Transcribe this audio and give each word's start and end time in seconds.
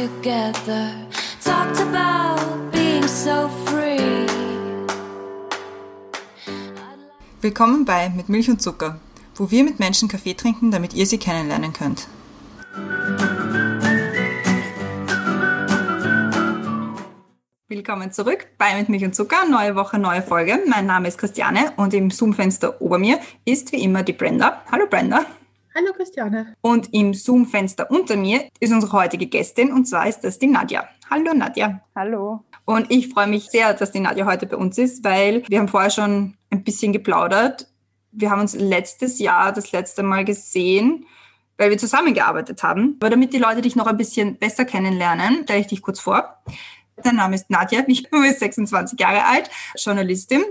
together. 0.00 0.92
Talked 1.44 1.78
about 1.80 2.70
being 2.72 3.06
so 3.06 3.48
free. 3.66 4.26
Willkommen 7.42 7.84
bei 7.84 8.08
Mit 8.10 8.28
Milch 8.28 8.48
und 8.48 8.62
Zucker, 8.62 8.98
wo 9.34 9.50
wir 9.50 9.64
mit 9.64 9.78
Menschen 9.78 10.08
Kaffee 10.08 10.34
trinken, 10.34 10.70
damit 10.70 10.94
ihr 10.94 11.06
sie 11.06 11.18
kennenlernen 11.18 11.72
könnt. 11.72 12.08
Willkommen 17.68 18.10
zurück 18.12 18.46
bei 18.56 18.74
Mit 18.76 18.88
Milch 18.88 19.04
und 19.04 19.14
Zucker, 19.14 19.46
neue 19.50 19.74
Woche, 19.74 19.98
neue 19.98 20.22
Folge. 20.22 20.60
Mein 20.66 20.86
Name 20.86 21.08
ist 21.08 21.18
Christiane 21.18 21.72
und 21.76 21.92
im 21.92 22.10
Zoom-Fenster 22.10 22.80
ober 22.80 22.98
mir 22.98 23.20
ist 23.44 23.72
wie 23.72 23.82
immer 23.82 24.02
die 24.02 24.14
Brenda. 24.14 24.62
Hallo 24.70 24.86
Brenda. 24.88 25.26
Hallo 25.72 25.92
Christiane. 25.92 26.56
Und 26.62 26.92
im 26.92 27.14
Zoom-Fenster 27.14 27.90
unter 27.92 28.16
mir 28.16 28.48
ist 28.58 28.72
unsere 28.72 28.92
heutige 28.92 29.26
Gästin 29.26 29.72
und 29.72 29.86
zwar 29.86 30.08
ist 30.08 30.20
das 30.22 30.40
die 30.40 30.48
Nadja. 30.48 30.88
Hallo 31.08 31.32
Nadja. 31.32 31.80
Hallo. 31.94 32.44
Und 32.64 32.90
ich 32.90 33.08
freue 33.08 33.28
mich 33.28 33.50
sehr, 33.50 33.72
dass 33.74 33.92
die 33.92 34.00
Nadja 34.00 34.26
heute 34.26 34.46
bei 34.46 34.56
uns 34.56 34.78
ist, 34.78 35.04
weil 35.04 35.44
wir 35.48 35.60
haben 35.60 35.68
vorher 35.68 35.90
schon 35.90 36.36
ein 36.50 36.64
bisschen 36.64 36.92
geplaudert. 36.92 37.68
Wir 38.10 38.30
haben 38.30 38.40
uns 38.40 38.56
letztes 38.56 39.20
Jahr 39.20 39.52
das 39.52 39.70
letzte 39.70 40.02
Mal 40.02 40.24
gesehen, 40.24 41.06
weil 41.56 41.70
wir 41.70 41.78
zusammengearbeitet 41.78 42.64
haben. 42.64 42.96
Aber 43.00 43.10
damit 43.10 43.32
die 43.32 43.38
Leute 43.38 43.62
dich 43.62 43.76
noch 43.76 43.86
ein 43.86 43.96
bisschen 43.96 44.38
besser 44.38 44.64
kennenlernen, 44.64 45.44
stelle 45.44 45.60
ich 45.60 45.68
dich 45.68 45.82
kurz 45.82 46.00
vor. 46.00 46.42
Dein 46.96 47.14
Name 47.14 47.36
ist 47.36 47.48
Nadja, 47.48 47.84
ich 47.86 48.10
bin 48.10 48.22
26 48.22 48.98
Jahre 48.98 49.24
alt, 49.24 49.48
Journalistin, 49.76 50.42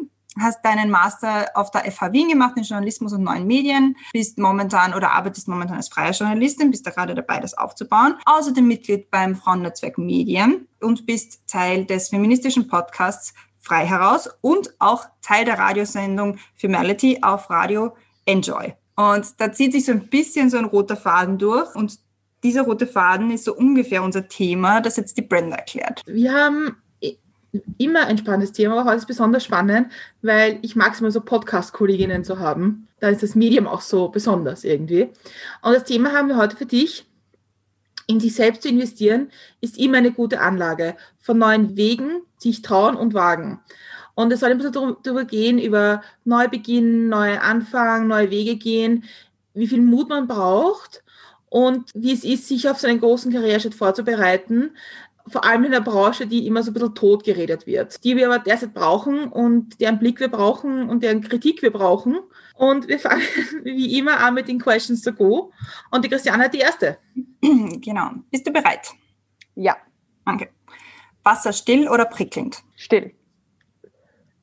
hast 0.41 0.63
deinen 0.63 0.89
Master 0.89 1.47
auf 1.55 1.71
der 1.71 1.89
FH 1.91 2.13
Wien 2.13 2.29
gemacht 2.29 2.53
in 2.57 2.63
Journalismus 2.63 3.13
und 3.13 3.23
neuen 3.23 3.47
Medien, 3.47 3.95
bist 4.13 4.37
momentan 4.37 4.93
oder 4.93 5.11
arbeitest 5.11 5.47
momentan 5.47 5.77
als 5.77 5.89
freie 5.89 6.11
Journalistin, 6.11 6.71
bist 6.71 6.85
da 6.85 6.91
gerade 6.91 7.15
dabei, 7.15 7.39
das 7.39 7.57
aufzubauen. 7.57 8.15
Außerdem 8.25 8.67
Mitglied 8.67 9.11
beim 9.11 9.35
Frauennetzwerk 9.35 9.97
Medien 9.97 10.67
und 10.81 11.05
bist 11.05 11.47
Teil 11.47 11.85
des 11.85 12.09
feministischen 12.09 12.67
Podcasts 12.67 13.33
Frei 13.61 13.85
heraus 13.85 14.29
und 14.41 14.73
auch 14.79 15.05
Teil 15.21 15.45
der 15.45 15.59
Radiosendung 15.59 16.37
Femality 16.55 17.19
auf 17.21 17.49
Radio 17.49 17.95
Enjoy. 18.25 18.73
Und 18.95 19.39
da 19.39 19.51
zieht 19.51 19.73
sich 19.73 19.85
so 19.85 19.91
ein 19.91 20.07
bisschen 20.07 20.49
so 20.49 20.57
ein 20.57 20.65
roter 20.65 20.95
Faden 20.95 21.37
durch 21.37 21.73
und 21.75 21.99
dieser 22.43 22.61
rote 22.63 22.87
Faden 22.87 23.31
ist 23.31 23.45
so 23.45 23.53
ungefähr 23.53 24.01
unser 24.01 24.27
Thema, 24.27 24.81
das 24.81 24.97
jetzt 24.97 25.17
die 25.17 25.21
Brenda 25.21 25.57
erklärt. 25.57 26.03
Wir 26.05 26.33
haben 26.33 26.77
immer 27.77 28.05
ein 28.05 28.17
spannendes 28.17 28.51
Thema, 28.51 28.79
aber 28.79 28.89
heute 28.89 28.97
ist 28.97 29.07
besonders 29.07 29.43
spannend, 29.43 29.91
weil 30.21 30.59
ich 30.61 30.75
mag 30.75 30.93
es 30.93 30.99
immer 30.99 31.11
so 31.11 31.21
Podcast-Kolleginnen 31.21 32.23
zu 32.23 32.39
haben. 32.39 32.87
Da 32.99 33.09
ist 33.09 33.23
das 33.23 33.35
Medium 33.35 33.67
auch 33.67 33.81
so 33.81 34.09
besonders 34.09 34.63
irgendwie. 34.63 35.09
Und 35.61 35.73
das 35.73 35.85
Thema 35.85 36.11
haben 36.11 36.27
wir 36.27 36.37
heute 36.37 36.55
für 36.55 36.65
dich. 36.65 37.05
In 38.07 38.19
sich 38.19 38.33
selbst 38.33 38.63
zu 38.63 38.69
investieren 38.69 39.29
ist 39.61 39.77
immer 39.77 39.97
eine 39.97 40.11
gute 40.11 40.41
Anlage. 40.41 40.95
Von 41.19 41.37
neuen 41.37 41.77
Wegen 41.77 42.21
sich 42.37 42.61
trauen 42.61 42.95
und 42.95 43.13
wagen. 43.13 43.59
Und 44.15 44.33
es 44.33 44.41
soll 44.41 44.51
ein 44.51 44.57
bisschen 44.57 44.97
darüber 45.03 45.23
gehen, 45.23 45.59
über 45.59 46.01
Neubeginn, 46.25 47.07
neue 47.07 47.41
Anfang, 47.41 48.07
neue 48.07 48.31
Wege 48.31 48.57
gehen, 48.57 49.05
wie 49.53 49.67
viel 49.67 49.81
Mut 49.81 50.09
man 50.09 50.27
braucht 50.27 51.03
und 51.49 51.89
wie 51.93 52.13
es 52.13 52.23
ist, 52.23 52.47
sich 52.47 52.69
auf 52.69 52.79
so 52.79 52.87
einen 52.87 52.99
großen 52.99 53.31
Karriereschritt 53.31 53.75
vorzubereiten, 53.75 54.71
vor 55.29 55.43
allem 55.43 55.63
in 55.63 55.71
der 55.71 55.81
Branche, 55.81 56.27
die 56.27 56.47
immer 56.47 56.63
so 56.63 56.71
ein 56.71 56.73
bisschen 56.73 56.95
tot 56.95 57.23
geredet 57.23 57.67
wird, 57.67 58.03
die 58.03 58.15
wir 58.15 58.27
aber 58.27 58.39
derzeit 58.39 58.73
brauchen 58.73 59.27
und 59.27 59.79
deren 59.81 59.99
Blick 59.99 60.19
wir 60.19 60.29
brauchen 60.29 60.89
und 60.89 61.03
deren 61.03 61.21
Kritik 61.21 61.61
wir 61.61 61.71
brauchen. 61.71 62.19
Und 62.55 62.87
wir 62.87 62.99
fangen 62.99 63.23
wie 63.63 63.97
immer 63.97 64.19
an 64.19 64.33
mit 64.33 64.47
den 64.47 64.59
Questions 64.59 65.01
to 65.01 65.13
go. 65.13 65.51
Und 65.91 66.03
die 66.03 66.09
Christiane 66.09 66.43
hat 66.43 66.53
die 66.53 66.59
erste. 66.59 66.97
Genau. 67.81 68.11
Bist 68.31 68.45
du 68.45 68.51
bereit? 68.51 68.89
Ja. 69.55 69.77
Danke. 70.25 70.49
Wasser 71.23 71.53
still 71.53 71.87
oder 71.87 72.05
prickelnd? 72.05 72.63
Still. 72.75 73.13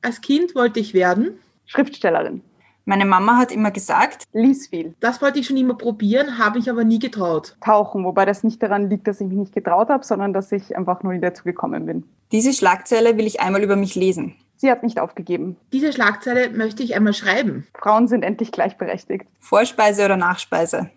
Als 0.01 0.21
Kind 0.21 0.55
wollte 0.55 0.79
ich 0.79 0.93
werden. 0.93 1.39
Schriftstellerin. 1.65 2.41
Meine 2.89 3.03
Mama 3.03 3.35
hat 3.35 3.51
immer 3.51 3.69
gesagt, 3.71 4.23
Lies 4.31 4.69
viel. 4.69 4.95
Das 5.01 5.21
wollte 5.21 5.39
ich 5.39 5.47
schon 5.47 5.57
immer 5.57 5.73
probieren, 5.73 6.37
habe 6.37 6.57
ich 6.57 6.69
aber 6.69 6.85
nie 6.85 6.99
getraut. 6.99 7.57
Tauchen, 7.59 8.05
wobei 8.05 8.23
das 8.23 8.45
nicht 8.45 8.63
daran 8.63 8.89
liegt, 8.89 9.09
dass 9.09 9.19
ich 9.19 9.27
mich 9.27 9.37
nicht 9.37 9.53
getraut 9.53 9.89
habe, 9.89 10.05
sondern 10.05 10.31
dass 10.31 10.53
ich 10.53 10.77
einfach 10.77 11.03
nur 11.03 11.11
nie 11.11 11.19
dazu 11.19 11.43
gekommen 11.43 11.85
bin. 11.85 12.05
diese 12.31 12.53
Schlagzeile 12.53 13.17
will 13.17 13.27
ich 13.27 13.41
einmal 13.41 13.61
über 13.61 13.75
mich 13.75 13.95
lesen. 13.95 14.35
Sie 14.55 14.71
hat 14.71 14.83
nicht 14.83 15.01
aufgegeben. 15.01 15.57
Diese 15.73 15.91
Schlagzeile 15.91 16.49
möchte 16.51 16.81
ich 16.81 16.95
einmal 16.95 17.13
schreiben. 17.13 17.67
Frauen 17.77 18.07
sind 18.07 18.23
endlich 18.23 18.53
gleichberechtigt. 18.53 19.25
Vorspeise 19.41 20.05
oder 20.05 20.15
Nachspeise? 20.15 20.89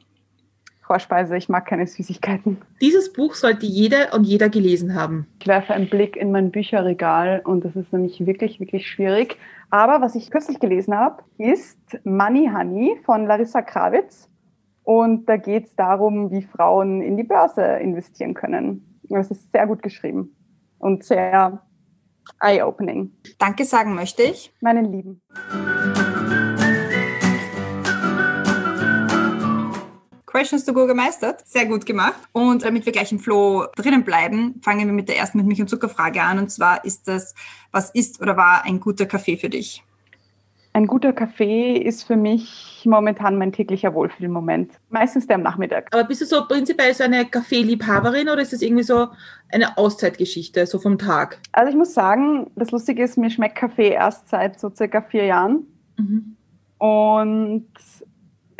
Vorspeise, 0.91 1.37
ich 1.37 1.49
mag 1.49 1.67
keine 1.67 1.87
Süßigkeiten. 1.87 2.59
Dieses 2.81 3.13
Buch 3.13 3.35
sollte 3.35 3.65
jede 3.65 4.11
und 4.13 4.25
jeder 4.25 4.49
gelesen 4.49 4.95
haben. 4.95 5.27
Ich 5.41 5.47
werfe 5.47 5.73
einen 5.73 5.89
Blick 5.89 6.17
in 6.17 6.33
mein 6.33 6.51
Bücherregal 6.51 7.43
und 7.45 7.65
das 7.65 7.77
ist 7.77 7.93
nämlich 7.93 8.27
wirklich, 8.27 8.59
wirklich 8.59 8.89
schwierig. 8.89 9.37
Aber 9.71 10.01
was 10.01 10.17
ich 10.17 10.31
kürzlich 10.31 10.59
gelesen 10.59 10.95
habe, 10.97 11.23
ist 11.39 11.79
Money 12.05 12.51
Honey 12.53 13.01
von 13.05 13.27
Larissa 13.27 13.63
Krawitz. 13.63 14.29
Und 14.83 15.29
da 15.29 15.37
geht 15.37 15.67
es 15.67 15.77
darum, 15.77 16.31
wie 16.33 16.43
Frauen 16.43 17.01
in 17.01 17.17
die 17.17 17.23
Börse 17.23 17.63
investieren 17.63 18.35
können. 18.35 19.01
Das 19.09 19.31
ist 19.31 19.53
sehr 19.53 19.67
gut 19.67 19.83
geschrieben 19.83 20.37
und 20.79 21.05
sehr 21.05 21.63
eye-opening. 22.41 23.13
Danke 23.39 23.65
sagen 23.65 23.95
möchte 23.95 24.23
ich. 24.23 24.53
Meinen 24.61 24.87
Lieben. 24.87 25.23
Questions 30.31 30.65
to 30.65 30.73
go 30.73 30.87
gemeistert. 30.87 31.47
Sehr 31.47 31.67
gut 31.67 31.87
gemacht. 31.87 32.21
Und 32.33 32.65
damit 32.65 32.87
wir 32.87 32.93
gleich 32.93 33.11
im 33.13 33.19
Flow 33.19 33.67
drinnen 33.77 34.05
bleiben, 34.05 34.61
fangen 34.63 34.87
wir 34.87 34.93
mit 34.93 35.09
der 35.09 35.17
ersten 35.17 35.39
mit 35.39 35.47
Milch 35.47 35.61
und 35.61 35.69
Zuckerfrage 35.69 36.23
an. 36.23 36.39
Und 36.39 36.51
zwar 36.51 36.85
ist 36.85 37.09
das, 37.09 37.35
was 37.73 37.91
ist 37.91 38.21
oder 38.21 38.37
war 38.37 38.65
ein 38.65 38.81
guter 38.81 39.07
Kaffee 39.07 39.37
für 39.37 39.49
dich? 39.49 39.83
Ein 40.73 40.87
guter 40.87 41.13
Kaffee 41.13 41.77
ist 41.77 42.05
für 42.05 42.17
mich 42.17 42.83
momentan 42.85 43.37
mein 43.37 43.51
täglicher 43.51 43.93
Wohlfühlmoment. 43.93 44.71
Meistens 44.89 45.27
der 45.27 45.35
am 45.35 45.43
Nachmittag. 45.43 45.89
Aber 45.91 46.05
bist 46.05 46.21
du 46.21 46.27
so 46.27 46.47
prinzipiell 46.47 46.95
so 46.95 47.03
eine 47.03 47.27
Kaffeeliebhaberin 47.27 48.29
oder 48.29 48.41
ist 48.41 48.53
das 48.53 48.63
irgendwie 48.63 48.85
so 48.85 49.09
eine 49.51 49.77
Auszeitgeschichte, 49.77 50.65
so 50.67 50.79
vom 50.79 50.97
Tag? 50.97 51.41
Also 51.51 51.71
ich 51.71 51.77
muss 51.77 51.93
sagen, 51.93 52.53
das 52.55 52.71
Lustige 52.71 53.03
ist, 53.03 53.19
mir 53.19 53.31
schmeckt 53.31 53.57
Kaffee 53.57 53.89
erst 53.89 54.29
seit 54.29 54.61
so 54.61 54.71
circa 54.71 55.03
vier 55.03 55.25
Jahren. 55.25 55.67
Mhm. 55.97 56.37
Und 56.79 57.67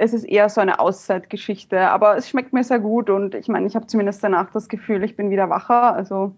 es 0.01 0.15
ist 0.15 0.25
eher 0.25 0.49
so 0.49 0.63
eine 0.63 0.81
Auszeitgeschichte. 0.81 1.79
Aber 1.91 2.17
es 2.17 2.29
schmeckt 2.29 2.55
mir 2.55 2.65
sehr 2.65 2.79
gut 2.79 3.11
und 3.11 3.35
ich 3.35 3.49
meine, 3.49 3.67
ich 3.67 3.77
habe 3.77 3.87
zumindest 3.87 4.25
danach 4.25 4.51
das 4.51 4.69
Gefühl, 4.69 5.05
ich 5.05 5.15
bin 5.15 5.31
wieder 5.31 5.51
wacher. 5.51 5.93
Also 5.95 6.35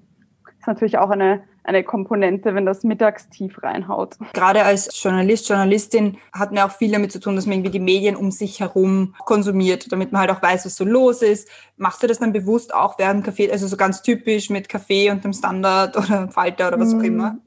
ist 0.59 0.67
natürlich 0.67 0.99
auch 0.99 1.11
eine, 1.11 1.45
eine 1.63 1.85
Komponente, 1.85 2.57
wenn 2.57 2.67
das 2.67 2.83
mittags 2.83 3.29
tief 3.29 3.63
reinhaut. 3.63 4.17
Gerade 4.33 4.65
als 4.65 4.89
Journalist, 5.01 5.49
Journalistin 5.49 6.19
hat 6.33 6.51
man 6.51 6.65
auch 6.65 6.73
viel 6.73 6.91
damit 6.91 7.13
zu 7.13 7.21
tun, 7.21 7.37
dass 7.37 7.47
man 7.47 7.55
irgendwie 7.55 7.71
die 7.71 7.85
Medien 7.85 8.17
um 8.17 8.33
sich 8.33 8.59
herum 8.59 9.15
konsumiert, 9.25 9.93
damit 9.93 10.11
man 10.11 10.23
halt 10.23 10.31
auch 10.31 10.43
weiß, 10.43 10.67
was 10.67 10.75
so 10.75 10.85
los 10.85 11.23
ist. 11.23 11.49
Machst 11.77 12.03
du 12.03 12.09
das 12.09 12.19
dann 12.19 12.33
bewusst 12.33 12.75
auch 12.75 12.99
während 12.99 13.25
Kaffee, 13.25 13.51
also 13.51 13.69
so 13.69 13.77
ganz 13.77 14.03
typisch 14.03 14.51
mit 14.51 14.69
Kaffee 14.69 15.11
und 15.11 15.23
dem 15.23 15.33
Standard 15.33 15.97
oder 16.05 16.29
Falter 16.29 16.69
oder 16.69 16.81
was 16.81 16.95
auch 16.95 16.99
Mm, 16.99 17.05
immer? 17.05 17.39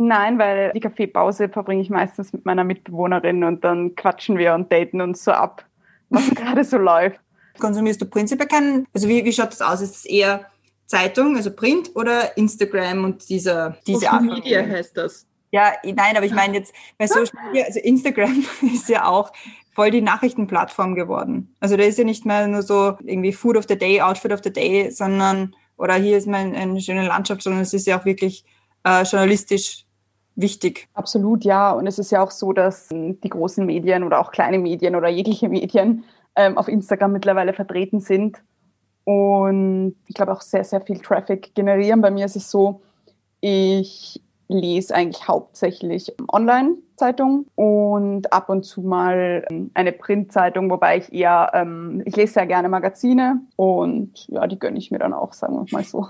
Nein, 0.00 0.38
weil 0.38 0.72
die 0.72 0.80
Kaffeepause 0.80 1.48
verbringe 1.48 1.82
ich 1.82 1.90
meistens 1.90 2.32
mit 2.32 2.46
meiner 2.46 2.62
Mitbewohnerin 2.62 3.42
und 3.42 3.64
dann 3.64 3.96
quatschen 3.96 4.38
wir 4.38 4.54
und 4.54 4.72
daten 4.72 5.00
uns 5.00 5.24
so 5.24 5.32
ab, 5.32 5.64
was 6.08 6.30
gerade 6.34 6.62
so 6.62 6.78
läuft. 6.78 7.20
Konsumierst 7.58 8.00
du 8.00 8.06
prinzipiell 8.06 8.48
keinen, 8.48 8.86
also 8.94 9.08
wie, 9.08 9.24
wie 9.24 9.32
schaut 9.32 9.50
das 9.50 9.60
aus? 9.60 9.80
Ist 9.80 9.96
das 9.96 10.04
eher 10.04 10.46
Zeitung, 10.86 11.36
also 11.36 11.50
Print 11.50 11.90
oder 11.96 12.36
Instagram 12.36 13.04
und 13.04 13.28
dieser, 13.28 13.76
diese 13.88 14.00
Social 14.00 14.14
Art 14.14 14.24
von 14.24 14.34
Media 14.34 14.66
heißt 14.66 14.96
das. 14.96 15.26
Ja, 15.50 15.72
nein, 15.84 16.16
aber 16.16 16.26
ich 16.26 16.32
meine 16.32 16.58
jetzt 16.58 16.72
bei 16.96 17.06
Social 17.08 17.34
Media, 17.46 17.66
also 17.66 17.80
Instagram 17.80 18.44
ist 18.72 18.88
ja 18.88 19.04
auch 19.04 19.32
voll 19.74 19.90
die 19.90 20.00
Nachrichtenplattform 20.00 20.94
geworden. 20.94 21.54
Also 21.58 21.76
da 21.76 21.82
ist 21.82 21.98
ja 21.98 22.04
nicht 22.04 22.24
mehr 22.24 22.46
nur 22.46 22.62
so 22.62 22.96
irgendwie 23.04 23.32
Food 23.32 23.56
of 23.56 23.66
the 23.68 23.76
Day, 23.76 24.00
Outfit 24.00 24.32
of 24.32 24.40
the 24.44 24.52
Day, 24.52 24.90
sondern 24.90 25.56
oder 25.76 25.94
hier 25.94 26.18
ist 26.18 26.28
mal 26.28 26.54
eine 26.54 26.80
schöne 26.80 27.06
Landschaft, 27.06 27.42
sondern 27.42 27.62
es 27.62 27.74
ist 27.74 27.86
ja 27.86 27.98
auch 27.98 28.04
wirklich 28.04 28.44
äh, 28.84 29.02
journalistisch 29.02 29.84
wichtig. 30.40 30.88
Absolut, 30.94 31.44
ja. 31.44 31.72
Und 31.72 31.86
es 31.86 31.98
ist 31.98 32.10
ja 32.10 32.22
auch 32.22 32.30
so, 32.30 32.52
dass 32.52 32.90
ähm, 32.90 33.20
die 33.20 33.28
großen 33.28 33.64
Medien 33.66 34.04
oder 34.04 34.20
auch 34.20 34.30
kleine 34.30 34.58
Medien 34.58 34.96
oder 34.96 35.08
jegliche 35.08 35.48
Medien 35.48 36.04
ähm, 36.36 36.56
auf 36.56 36.68
Instagram 36.68 37.12
mittlerweile 37.12 37.52
vertreten 37.52 38.00
sind 38.00 38.40
und 39.08 39.96
ich 40.06 40.14
glaube 40.14 40.32
auch 40.32 40.42
sehr, 40.42 40.64
sehr 40.64 40.82
viel 40.82 40.98
Traffic 40.98 41.54
generieren. 41.54 42.02
Bei 42.02 42.10
mir 42.10 42.26
ist 42.26 42.36
es 42.36 42.50
so, 42.50 42.82
ich 43.40 44.20
lese 44.48 44.94
eigentlich 44.94 45.26
hauptsächlich 45.26 46.12
Online-Zeitung 46.30 47.46
und 47.54 48.30
ab 48.30 48.50
und 48.50 48.64
zu 48.64 48.82
mal 48.82 49.46
ähm, 49.50 49.70
eine 49.72 49.92
Printzeitung, 49.92 50.70
wobei 50.70 50.98
ich 50.98 51.10
eher, 51.10 51.52
ähm, 51.54 52.02
ich 52.04 52.16
lese 52.16 52.34
sehr 52.34 52.46
gerne 52.46 52.68
Magazine 52.68 53.40
und 53.56 54.28
ja, 54.28 54.46
die 54.46 54.58
gönne 54.58 54.76
ich 54.76 54.90
mir 54.90 54.98
dann 54.98 55.14
auch, 55.14 55.32
sagen 55.32 55.54
wir 55.54 55.64
mal 55.70 55.84
so. 55.84 56.08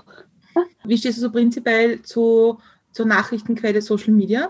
Wie 0.83 0.97
stehst 0.97 1.19
du 1.19 1.21
so 1.21 1.31
prinzipiell 1.31 2.01
zu, 2.01 2.59
zur 2.91 3.05
Nachrichtenquelle 3.05 3.81
Social 3.81 4.13
Media? 4.13 4.49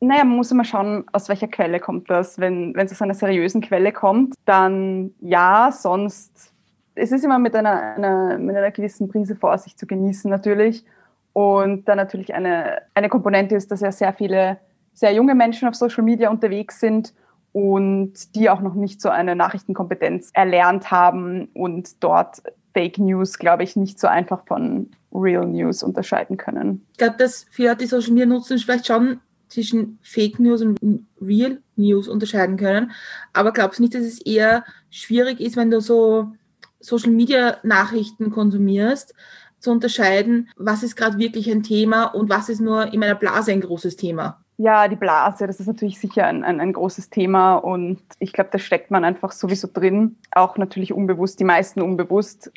Naja, 0.00 0.24
man 0.24 0.36
muss 0.36 0.50
immer 0.50 0.64
schauen, 0.64 1.04
aus 1.12 1.28
welcher 1.28 1.48
Quelle 1.48 1.78
kommt 1.78 2.08
das. 2.08 2.38
Wenn 2.38 2.74
es 2.76 2.92
aus 2.92 3.02
einer 3.02 3.14
seriösen 3.14 3.60
Quelle 3.60 3.92
kommt, 3.92 4.34
dann 4.46 5.12
ja, 5.20 5.70
sonst 5.72 6.52
es 6.94 7.12
ist 7.12 7.24
immer 7.24 7.38
mit 7.38 7.54
einer, 7.54 7.94
einer, 7.94 8.38
mit 8.38 8.56
einer 8.56 8.70
gewissen 8.70 9.08
Prise 9.08 9.36
Vorsicht 9.36 9.78
zu 9.78 9.86
genießen 9.86 10.30
natürlich. 10.30 10.84
Und 11.32 11.86
dann 11.86 11.96
natürlich 11.96 12.34
eine, 12.34 12.82
eine 12.94 13.08
Komponente 13.08 13.54
ist, 13.54 13.70
dass 13.70 13.80
ja 13.80 13.92
sehr 13.92 14.12
viele 14.12 14.58
sehr 14.92 15.12
junge 15.12 15.34
Menschen 15.34 15.68
auf 15.68 15.74
Social 15.74 16.02
Media 16.02 16.30
unterwegs 16.30 16.80
sind 16.80 17.14
und 17.52 18.34
die 18.34 18.50
auch 18.50 18.60
noch 18.60 18.74
nicht 18.74 19.00
so 19.00 19.08
eine 19.08 19.34
Nachrichtenkompetenz 19.34 20.30
erlernt 20.34 20.90
haben 20.90 21.48
und 21.54 22.02
dort 22.02 22.42
Fake 22.72 22.98
News, 22.98 23.38
glaube 23.38 23.62
ich, 23.62 23.76
nicht 23.76 23.98
so 23.98 24.06
einfach 24.06 24.46
von 24.46 24.90
Real 25.12 25.46
News 25.46 25.82
unterscheiden 25.82 26.36
können. 26.36 26.86
Ich 26.92 26.98
glaube, 26.98 27.16
dass 27.16 27.46
viele 27.50 27.76
die 27.76 27.86
Social 27.86 28.12
Media 28.12 28.26
nutzen, 28.26 28.58
vielleicht 28.58 28.86
schon 28.86 29.20
zwischen 29.48 29.98
Fake 30.02 30.38
News 30.38 30.62
und 30.62 31.06
Real 31.20 31.60
News 31.76 32.08
unterscheiden 32.08 32.56
können. 32.56 32.92
Aber 33.32 33.52
glaubst 33.52 33.78
du 33.78 33.82
nicht, 33.82 33.94
dass 33.94 34.02
es 34.02 34.20
eher 34.20 34.64
schwierig 34.90 35.40
ist, 35.40 35.56
wenn 35.56 35.70
du 35.70 35.80
so 35.80 36.32
Social 36.78 37.10
Media 37.10 37.58
Nachrichten 37.62 38.30
konsumierst, 38.30 39.14
zu 39.58 39.70
unterscheiden, 39.70 40.48
was 40.56 40.82
ist 40.82 40.96
gerade 40.96 41.18
wirklich 41.18 41.50
ein 41.50 41.62
Thema 41.62 42.04
und 42.04 42.30
was 42.30 42.48
ist 42.48 42.60
nur 42.60 42.92
in 42.92 43.00
meiner 43.00 43.14
Blase 43.14 43.52
ein 43.52 43.60
großes 43.60 43.96
Thema? 43.96 44.42
Ja, 44.62 44.88
die 44.88 44.96
Blase, 44.96 45.46
das 45.46 45.58
ist 45.58 45.68
natürlich 45.68 45.98
sicher 45.98 46.26
ein, 46.26 46.44
ein, 46.44 46.60
ein 46.60 46.74
großes 46.74 47.08
Thema 47.08 47.54
und 47.54 47.98
ich 48.18 48.34
glaube, 48.34 48.50
da 48.52 48.58
steckt 48.58 48.90
man 48.90 49.04
einfach 49.04 49.32
sowieso 49.32 49.70
drin, 49.72 50.16
auch 50.32 50.58
natürlich 50.58 50.92
unbewusst, 50.92 51.40
die 51.40 51.44
meisten 51.44 51.80
unbewusst. 51.80 52.52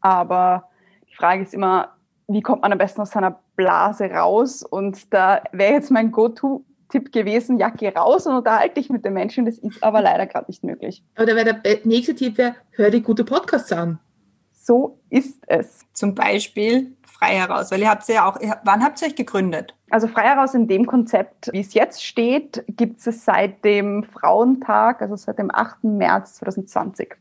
Aber 0.00 0.68
die 1.10 1.16
Frage 1.16 1.42
ist 1.42 1.54
immer, 1.54 1.94
wie 2.28 2.42
kommt 2.42 2.62
man 2.62 2.70
am 2.70 2.78
besten 2.78 3.00
aus 3.00 3.10
seiner 3.10 3.40
Blase 3.56 4.08
raus? 4.08 4.62
Und 4.62 5.12
da 5.12 5.42
wäre 5.50 5.72
jetzt 5.72 5.90
mein 5.90 6.12
Go-To-Tipp 6.12 7.10
gewesen, 7.10 7.58
ja, 7.58 7.70
geh 7.70 7.88
raus 7.88 8.28
und 8.28 8.36
unterhalte 8.36 8.74
dich 8.74 8.88
mit 8.88 9.04
den 9.04 9.14
Menschen. 9.14 9.44
Das 9.44 9.58
ist 9.58 9.82
aber 9.82 10.00
leider 10.00 10.26
gerade 10.26 10.46
nicht 10.46 10.62
möglich. 10.62 11.02
Wäre 11.16 11.44
der 11.44 11.60
nächste 11.82 12.14
Tipp, 12.14 12.38
wäre, 12.38 12.54
hör 12.70 12.92
dir 12.92 13.00
gute 13.00 13.24
Podcasts 13.24 13.72
an. 13.72 13.98
So 14.52 15.00
ist 15.10 15.42
es. 15.48 15.80
Zum 15.92 16.14
Beispiel 16.14 16.92
frei 17.18 17.34
heraus, 17.34 17.70
weil 17.70 17.80
ihr 17.80 17.90
habt 17.90 18.06
ja 18.08 18.28
auch, 18.28 18.38
wann 18.64 18.82
habt 18.82 19.02
ihr 19.02 19.08
euch 19.08 19.16
gegründet? 19.16 19.74
Also 19.90 20.06
frei 20.06 20.22
heraus 20.22 20.54
in 20.54 20.68
dem 20.68 20.86
Konzept, 20.86 21.50
wie 21.52 21.60
es 21.60 21.74
jetzt 21.74 22.04
steht, 22.04 22.64
gibt 22.68 23.04
es 23.06 23.24
seit 23.24 23.64
dem 23.64 24.04
Frauentag, 24.04 25.02
also 25.02 25.16
seit 25.16 25.38
dem 25.38 25.50
8. 25.52 25.84
März 25.84 26.34
2020. 26.36 27.16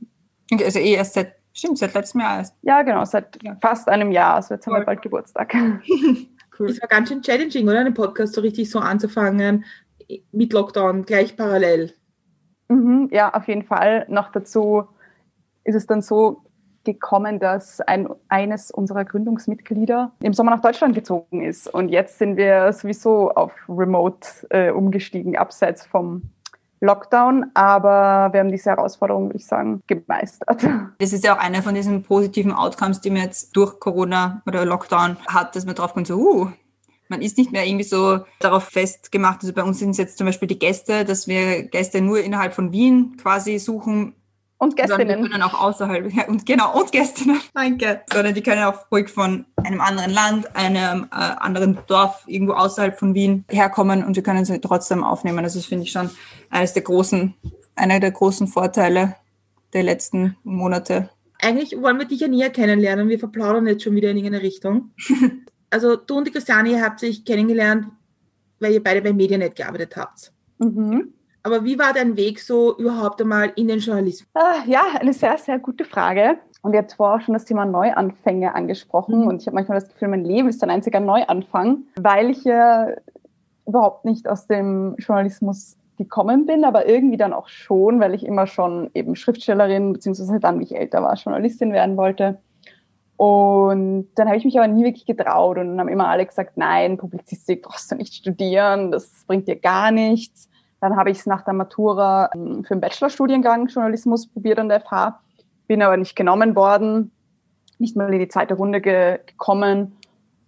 Okay, 0.52 0.64
also 0.64 0.80
eh 0.80 0.94
erst 0.94 1.14
seit 1.14 1.38
Stimmt, 1.58 1.80
seit 1.80 1.96
letztem 1.96 2.22
Jahr 2.22 2.38
erst. 2.38 2.56
Ja, 2.62 2.84
genau, 2.84 3.04
seit 3.04 3.42
ja. 3.42 3.58
fast 3.60 3.90
einem 3.90 4.12
Jahr. 4.12 4.36
Also 4.36 4.54
jetzt 4.54 4.68
haben 4.68 4.76
wir 4.76 4.86
bald 4.86 5.02
Geburtstag. 5.02 5.56
cool. 6.60 6.70
Es 6.70 6.80
war 6.80 6.88
ganz 6.88 7.10
schön 7.10 7.24
challenging, 7.24 7.68
oder? 7.68 7.80
Einen 7.80 7.96
Podcast 7.96 8.36
so 8.36 8.42
richtig 8.42 8.70
so 8.70 8.78
anzufangen, 8.78 9.66
mit 10.32 10.54
Lockdown, 10.54 11.04
gleich 11.06 11.36
parallel. 11.36 11.96
Mhm, 12.68 13.10
ja, 13.12 13.34
auf 13.34 13.48
jeden 13.48 13.64
Fall. 13.64 14.06
Noch 14.08 14.32
dazu 14.32 14.84
ist 15.64 15.74
es 15.74 15.88
dann 15.88 16.04
so 16.04 16.44
gekommen, 16.94 17.40
dass 17.40 17.82
ein, 17.82 18.08
eines 18.30 18.72
unserer 18.72 19.06
Gründungsmitglieder 19.06 20.12
im 20.22 20.34
Sommer 20.34 20.52
nach 20.52 20.62
Deutschland 20.62 20.96
gezogen 20.96 21.42
ist. 21.42 21.68
Und 21.68 21.90
jetzt 21.90 22.18
sind 22.18 22.38
wir 22.38 22.72
sowieso 22.74 23.32
auf 23.32 23.52
Remote 23.70 24.28
äh, 24.50 24.72
umgestiegen, 24.72 25.38
abseits 25.38 25.86
vom 25.86 26.24
Lockdown, 26.80 27.48
aber 27.56 28.32
wir 28.32 28.40
haben 28.40 28.52
diese 28.52 28.70
Herausforderung, 28.70 29.28
würde 29.28 29.38
ich 29.38 29.48
sagen, 29.48 29.82
gemeistert. 29.88 30.64
Das 31.00 31.14
ist 31.14 31.24
ja 31.24 31.36
auch 31.36 31.40
einer 31.40 31.62
von 31.62 31.76
diesen 31.76 32.04
positiven 32.04 32.52
Outcomes, 32.52 33.02
die 33.02 33.10
man 33.10 33.22
jetzt 33.22 33.56
durch 33.56 33.80
Corona 33.80 34.42
oder 34.46 34.66
Lockdown 34.66 35.18
hat, 35.28 35.56
dass 35.56 35.66
man 35.66 35.76
drauf 35.76 35.94
kommt, 35.94 36.08
so, 36.08 36.18
uh, 36.18 36.52
man 37.10 37.22
ist 37.22 37.38
nicht 37.38 37.52
mehr 37.52 37.66
irgendwie 37.66 37.86
so 37.86 38.20
darauf 38.40 38.66
festgemacht. 38.66 39.42
Also 39.42 39.54
bei 39.54 39.64
uns 39.64 39.80
sind 39.80 39.92
es 39.92 39.98
jetzt 39.98 40.18
zum 40.18 40.28
Beispiel 40.28 40.48
die 40.48 40.60
Gäste, 40.60 41.06
dass 41.06 41.28
wir 41.28 41.64
Gäste 41.64 42.02
nur 42.02 42.20
innerhalb 42.20 42.54
von 42.54 42.72
Wien 42.72 43.18
quasi 43.22 43.60
suchen, 43.60 44.14
und 44.58 44.76
Gästinnen. 44.76 45.24
Wir 45.24 45.30
können 45.30 45.44
auch 45.44 45.60
außerhalb, 45.60 46.12
ja, 46.14 46.28
und 46.28 46.46
genau, 46.46 46.80
und 46.80 46.92
Gästinnen, 46.92 47.40
danke. 47.54 48.02
Sondern 48.12 48.34
die 48.34 48.42
können 48.42 48.64
auch 48.64 48.92
ruhig 48.92 49.10
von 49.10 49.46
einem 49.64 49.82
anderen 49.82 50.12
Land, 50.12 50.56
einem 50.56 51.08
äh, 51.12 51.16
anderen 51.16 51.78
Dorf, 51.88 52.24
irgendwo 52.28 52.54
außerhalb 52.54 52.98
von 52.98 53.14
Wien 53.14 53.46
herkommen 53.50 54.04
und 54.04 54.16
wir 54.16 54.24
können 54.24 54.46
sie 54.46 54.60
trotzdem 54.60 55.04
aufnehmen. 55.04 55.40
Also 55.44 55.60
das 55.60 55.68
finde 55.68 55.84
ich 55.84 55.92
schon 55.92 56.10
eines 56.50 56.74
der 56.74 56.84
großen, 56.84 57.34
einer 57.76 58.00
der 58.00 58.12
großen 58.12 58.48
Vorteile 58.48 59.16
der 59.74 59.84
letzten 59.84 60.38
Monate. 60.44 61.10
Eigentlich 61.40 61.80
wollen 61.80 62.00
wir 62.00 62.06
dich 62.06 62.22
ja 62.22 62.28
näher 62.28 62.50
kennenlernen. 62.50 63.10
Wir 63.10 63.20
verplaudern 63.20 63.68
jetzt 63.68 63.84
schon 63.84 63.96
wieder 63.96 64.10
in 64.10 64.18
irgendeine 64.18 64.44
Richtung. 64.44 64.92
also 65.70 65.96
du 65.96 66.18
und 66.18 66.28
die 66.28 66.32
Christiane, 66.32 66.70
ihr 66.70 66.82
habt 66.82 67.00
sich 67.00 67.26
kennengelernt, 67.26 67.88
weil 68.60 68.74
ihr 68.74 68.84
beide 68.84 69.02
bei 69.02 69.14
Medianet 69.14 69.56
gearbeitet 69.56 69.96
habt. 69.96 70.32
Mhm. 70.58 71.14
Aber 71.48 71.64
wie 71.64 71.80
war 71.80 71.94
dein 71.94 72.18
Weg 72.18 72.42
so 72.42 72.78
überhaupt 72.78 73.22
einmal 73.22 73.54
in 73.56 73.70
den 73.70 73.80
Journalismus? 73.80 74.28
Ah, 74.34 74.66
ja, 74.66 74.82
eine 75.00 75.14
sehr, 75.14 75.38
sehr 75.38 75.60
gute 75.60 75.86
Frage. 75.86 76.40
Und 76.62 76.74
ihr 76.74 76.80
habt 76.80 76.92
vorher 76.92 77.16
auch 77.16 77.22
schon 77.22 77.36
das 77.36 77.46
Thema 77.46 77.64
Neuanfänge 77.64 78.54
angesprochen. 78.54 79.22
Mhm. 79.22 79.28
Und 79.28 79.42
ich 79.42 79.48
habe 79.48 79.56
manchmal 79.56 79.80
das 79.80 79.88
Gefühl, 79.88 80.10
mein 80.10 80.26
Leben 80.26 80.50
ist 80.50 80.62
ein 80.62 80.70
einziger 80.70 81.00
Neuanfang, 81.00 81.84
weil 81.96 82.32
ich 82.32 82.44
ja 82.44 82.90
überhaupt 83.66 84.04
nicht 84.04 84.28
aus 84.28 84.48
dem 84.48 84.96
Journalismus 84.98 85.78
gekommen 85.98 86.46
bin, 86.48 86.66
aber 86.66 86.86
irgendwie 86.86 87.16
dann 87.16 87.32
auch 87.32 87.48
schon, 87.48 88.02
weil 88.02 88.14
ich 88.14 88.26
immer 88.26 88.46
schon 88.46 88.92
eben 88.94 89.16
Schriftstellerin, 89.16 89.94
beziehungsweise 89.94 90.42
dann, 90.42 90.60
wie 90.60 90.66
ich 90.66 90.76
älter 90.76 91.02
war, 91.02 91.16
Journalistin 91.16 91.72
werden 91.72 91.96
wollte. 91.96 92.40
Und 93.16 94.10
dann 94.16 94.28
habe 94.28 94.36
ich 94.36 94.44
mich 94.44 94.58
aber 94.58 94.68
nie 94.68 94.84
wirklich 94.84 95.06
getraut 95.06 95.58
und 95.58 95.70
dann 95.70 95.80
haben 95.80 95.88
immer 95.88 96.10
alle 96.10 96.26
gesagt, 96.26 96.58
nein, 96.58 96.98
Publizistik 96.98 97.62
brauchst 97.62 97.90
du 97.90 97.96
nicht 97.96 98.14
studieren, 98.14 98.92
das 98.92 99.24
bringt 99.26 99.48
dir 99.48 99.56
gar 99.56 99.92
nichts. 99.92 100.50
Dann 100.80 100.96
habe 100.96 101.10
ich 101.10 101.20
es 101.20 101.26
nach 101.26 101.44
der 101.44 101.54
Matura 101.54 102.30
ähm, 102.34 102.64
für 102.64 102.72
einen 102.72 102.82
Bachelorstudiengang 102.82 103.68
Journalismus 103.68 104.28
probiert 104.28 104.60
an 104.60 104.70
der 104.70 104.82
FH, 104.82 105.20
bin 105.68 105.82
aber 105.82 105.98
nicht 105.98 106.16
genommen 106.16 106.56
worden, 106.56 107.12
nicht 107.80 107.96
mal 107.96 108.14
in 108.14 108.20
die 108.20 108.28
zweite 108.28 108.54
Runde 108.54 108.82
ge 108.82 109.20
gekommen 109.26 109.98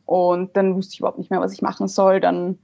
und 0.05 0.57
dann 0.57 0.75
wusste 0.75 0.93
ich 0.93 0.99
überhaupt 0.99 1.19
nicht 1.19 1.29
mehr, 1.29 1.39
was 1.39 1.53
ich 1.53 1.61
machen 1.61 1.87
soll. 1.87 2.19
Dann 2.19 2.57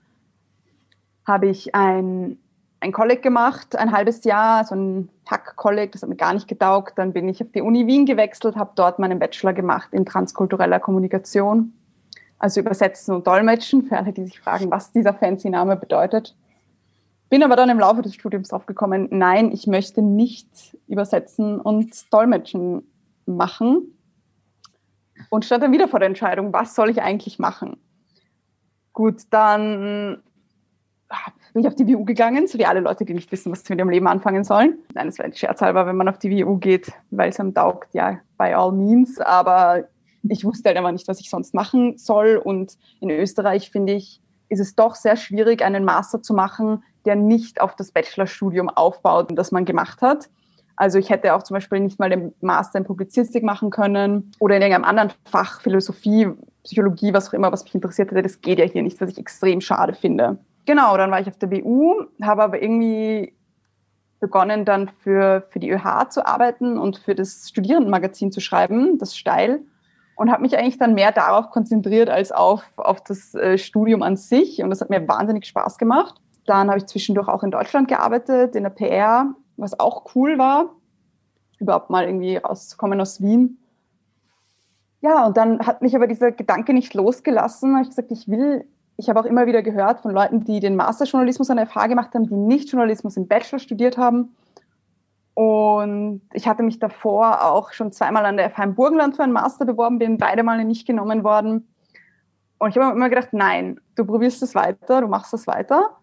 habe 1.27 1.47
ich 1.47 1.75
ein, 1.75 2.39
ein 2.79 2.91
Kolleg 2.91 3.21
gemacht, 3.21 3.75
ein 3.75 3.91
halbes 3.91 4.23
Jahr, 4.23 4.65
so 4.65 4.75
ein 4.75 5.09
Hack-Kolleg, 5.29 5.91
das 5.91 6.01
hat 6.01 6.09
mir 6.09 6.15
gar 6.15 6.33
nicht 6.33 6.47
getaugt. 6.47 6.97
Dann 6.97 7.13
bin 7.13 7.29
ich 7.29 7.43
auf 7.43 7.51
die 7.51 7.61
Uni 7.61 7.85
Wien 7.85 8.05
gewechselt, 8.05 8.55
habe 8.55 8.71
dort 8.75 8.97
meinen 8.99 9.19
Bachelor 9.19 9.53
gemacht 9.53 9.89
in 9.91 10.05
transkultureller 10.05 10.79
Kommunikation, 10.79 11.73
also 12.39 12.61
Übersetzen 12.61 13.13
und 13.13 13.27
Dolmetschen, 13.27 13.83
für 13.83 13.97
alle, 13.97 14.11
die 14.11 14.25
sich 14.25 14.39
fragen, 14.39 14.71
was 14.71 14.91
dieser 14.91 15.13
fancy 15.13 15.49
Name 15.49 15.75
bedeutet. 15.75 16.35
Bin 17.29 17.43
aber 17.43 17.55
dann 17.55 17.69
im 17.69 17.79
Laufe 17.79 18.01
des 18.01 18.13
Studiums 18.13 18.49
drauf 18.49 18.65
gekommen, 18.65 19.07
nein, 19.11 19.51
ich 19.51 19.67
möchte 19.67 20.01
nicht 20.01 20.77
übersetzen 20.87 21.59
und 21.59 22.13
dolmetschen 22.13 22.83
machen. 23.25 23.91
Und 25.29 25.45
stand 25.45 25.63
dann 25.63 25.71
wieder 25.71 25.87
vor 25.87 25.99
der 25.99 26.07
Entscheidung, 26.07 26.53
was 26.53 26.75
soll 26.75 26.89
ich 26.89 27.01
eigentlich 27.01 27.39
machen? 27.39 27.77
Gut, 28.93 29.23
dann 29.31 30.21
bin 31.53 31.63
ich 31.63 31.67
auf 31.67 31.75
die 31.75 31.87
WU 31.87 32.03
gegangen, 32.03 32.47
so 32.47 32.57
wie 32.57 32.65
alle 32.65 32.81
Leute, 32.81 33.05
die 33.05 33.13
nicht 33.13 33.31
wissen, 33.31 33.51
was 33.51 33.63
sie 33.63 33.73
mit 33.73 33.79
ihrem 33.79 33.89
Leben 33.89 34.07
anfangen 34.07 34.43
sollen. 34.43 34.77
Nein, 34.93 35.07
es 35.07 35.17
wäre 35.17 35.27
ein 35.27 35.33
scherzhalber, 35.33 35.85
wenn 35.85 35.95
man 35.95 36.09
auf 36.09 36.19
die 36.19 36.31
WU 36.31 36.57
geht, 36.57 36.91
weil 37.11 37.29
es 37.29 37.39
einem 37.39 37.53
taugt, 37.53 37.93
ja, 37.93 38.19
by 38.37 38.53
all 38.53 38.71
means. 38.71 39.19
Aber 39.21 39.85
ich 40.23 40.43
wusste 40.43 40.69
halt 40.69 40.77
einfach 40.77 40.91
nicht, 40.91 41.07
was 41.07 41.19
ich 41.19 41.29
sonst 41.29 41.53
machen 41.53 41.97
soll. 41.97 42.35
Und 42.35 42.77
in 42.99 43.09
Österreich, 43.09 43.71
finde 43.71 43.93
ich, 43.93 44.21
ist 44.49 44.59
es 44.59 44.75
doch 44.75 44.95
sehr 44.95 45.15
schwierig, 45.15 45.63
einen 45.63 45.85
Master 45.85 46.21
zu 46.21 46.33
machen, 46.33 46.83
der 47.05 47.15
nicht 47.15 47.61
auf 47.61 47.75
das 47.75 47.91
Bachelorstudium 47.91 48.69
aufbaut, 48.69 49.29
das 49.35 49.51
man 49.51 49.65
gemacht 49.65 50.01
hat. 50.01 50.29
Also 50.75 50.99
ich 50.99 51.09
hätte 51.09 51.33
auch 51.33 51.43
zum 51.43 51.55
Beispiel 51.55 51.79
nicht 51.79 51.99
mal 51.99 52.09
den 52.09 52.33
Master 52.41 52.79
in 52.79 52.85
Publizistik 52.85 53.43
machen 53.43 53.69
können 53.69 54.31
oder 54.39 54.57
in 54.57 54.61
irgendeinem 54.61 54.89
anderen 54.89 55.13
Fach, 55.25 55.61
Philosophie, 55.61 56.29
Psychologie, 56.63 57.13
was 57.13 57.29
auch 57.29 57.33
immer, 57.33 57.51
was 57.51 57.63
mich 57.63 57.75
interessiert 57.75 58.11
hätte. 58.11 58.21
Das 58.21 58.41
geht 58.41 58.59
ja 58.59 58.65
hier 58.65 58.83
nicht, 58.83 58.99
was 58.99 59.11
ich 59.11 59.17
extrem 59.17 59.61
schade 59.61 59.93
finde. 59.93 60.37
Genau, 60.65 60.97
dann 60.97 61.11
war 61.11 61.21
ich 61.21 61.27
auf 61.27 61.37
der 61.37 61.47
BU, 61.47 62.05
habe 62.21 62.43
aber 62.43 62.61
irgendwie 62.61 63.33
begonnen 64.19 64.65
dann 64.65 64.89
für, 65.03 65.45
für 65.49 65.59
die 65.59 65.69
ÖH 65.69 66.09
zu 66.09 66.25
arbeiten 66.25 66.77
und 66.77 66.97
für 66.97 67.15
das 67.15 67.49
Studierendenmagazin 67.49 68.31
zu 68.31 68.41
schreiben, 68.41 68.97
das 68.97 69.15
Steil. 69.15 69.61
Und 70.15 70.31
habe 70.31 70.41
mich 70.41 70.57
eigentlich 70.57 70.77
dann 70.77 70.93
mehr 70.93 71.11
darauf 71.11 71.49
konzentriert 71.49 72.09
als 72.09 72.31
auf, 72.31 72.63
auf 72.77 73.01
das 73.01 73.35
äh, 73.35 73.57
Studium 73.57 74.01
an 74.01 74.15
sich. 74.15 74.63
Und 74.63 74.69
das 74.69 74.81
hat 74.81 74.89
mir 74.89 75.05
wahnsinnig 75.07 75.45
Spaß 75.45 75.77
gemacht. 75.77 76.15
Dann 76.45 76.69
habe 76.69 76.77
ich 76.77 76.85
zwischendurch 76.85 77.27
auch 77.27 77.43
in 77.43 77.51
Deutschland 77.51 77.87
gearbeitet, 77.87 78.55
in 78.55 78.63
der 78.63 78.69
PR, 78.69 79.33
was 79.57 79.79
auch 79.79 80.15
cool 80.15 80.37
war, 80.37 80.69
überhaupt 81.59 81.89
mal 81.89 82.05
irgendwie 82.05 82.37
rauszukommen 82.37 83.01
aus 83.01 83.21
Wien. 83.21 83.57
Ja, 85.01 85.25
und 85.25 85.37
dann 85.37 85.59
hat 85.59 85.81
mich 85.81 85.95
aber 85.95 86.07
dieser 86.07 86.31
Gedanke 86.31 86.73
nicht 86.73 86.93
losgelassen. 86.93 87.71
Da 87.71 87.75
habe 87.75 87.83
ich 87.83 87.89
gesagt, 87.89 88.11
ich 88.11 88.27
will, 88.27 88.65
ich 88.97 89.09
habe 89.09 89.19
auch 89.19 89.25
immer 89.25 89.45
wieder 89.45 89.61
gehört 89.61 90.01
von 90.01 90.11
Leuten, 90.11 90.43
die 90.43 90.59
den 90.59 90.75
Masterjournalismus 90.75 91.49
an 91.49 91.57
der 91.57 91.67
FH 91.67 91.87
gemacht 91.87 92.15
haben, 92.15 92.27
die 92.27 92.35
nicht 92.35 92.71
Journalismus 92.71 93.17
im 93.17 93.27
Bachelor 93.27 93.59
studiert 93.59 93.97
haben. 93.97 94.35
Und 95.35 96.21
ich 96.33 96.47
hatte 96.47 96.63
mich 96.63 96.79
davor 96.79 97.43
auch 97.43 97.73
schon 97.73 97.91
zweimal 97.91 98.25
an 98.25 98.37
der 98.37 98.49
FH 98.49 98.63
im 98.63 98.75
Burgenland 98.75 99.17
für 99.17 99.23
einen 99.23 99.33
Master 99.33 99.65
beworben, 99.65 99.99
bin 99.99 100.17
beide 100.17 100.43
Male 100.43 100.63
nicht 100.63 100.87
genommen 100.87 101.23
worden. 101.23 101.67
Und 102.57 102.69
ich 102.69 102.77
habe 102.77 102.95
immer 102.95 103.09
gedacht, 103.09 103.29
nein, 103.33 103.79
du 103.95 104.05
probierst 104.05 104.41
es 104.41 104.55
weiter, 104.55 105.01
du 105.01 105.07
machst 105.07 105.33
es 105.33 105.45
weiter. 105.45 105.97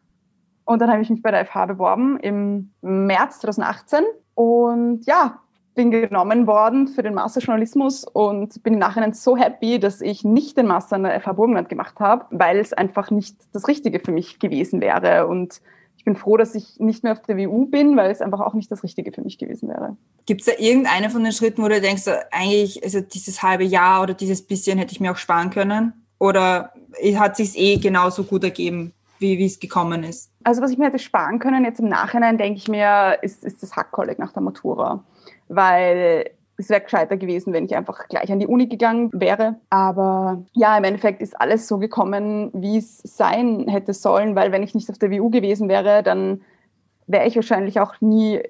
Und 0.65 0.81
dann 0.81 0.91
habe 0.91 1.01
ich 1.01 1.09
mich 1.09 1.23
bei 1.23 1.31
der 1.31 1.47
FH 1.47 1.67
beworben 1.67 2.21
im 2.21 2.73
März 2.83 3.41
2018. 3.41 4.05
Und 4.35 5.07
ja, 5.07 5.39
bin 5.75 5.91
genommen 5.91 6.47
worden 6.47 6.89
für 6.89 7.03
den 7.03 7.15
Master 7.15 7.41
Journalismus 7.41 8.05
und 8.05 8.63
bin 8.63 8.75
im 8.75 8.79
Nachhinein 8.79 9.15
so 9.15 9.37
happy, 9.37 9.81
dass 9.81 10.03
ich 10.03 10.25
nicht 10.25 10.59
den 10.59 10.67
Master 10.67 10.97
an 10.97 11.05
der 11.05 11.19
FH 11.21 11.33
Burgenland 11.33 11.69
gemacht 11.71 11.99
habe, 12.01 12.27
weil 12.31 12.59
es 12.59 12.75
einfach 12.75 13.11
nicht 13.11 13.37
das 13.55 13.67
Richtige 13.67 13.99
für 14.01 14.13
mich 14.13 14.39
gewesen 14.39 14.83
wäre. 14.83 15.27
Und 15.27 15.63
ich 16.03 16.05
bin 16.05 16.17
froh, 16.17 16.37
dass 16.37 16.57
ich 16.57 16.81
nicht 16.81 17.05
mehr 17.05 17.13
auf 17.13 17.23
der 17.23 17.37
WU 17.37 17.67
bin, 17.67 17.97
weil 17.97 18.11
es 18.11 18.21
einfach 18.21 18.41
auch 18.41 18.55
nicht 18.55 18.69
das 18.73 18.83
Richtige 18.83 19.13
für 19.13 19.23
mich 19.23 19.39
gewesen 19.39 19.69
wäre. 19.69 19.97
Gibt 20.27 20.41
es 20.41 20.49
da 20.49 20.53
irgendeine 20.59 21.11
von 21.11 21.23
den 21.23 21.33
Schritten, 21.33 21.63
wo 21.63 21.69
du 21.69 21.81
denkst, 21.81 22.03
eigentlich, 22.33 22.83
also 22.83 23.01
dieses 23.01 23.41
halbe 23.41 23.63
Jahr 23.63 24.03
oder 24.03 24.13
dieses 24.13 24.43
bisschen 24.43 24.79
hätte 24.79 24.91
ich 24.91 24.99
mir 24.99 25.13
auch 25.13 25.17
sparen 25.17 25.51
können? 25.51 25.93
Oder 26.19 26.73
hat 27.15 27.37
sich 27.37 27.57
eh 27.57 27.77
genauso 27.77 28.25
gut 28.25 28.43
ergeben, 28.43 28.93
wie, 29.21 29.39
wie 29.39 29.47
es 29.47 29.61
gekommen 29.61 30.03
ist? 30.03 30.33
Also 30.43 30.61
was 30.61 30.73
ich 30.73 30.79
mir 30.79 30.87
hätte 30.87 30.99
sparen 30.99 31.39
können, 31.39 31.65
jetzt 31.65 31.79
im 31.79 31.89
Nachhinein 31.89 32.37
denke 32.37 32.59
ich 32.59 32.67
mir, 32.67 33.19
ist, 33.23 33.45
ist 33.45 33.63
das 33.63 33.77
Hackkolleg 33.77 34.19
nach 34.19 34.33
der 34.33 34.43
Matura 34.43 35.05
weil 35.49 36.31
es 36.63 36.71
wäre 36.71 36.81
gescheiter 36.81 37.17
gewesen, 37.17 37.53
wenn 37.53 37.65
ich 37.65 37.77
einfach 37.77 38.09
gleich 38.09 38.33
an 38.33 38.41
die 38.41 38.47
Uni 38.47 38.67
gegangen 38.67 39.11
wäre. 39.13 39.57
Aber 39.71 40.43
ja, 40.53 40.77
im 40.77 40.85
Endeffekt 40.85 41.21
ist 41.21 41.39
alles 41.41 41.69
so 41.69 41.79
gekommen, 41.79 42.51
wie 42.55 42.79
es 42.79 42.99
sein 42.99 43.69
hätte 43.69 43.93
sollen, 43.93 44.35
weil 44.35 44.53
wenn 44.53 44.63
ich 44.63 44.75
nicht 44.75 44.91
auf 44.91 44.99
der 44.99 45.11
WU 45.11 45.31
gewesen 45.31 45.69
wäre, 45.69 46.03
dann 46.03 46.43
wäre 47.07 47.27
ich 47.27 47.37
wahrscheinlich 47.37 47.81
auch 47.81 48.01
nie 48.01 48.41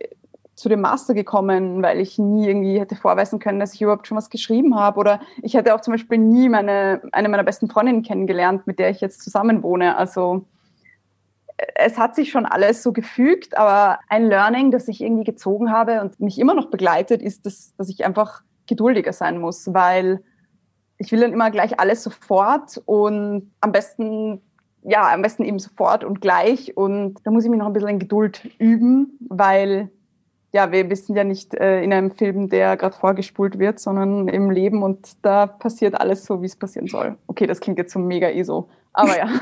zu 0.55 0.69
dem 0.69 0.83
Master 0.83 1.15
gekommen, 1.15 1.83
weil 1.83 1.99
ich 1.99 2.19
nie 2.19 2.47
irgendwie 2.47 2.79
hätte 2.79 2.95
vorweisen 2.95 3.39
können, 3.39 3.59
dass 3.59 3.75
ich 3.75 3.83
überhaupt 3.83 4.07
schon 4.07 4.19
was 4.19 4.31
geschrieben 4.31 4.77
habe. 4.77 5.01
Oder 5.01 5.21
ich 5.43 5.55
hätte 5.55 5.75
auch 5.75 5.81
zum 5.81 5.93
Beispiel 5.93 6.19
nie 6.19 6.49
meine, 6.49 7.01
eine 7.13 7.29
meiner 7.29 7.43
besten 7.43 7.69
Freundinnen 7.69 8.03
kennengelernt, 8.03 8.67
mit 8.67 8.79
der 8.79 8.91
ich 8.91 9.01
jetzt 9.01 9.23
zusammen 9.23 9.63
wohne. 9.63 9.97
Also 9.97 10.45
es 11.75 11.99
hat 11.99 12.15
sich 12.15 12.31
schon 12.31 12.47
alles 12.47 12.83
so 12.83 12.93
gefügt, 12.93 13.57
aber 13.57 13.99
ein 14.09 14.27
Learning, 14.27 14.71
das 14.71 14.89
ich 14.89 15.01
irgendwie 15.01 15.25
gezogen 15.25 15.71
habe 15.71 16.01
und 16.01 16.19
mich 16.21 16.39
immer 16.39 16.55
noch 16.55 16.71
begleitet, 16.71 17.23
ist, 17.23 17.47
dass, 17.47 17.75
dass 17.77 17.89
ich 17.89 18.05
einfach 18.05 18.43
geduldiger 18.67 19.13
sein 19.13 19.39
muss, 19.39 19.73
weil 19.73 20.23
ich 20.99 21.11
will 21.13 21.21
dann 21.21 21.33
immer 21.33 21.51
gleich 21.51 21.81
alles 21.81 22.03
sofort 22.03 22.81
und 22.87 23.53
am 23.61 23.73
besten, 23.73 24.41
ja, 24.83 25.13
am 25.13 25.23
besten 25.23 25.45
eben 25.45 25.59
sofort 25.59 26.05
und 26.05 26.21
gleich. 26.21 26.77
Und 26.77 27.19
da 27.25 27.31
muss 27.31 27.45
ich 27.45 27.51
mich 27.51 27.59
noch 27.59 27.67
ein 27.67 27.73
bisschen 27.73 27.89
in 27.89 27.99
Geduld 27.99 28.49
üben, 28.59 29.19
weil 29.29 29.91
ja, 30.53 30.71
wir 30.71 30.91
wissen 30.91 31.17
ja 31.17 31.25
nicht 31.25 31.55
äh, 31.55 31.83
in 31.83 31.93
einem 31.93 32.11
Film, 32.11 32.49
der 32.51 32.77
gerade 32.77 32.97
vorgespult 32.97 33.59
wird, 33.59 33.81
sondern 33.81 34.29
im 34.29 34.51
Leben 34.51 34.83
und 34.83 35.17
da 35.25 35.47
passiert 35.47 35.99
alles 35.99 36.25
so, 36.25 36.43
wie 36.43 36.47
es 36.47 36.57
passieren 36.57 36.89
soll. 36.89 37.17
Okay, 37.27 37.47
das 37.47 37.61
klingt 37.61 37.79
jetzt 37.79 37.93
so 37.93 37.99
mega 37.99 38.29
eh 38.29 38.43
so, 38.43 38.69
aber 38.93 39.17
ja. 39.17 39.41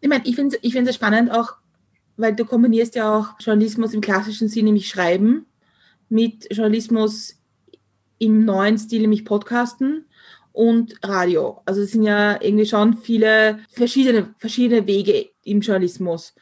Ich 0.00 0.08
meine, 0.08 0.24
ich 0.26 0.34
finde 0.34 0.56
es 0.56 0.62
ich 0.62 0.94
spannend 0.94 1.30
auch, 1.30 1.54
weil 2.16 2.34
du 2.34 2.44
kombinierst 2.44 2.94
ja 2.94 3.16
auch 3.16 3.28
Journalismus 3.40 3.94
im 3.94 4.00
klassischen 4.00 4.48
Sinn, 4.48 4.66
nämlich 4.66 4.88
Schreiben, 4.88 5.46
mit 6.08 6.46
Journalismus 6.50 7.40
im 8.18 8.44
neuen 8.44 8.78
Stil, 8.78 9.00
nämlich 9.00 9.24
Podcasten 9.24 10.06
und 10.52 10.94
Radio. 11.02 11.62
Also 11.64 11.82
es 11.82 11.92
sind 11.92 12.02
ja 12.02 12.40
irgendwie 12.40 12.66
schon 12.66 12.98
viele 12.98 13.58
verschiedene, 13.70 14.34
verschiedene 14.38 14.86
Wege 14.86 15.30
im 15.44 15.60
Journalismus. 15.60 16.34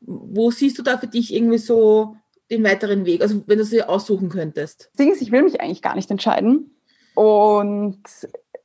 Wo 0.00 0.50
siehst 0.50 0.78
du 0.78 0.82
da 0.82 0.98
für 0.98 1.06
dich 1.06 1.32
irgendwie 1.32 1.58
so 1.58 2.16
den 2.50 2.64
weiteren 2.64 3.06
Weg? 3.06 3.22
Also 3.22 3.42
wenn 3.46 3.58
du 3.58 3.64
sie 3.64 3.82
aussuchen 3.82 4.28
könntest. 4.28 4.90
Das 4.92 4.96
Ding 4.98 5.12
ist, 5.12 5.22
ich 5.22 5.30
will 5.30 5.42
mich 5.42 5.60
eigentlich 5.60 5.82
gar 5.82 5.94
nicht 5.94 6.10
entscheiden. 6.10 6.74
Und 7.14 8.02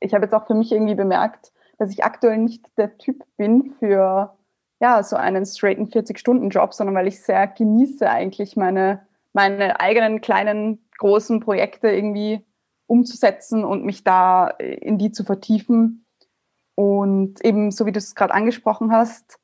ich 0.00 0.12
habe 0.12 0.24
jetzt 0.24 0.34
auch 0.34 0.46
für 0.46 0.54
mich 0.54 0.72
irgendwie 0.72 0.94
bemerkt, 0.94 1.52
dass 1.78 1.90
ich 1.90 2.04
aktuell 2.04 2.38
nicht 2.38 2.66
der 2.76 2.98
Typ 2.98 3.24
bin 3.36 3.74
für 3.78 4.36
ja, 4.80 5.02
so 5.02 5.16
einen 5.16 5.44
straighten 5.44 5.88
40-Stunden-Job, 5.88 6.74
sondern 6.74 6.94
weil 6.94 7.08
ich 7.08 7.22
sehr 7.22 7.46
genieße, 7.46 8.08
eigentlich 8.08 8.56
meine, 8.56 9.06
meine 9.32 9.80
eigenen 9.80 10.20
kleinen, 10.20 10.84
großen 10.98 11.40
Projekte 11.40 11.88
irgendwie 11.88 12.44
umzusetzen 12.86 13.64
und 13.64 13.84
mich 13.84 14.04
da 14.04 14.48
in 14.48 14.98
die 14.98 15.12
zu 15.12 15.24
vertiefen. 15.24 16.04
Und 16.74 17.44
eben, 17.44 17.70
so 17.70 17.86
wie 17.86 17.92
du 17.92 17.98
es 17.98 18.14
gerade 18.14 18.34
angesprochen 18.34 18.92
hast, 18.92 19.38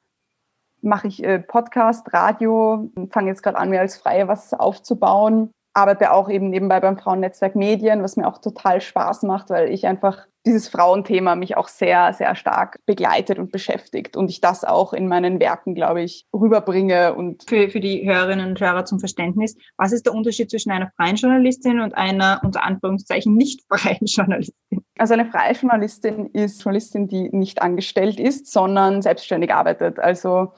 mache 0.83 1.09
ich 1.09 1.25
äh, 1.25 1.39
Podcast, 1.39 2.13
Radio, 2.13 2.91
fange 3.11 3.29
jetzt 3.29 3.43
gerade 3.43 3.59
an, 3.59 3.71
mir 3.71 3.81
als 3.81 3.97
Freie 3.97 4.29
was 4.29 4.53
aufzubauen 4.53 5.51
arbeite 5.75 6.13
auch 6.13 6.31
eben 6.31 6.51
nebenbei 6.51 6.81
beim 6.81 6.97
Frauennetzwerk 6.97 7.57
Medien, 7.57 8.03
was 8.03 8.17
mir 8.17 8.27
auch 8.27 8.39
total 8.39 8.81
Spaß 8.81 9.25
macht, 9.25 9.51
weil 9.51 9.71
ich 9.71 9.87
einfach 9.87 10.27
dieses 10.47 10.69
Frauenthema 10.69 11.37
mich 11.37 11.57
auch 11.57 11.69
sehr, 11.69 12.13
sehr 12.13 12.35
stark 12.37 12.79
begleitet 12.85 13.39
und 13.39 13.51
beschäftigt 13.51 14.17
und 14.17 14.29
ich 14.31 14.41
das 14.41 14.63
auch 14.63 14.93
in 14.93 15.09
meinen 15.09 15.41
Werken, 15.41 15.75
glaube 15.75 16.03
ich, 16.03 16.27
rüberbringe. 16.35 17.15
Und 17.15 17.45
für, 17.49 17.71
für 17.71 17.81
die 17.81 18.07
Hörerinnen 18.07 18.51
und 18.51 18.61
Hörer 18.61 18.85
zum 18.85 19.01
Verständnis, 19.01 19.57
was 19.79 19.93
ist 19.93 20.05
der 20.05 20.15
Unterschied 20.15 20.51
zwischen 20.51 20.71
einer 20.71 20.91
freien 20.97 21.17
Journalistin 21.17 21.81
und 21.81 21.97
einer 21.97 22.41
unter 22.45 22.63
Anführungszeichen 22.63 23.35
nicht 23.35 23.63
freien 23.69 24.05
Journalistin? 24.05 24.85
Also 24.99 25.15
eine 25.15 25.27
freie 25.27 25.55
Journalistin 25.55 26.27
ist 26.27 26.63
Journalistin, 26.63 27.09
die 27.09 27.31
nicht 27.31 27.63
angestellt 27.63 28.21
ist, 28.21 28.53
sondern 28.53 29.01
selbstständig 29.01 29.53
arbeitet. 29.53 29.99
Also 29.99 30.53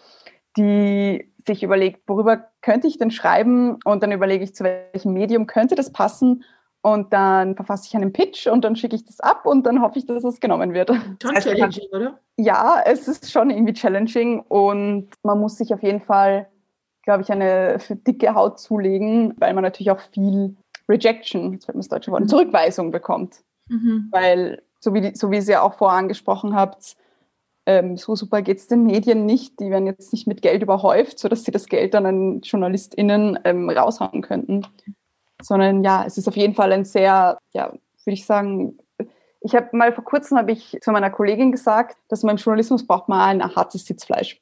die 0.57 1.33
sich 1.47 1.63
überlegt, 1.63 2.03
worüber 2.07 2.49
könnte 2.61 2.87
ich 2.87 2.99
denn 2.99 3.11
schreiben 3.11 3.79
und 3.85 4.03
dann 4.03 4.13
überlege 4.13 4.45
ich, 4.45 4.55
zu 4.55 4.65
welchem 4.65 5.13
Medium 5.13 5.47
könnte 5.47 5.75
das 5.75 5.93
passen 5.93 6.45
und 6.83 7.13
dann 7.13 7.57
verfasse 7.57 7.87
ich 7.89 7.97
einen 7.97 8.13
Pitch 8.13 8.47
und 8.47 8.65
dann 8.65 8.77
schicke 8.77 8.97
ich 8.97 9.05
das 9.05 9.21
ab 9.21 9.47
und 9.47 9.65
dann 9.67 9.83
hoffe 9.83 9.99
ich, 9.99 10.07
dass 10.07 10.25
es 10.25 10.41
genommen 10.41 10.73
wird. 10.73 10.91
Schon 11.23 11.35
also, 11.35 11.51
challenging, 11.51 11.89
oder? 11.93 12.21
Ja, 12.37 12.83
es 12.85 13.09
ist 13.09 13.31
schon 13.31 13.51
irgendwie 13.51 13.73
challenging 13.73 14.41
und 14.41 15.09
man 15.23 15.41
muss 15.41 15.57
sich 15.57 15.73
auf 15.75 15.83
jeden 15.83 16.01
Fall, 16.01 16.49
glaube 17.03 17.23
ich, 17.23 17.33
eine 17.33 17.79
dicke 18.07 18.35
Haut 18.35 18.61
zulegen, 18.61 19.35
weil 19.39 19.55
man 19.55 19.65
natürlich 19.65 19.91
auch 19.91 20.01
viel 20.13 20.57
Rejection, 20.89 21.53
jetzt 21.53 21.65
fällt 21.65 21.77
mir 21.77 21.81
das 21.81 21.89
deutsche 21.89 22.13
Wort, 22.13 22.23
mhm. 22.23 22.29
Zurückweisung 22.29 22.91
bekommt. 22.91 23.41
Mhm. 23.69 24.09
Weil, 24.13 24.63
so 24.79 24.95
wie, 24.95 25.01
die, 25.01 25.17
so 25.17 25.31
wie 25.31 25.39
ihr 25.39 25.43
ja 25.43 25.63
auch 25.63 25.75
vorher 25.75 25.99
angesprochen 25.99 26.55
habt, 26.55 26.97
ähm, 27.67 27.97
so 27.97 28.15
super 28.15 28.43
geht 28.43 28.59
es 28.59 28.69
den 28.69 28.85
Medien 28.85 29.27
nicht. 29.27 29.61
Die 29.61 29.71
werden 29.71 29.87
jetzt 29.87 30.13
nicht 30.13 30.27
mit 30.27 30.41
Geld 30.41 30.63
überhäuft, 30.63 31.19
sodass 31.19 31.45
sie 31.45 31.51
das 31.51 31.67
Geld 31.67 31.95
dann 31.95 32.07
an 32.07 32.41
JournalistInnen 32.41 33.41
ähm, 33.45 33.69
raushauen 33.69 34.23
könnten. 34.23 34.67
Sondern 35.43 35.85
ja, 35.85 36.05
es 36.07 36.17
ist 36.17 36.29
auf 36.29 36.37
jeden 36.37 36.55
Fall 36.55 36.73
ein 36.73 36.85
sehr, 36.85 37.39
ja, 37.53 37.73
würde 37.73 38.15
ich 38.15 38.25
sagen, 38.25 38.79
ich 39.41 39.55
habe 39.55 39.77
mal 39.77 39.93
vor 39.93 40.05
kurzem 40.05 40.39
habe 40.39 40.53
ich 40.53 40.79
zu 40.81 40.91
meiner 40.93 41.11
Kollegin 41.11 41.53
gesagt, 41.53 41.97
dass 42.09 42.23
man 42.23 42.37
im 42.37 42.43
Journalismus 42.43 42.87
braucht 42.87 43.09
man 43.09 43.41
ein 43.41 43.55
hartes 43.55 43.85
Sitzfleisch. 43.85 44.41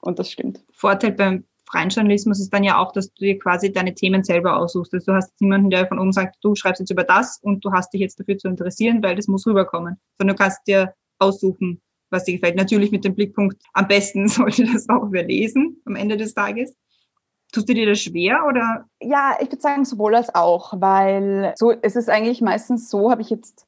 Und 0.00 0.18
das 0.18 0.30
stimmt. 0.30 0.62
Vorteil 0.72 1.12
beim 1.12 1.44
freien 1.70 1.88
Journalismus 1.88 2.40
ist 2.40 2.52
dann 2.52 2.64
ja 2.64 2.78
auch, 2.78 2.92
dass 2.92 3.12
du 3.14 3.24
dir 3.24 3.38
quasi 3.38 3.72
deine 3.72 3.94
Themen 3.94 4.22
selber 4.22 4.56
aussuchst. 4.58 4.92
Also 4.92 5.12
du 5.12 5.16
hast 5.16 5.40
niemanden, 5.40 5.70
der 5.70 5.86
von 5.86 5.98
oben 5.98 6.12
sagt, 6.12 6.36
du 6.42 6.54
schreibst 6.54 6.80
jetzt 6.80 6.90
über 6.90 7.04
das 7.04 7.38
und 7.42 7.64
du 7.64 7.72
hast 7.72 7.92
dich 7.92 8.00
jetzt 8.00 8.20
dafür 8.20 8.36
zu 8.36 8.48
interessieren, 8.48 9.02
weil 9.02 9.16
das 9.16 9.28
muss 9.28 9.46
rüberkommen. 9.46 9.98
Sondern 10.18 10.36
du 10.36 10.42
kannst 10.42 10.66
dir 10.66 10.94
aussuchen, 11.18 11.80
was 12.14 12.24
dir 12.24 12.34
gefällt. 12.34 12.56
Natürlich 12.56 12.90
mit 12.90 13.04
dem 13.04 13.14
Blickpunkt, 13.14 13.56
am 13.72 13.86
besten 13.88 14.28
sollte 14.28 14.64
das 14.64 14.88
auch 14.88 15.02
überlesen 15.02 15.80
am 15.84 15.96
Ende 15.96 16.16
des 16.16 16.34
Tages. 16.34 16.74
Tust 17.52 17.68
du 17.68 17.74
dir 17.74 17.86
das 17.86 18.00
schwer 18.00 18.44
oder? 18.48 18.86
Ja, 19.00 19.36
ich 19.40 19.48
würde 19.48 19.60
sagen 19.60 19.84
sowohl 19.84 20.16
als 20.16 20.34
auch, 20.34 20.74
weil 20.80 21.54
so 21.56 21.70
es 21.70 21.94
ist 21.94 22.10
eigentlich 22.10 22.40
meistens 22.40 22.90
so, 22.90 23.10
habe 23.10 23.22
ich 23.22 23.30
jetzt 23.30 23.66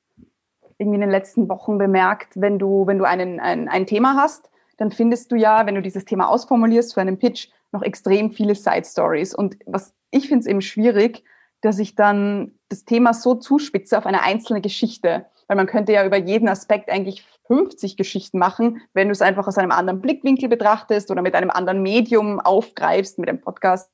irgendwie 0.78 0.96
in 0.96 1.02
den 1.02 1.10
letzten 1.10 1.48
Wochen 1.48 1.78
bemerkt, 1.78 2.32
wenn 2.34 2.58
du 2.58 2.86
wenn 2.86 2.98
du 2.98 3.04
einen, 3.04 3.38
ein, 3.38 3.68
ein 3.68 3.86
Thema 3.86 4.16
hast, 4.16 4.50
dann 4.76 4.90
findest 4.90 5.30
du 5.30 5.36
ja, 5.36 5.66
wenn 5.66 5.74
du 5.74 5.82
dieses 5.82 6.04
Thema 6.04 6.28
ausformulierst 6.28 6.94
für 6.94 7.00
einen 7.00 7.18
Pitch, 7.18 7.48
noch 7.72 7.82
extrem 7.82 8.32
viele 8.32 8.54
Side 8.54 8.84
Stories. 8.84 9.34
Und 9.34 9.56
was 9.66 9.94
ich 10.10 10.28
finde 10.28 10.40
es 10.40 10.46
eben 10.46 10.62
schwierig, 10.62 11.24
dass 11.60 11.78
ich 11.78 11.94
dann 11.94 12.52
das 12.68 12.84
Thema 12.84 13.14
so 13.14 13.34
zuspitze 13.34 13.96
auf 13.96 14.06
eine 14.06 14.22
einzelne 14.22 14.60
Geschichte. 14.60 15.26
Weil 15.48 15.56
man 15.56 15.66
könnte 15.66 15.92
ja 15.92 16.04
über 16.04 16.16
jeden 16.16 16.48
Aspekt 16.48 16.90
eigentlich 16.90 17.24
50 17.46 17.96
Geschichten 17.96 18.38
machen, 18.38 18.80
wenn 18.92 19.08
du 19.08 19.12
es 19.12 19.22
einfach 19.22 19.46
aus 19.46 19.58
einem 19.58 19.70
anderen 19.70 20.00
Blickwinkel 20.00 20.48
betrachtest 20.48 21.10
oder 21.10 21.22
mit 21.22 21.34
einem 21.34 21.50
anderen 21.50 21.82
Medium 21.82 22.40
aufgreifst, 22.40 23.18
mit 23.18 23.28
einem 23.28 23.40
Podcast, 23.40 23.90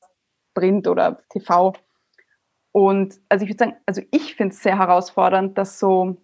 Print 0.55 0.89
oder 0.89 1.23
TV. 1.31 1.75
Und 2.73 3.21
also 3.29 3.45
ich 3.45 3.51
würde 3.51 3.59
sagen, 3.59 3.77
also 3.87 4.03
ich 4.11 4.35
finde 4.35 4.55
es 4.55 4.63
sehr 4.63 4.79
herausfordernd, 4.79 5.59
das 5.59 5.79
so 5.79 6.17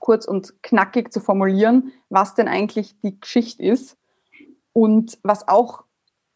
kurz 0.00 0.26
und 0.26 0.62
knackig 0.62 1.12
zu 1.12 1.20
formulieren, 1.20 1.92
was 2.08 2.34
denn 2.34 2.48
eigentlich 2.48 3.00
die 3.00 3.18
Geschichte 3.18 3.62
ist. 3.62 3.96
Und 4.72 5.18
was 5.22 5.46
auch, 5.46 5.84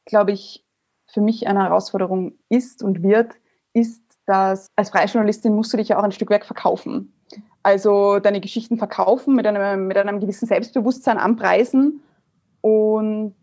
glaube 0.04 0.32
ich, 0.32 0.64
für 1.06 1.20
mich 1.20 1.46
eine 1.48 1.64
Herausforderung 1.64 2.38
ist 2.48 2.82
und 2.82 3.02
wird, 3.02 3.34
ist, 3.72 4.02
dass 4.26 4.68
als 4.76 4.90
Freijournalistin 4.90 5.54
musst 5.54 5.72
du 5.72 5.78
dich 5.78 5.88
ja 5.88 5.98
auch 5.98 6.02
ein 6.02 6.12
Stück 6.12 6.30
weit 6.30 6.44
verkaufen. 6.44 7.17
Also 7.62 8.18
deine 8.18 8.40
Geschichten 8.40 8.78
verkaufen, 8.78 9.34
mit 9.34 9.46
einem, 9.46 9.86
mit 9.86 9.96
einem 9.96 10.20
gewissen 10.20 10.46
Selbstbewusstsein 10.46 11.18
anpreisen. 11.18 12.00
Und 12.60 13.34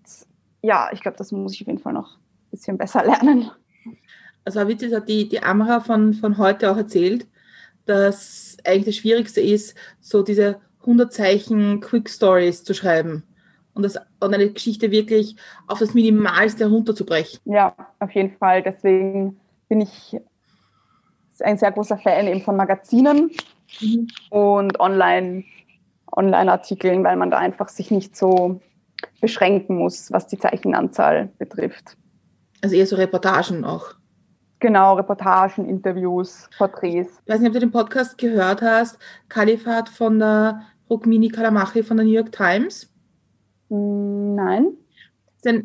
ja, 0.62 0.90
ich 0.92 1.02
glaube, 1.02 1.18
das 1.18 1.32
muss 1.32 1.54
ich 1.54 1.62
auf 1.62 1.68
jeden 1.68 1.80
Fall 1.80 1.94
noch 1.94 2.18
ein 2.18 2.52
bisschen 2.52 2.78
besser 2.78 3.04
lernen. 3.06 3.52
Also 4.44 4.68
witzig 4.68 4.94
hat 4.94 5.10
die, 5.10 5.28
die 5.28 5.44
Amra 5.44 5.80
von, 5.80 6.14
von 6.14 6.38
heute 6.38 6.72
auch 6.72 6.78
erzählt, 6.78 7.28
dass 7.86 8.58
eigentlich 8.64 8.86
das 8.86 8.96
Schwierigste 8.96 9.42
ist, 9.42 9.76
so 10.00 10.24
diese 10.24 10.60
100 10.82 11.12
Zeichen 11.12 11.82
Quick 11.82 12.10
Stories 12.10 12.64
zu 12.64 12.74
schreiben 12.74 13.24
und, 13.74 13.84
das, 13.84 13.98
und 14.20 14.34
eine 14.34 14.50
Geschichte 14.50 14.92
wirklich 14.92 15.36
auf 15.68 15.80
das 15.80 15.94
Minimalste 15.94 16.66
herunterzubrechen. 16.66 17.40
Ja, 17.46 17.76
auf 18.00 18.12
jeden 18.12 18.32
Fall. 18.38 18.64
Deswegen 18.64 19.40
bin 19.68 19.82
ich 19.82 20.18
ein 21.42 21.58
sehr 21.58 21.72
großer 21.72 21.98
Fan 21.98 22.28
eben 22.28 22.42
von 22.42 22.56
Magazinen 22.56 23.32
mhm. 23.82 24.08
und 24.30 24.80
Online, 24.80 25.44
Online-Artikeln, 26.16 27.04
weil 27.04 27.18
man 27.18 27.32
da 27.32 27.38
einfach 27.38 27.70
sich 27.70 27.92
nicht 27.92 28.16
so 28.16 28.62
beschränken 29.22 29.78
muss, 29.78 30.12
was 30.12 30.28
die 30.28 30.38
Zeichenanzahl 30.38 31.30
betrifft. 31.38 31.98
Also 32.62 32.76
eher 32.76 32.88
so 32.88 32.96
Reportagen 32.96 33.64
auch. 33.64 33.96
Genau, 34.60 34.96
Reportagen, 34.96 35.68
Interviews, 35.68 36.50
Porträts. 36.58 37.22
Ich 37.26 37.32
weiß 37.32 37.40
nicht, 37.40 37.50
ob 37.50 37.54
du 37.54 37.60
den 37.60 37.72
Podcast 37.72 38.18
gehört 38.18 38.62
hast, 38.62 38.98
Kalifat 39.30 39.90
von 39.90 40.18
der 40.18 40.62
Rukmini 40.90 41.30
Kalamachi 41.30 41.84
von 41.84 41.98
der 41.98 42.06
New 42.06 42.14
York 42.14 42.32
Times. 42.32 42.92
Mm, 43.70 44.36
nein. 44.36 44.68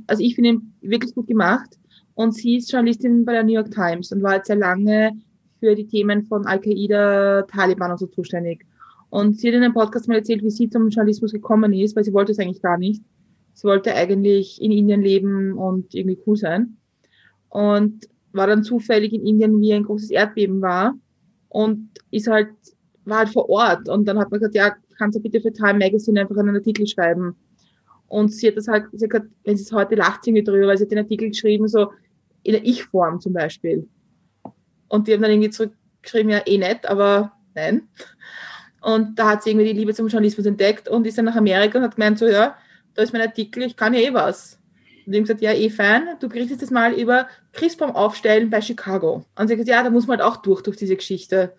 Also 0.07 0.23
ich 0.23 0.35
finde 0.35 0.51
ihn 0.51 0.75
wirklich 0.83 1.15
gut 1.15 1.27
gemacht 1.27 1.79
und 2.15 2.33
sie 2.33 2.57
ist 2.57 2.71
Journalistin 2.71 3.25
bei 3.25 3.33
der 3.33 3.45
New 3.45 3.53
York 3.53 3.71
Times 3.71 4.13
und 4.13 4.23
war 4.23 4.35
jetzt 4.35 4.49
sehr 4.49 4.57
lange 4.57 5.13
für 5.61 5.75
die 5.75 5.87
Themen 5.87 6.25
von 6.25 6.47
Al-Qaida, 6.47 7.43
Taliban 7.43 7.93
und 7.93 7.99
so 7.99 8.07
zuständig. 8.07 8.67
Und 9.11 9.39
sie 9.39 9.49
hat 9.49 9.55
in 9.55 9.63
einem 9.63 9.75
Podcast 9.75 10.09
mal 10.09 10.17
erzählt, 10.17 10.43
wie 10.43 10.51
sie 10.51 10.71
zum 10.71 10.89
Journalismus 10.89 11.33
gekommen 11.33 11.73
ist, 11.73 11.95
weil 11.97 12.05
sie 12.05 12.13
wollte 12.13 12.33
es 12.33 12.39
eigentlich 12.39 12.63
gar 12.63 12.79
nicht. 12.79 13.03
Sie 13.55 13.65
wollte 13.65 13.95
eigentlich 13.95 14.61
in 14.63 14.73
Indien 14.73 15.03
leben 15.03 15.53
und 15.59 15.95
irgendwie 15.95 16.19
cool 16.27 16.37
sein. 16.37 16.77
Und 17.49 18.09
war 18.33 18.47
dann 18.47 18.63
zufällig 18.63 19.13
in 19.13 19.27
Indien, 19.27 19.61
wie 19.61 19.75
ein 19.75 19.85
großes 19.85 20.11
Erdbeben 20.11 20.63
war. 20.63 20.95
Und 21.49 21.91
ist 22.13 22.29
halt, 22.29 22.49
war 23.05 23.19
halt 23.19 23.31
vor 23.31 23.49
Ort. 23.49 23.89
Und 23.89 24.07
dann 24.07 24.19
hat 24.19 24.31
man 24.31 24.39
gesagt, 24.39 24.55
ja, 24.55 24.75
kannst 24.97 25.19
du 25.19 25.23
bitte 25.23 25.41
für 25.41 25.53
Time 25.53 25.79
Magazine 25.79 26.21
einfach 26.21 26.37
einen 26.37 26.55
Artikel 26.55 26.87
schreiben. 26.87 27.35
Und 28.07 28.33
sie 28.33 28.49
hat 28.49 28.57
das 28.57 28.69
halt, 28.69 28.85
sie 28.93 29.05
hat 29.05 29.11
gesagt, 29.11 29.31
wenn 29.45 29.57
sie 29.57 29.65
es 29.65 29.73
heute 29.73 29.97
lacht 29.97 30.25
sie 30.25 30.45
drüber, 30.45 30.69
weil 30.69 30.79
sie 30.79 30.85
hat 30.85 30.93
den 30.93 30.99
Artikel 30.99 31.29
geschrieben, 31.29 31.67
so 31.69 31.91
in 32.43 32.53
der 32.53 32.65
Ich-Form 32.65 33.21
zum 33.21 33.33
Beispiel. 33.33 33.89
Und 34.91 35.09
die 35.09 35.15
haben 35.15 35.23
dann 35.23 35.31
irgendwie 35.31 35.51
zurückgeschrieben, 35.51 36.31
ja, 36.31 36.43
eh 36.45 36.59
nett, 36.59 36.85
aber 36.85 37.33
nein. 37.55 37.89
Und 38.83 39.19
da 39.19 39.31
hat 39.31 39.43
sie 39.43 39.51
irgendwie 39.51 39.73
die 39.73 39.79
Liebe 39.79 39.95
zum 39.95 40.09
Journalismus 40.09 40.47
entdeckt 40.47 40.89
und 40.89 41.07
ist 41.07 41.17
dann 41.17 41.27
nach 41.27 41.37
Amerika 41.37 41.79
und 41.79 41.85
hat 41.85 41.97
gemeint, 41.97 42.19
so, 42.19 42.27
ja, 42.27 42.57
da 42.95 43.03
ist 43.03 43.13
mein 43.13 43.23
Artikel, 43.23 43.63
ich 43.63 43.77
kann 43.77 43.95
ja 43.95 44.01
eh 44.01 44.13
was. 44.13 44.59
Und 45.07 45.15
ihm 45.15 45.23
gesagt, 45.23 45.43
ja, 45.43 45.53
eh 45.53 45.71
fein, 45.71 46.09
du 46.19 46.29
berichtest 46.29 46.63
das 46.63 46.71
mal 46.71 46.93
über 46.93 47.29
Christbaum 47.53 47.93
aufstellen 47.93 48.51
bei 48.51 48.61
Chicago. 48.61 49.25
Und 49.37 49.49
sie 49.49 49.55
hat 49.55 49.59
gesagt, 49.59 49.69
ja, 49.69 49.83
da 49.83 49.91
muss 49.91 50.07
man 50.07 50.19
halt 50.19 50.29
auch 50.29 50.43
durch, 50.43 50.63
durch 50.63 50.77
diese 50.77 50.97
Geschichte 50.97 51.55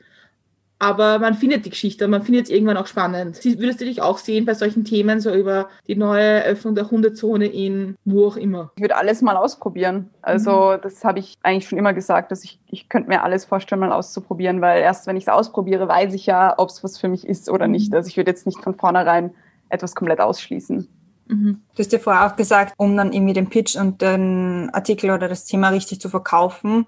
aber 0.81 1.19
man 1.19 1.35
findet 1.35 1.63
die 1.63 1.69
Geschichte, 1.69 2.07
man 2.07 2.23
findet 2.23 2.45
es 2.45 2.49
irgendwann 2.49 2.75
auch 2.75 2.87
spannend. 2.87 3.39
Würdest 3.45 3.79
du 3.81 3.85
dich 3.85 4.01
auch 4.01 4.17
sehen 4.17 4.45
bei 4.45 4.55
solchen 4.55 4.83
Themen, 4.83 5.21
so 5.21 5.31
über 5.31 5.69
die 5.87 5.95
neue 5.95 6.23
Eröffnung 6.23 6.73
der 6.73 6.89
Hundezone 6.89 7.45
in 7.45 7.95
wo 8.03 8.25
auch 8.25 8.35
immer? 8.35 8.71
Ich 8.77 8.81
würde 8.81 8.97
alles 8.97 9.21
mal 9.21 9.37
ausprobieren. 9.37 10.09
Also 10.23 10.71
mhm. 10.73 10.81
das 10.81 11.03
habe 11.03 11.19
ich 11.19 11.35
eigentlich 11.43 11.69
schon 11.69 11.77
immer 11.77 11.93
gesagt, 11.93 12.31
dass 12.31 12.43
ich, 12.43 12.59
ich 12.65 12.89
könnte 12.89 13.09
mir 13.09 13.21
alles 13.21 13.45
vorstellen, 13.45 13.79
mal 13.79 13.91
auszuprobieren, 13.91 14.59
weil 14.61 14.81
erst 14.81 15.05
wenn 15.05 15.17
ich 15.17 15.25
es 15.25 15.27
ausprobiere, 15.27 15.87
weiß 15.87 16.15
ich 16.15 16.25
ja, 16.25 16.55
ob 16.57 16.69
es 16.69 16.83
was 16.83 16.97
für 16.97 17.09
mich 17.09 17.27
ist 17.27 17.47
oder 17.51 17.67
nicht. 17.67 17.91
Mhm. 17.91 17.97
Also 17.97 18.07
ich 18.07 18.17
würde 18.17 18.31
jetzt 18.31 18.47
nicht 18.47 18.63
von 18.63 18.73
vornherein 18.73 19.35
etwas 19.69 19.93
komplett 19.93 20.19
ausschließen. 20.19 20.87
Mhm. 21.27 21.61
Du 21.75 21.79
hast 21.83 21.93
ja 21.93 21.99
vorher 21.99 22.25
auch 22.25 22.35
gesagt, 22.35 22.73
um 22.77 22.97
dann 22.97 23.13
irgendwie 23.13 23.33
den 23.33 23.49
Pitch 23.49 23.75
und 23.75 24.01
den 24.01 24.71
Artikel 24.73 25.11
oder 25.11 25.27
das 25.27 25.45
Thema 25.45 25.69
richtig 25.69 26.01
zu 26.01 26.09
verkaufen, 26.09 26.87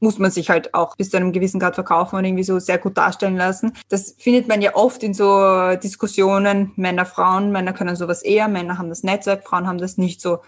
muss 0.00 0.18
man 0.18 0.30
sich 0.30 0.50
halt 0.50 0.74
auch 0.74 0.96
bis 0.96 1.10
zu 1.10 1.16
einem 1.16 1.32
gewissen 1.32 1.60
Grad 1.60 1.74
verkaufen 1.74 2.16
und 2.16 2.24
irgendwie 2.24 2.44
so 2.44 2.58
sehr 2.58 2.78
gut 2.78 2.96
darstellen 2.96 3.36
lassen. 3.36 3.72
Das 3.88 4.14
findet 4.18 4.48
man 4.48 4.60
ja 4.60 4.74
oft 4.74 5.02
in 5.02 5.14
so 5.14 5.74
Diskussionen 5.82 6.72
Männer, 6.76 7.06
Frauen. 7.06 7.50
Männer 7.52 7.72
können 7.72 7.96
sowas 7.96 8.22
eher, 8.22 8.48
Männer 8.48 8.78
haben 8.78 8.88
das 8.88 9.02
Netzwerk, 9.02 9.44
Frauen 9.44 9.66
haben 9.66 9.78
das 9.78 9.96
nicht 9.96 10.20
so. 10.20 10.38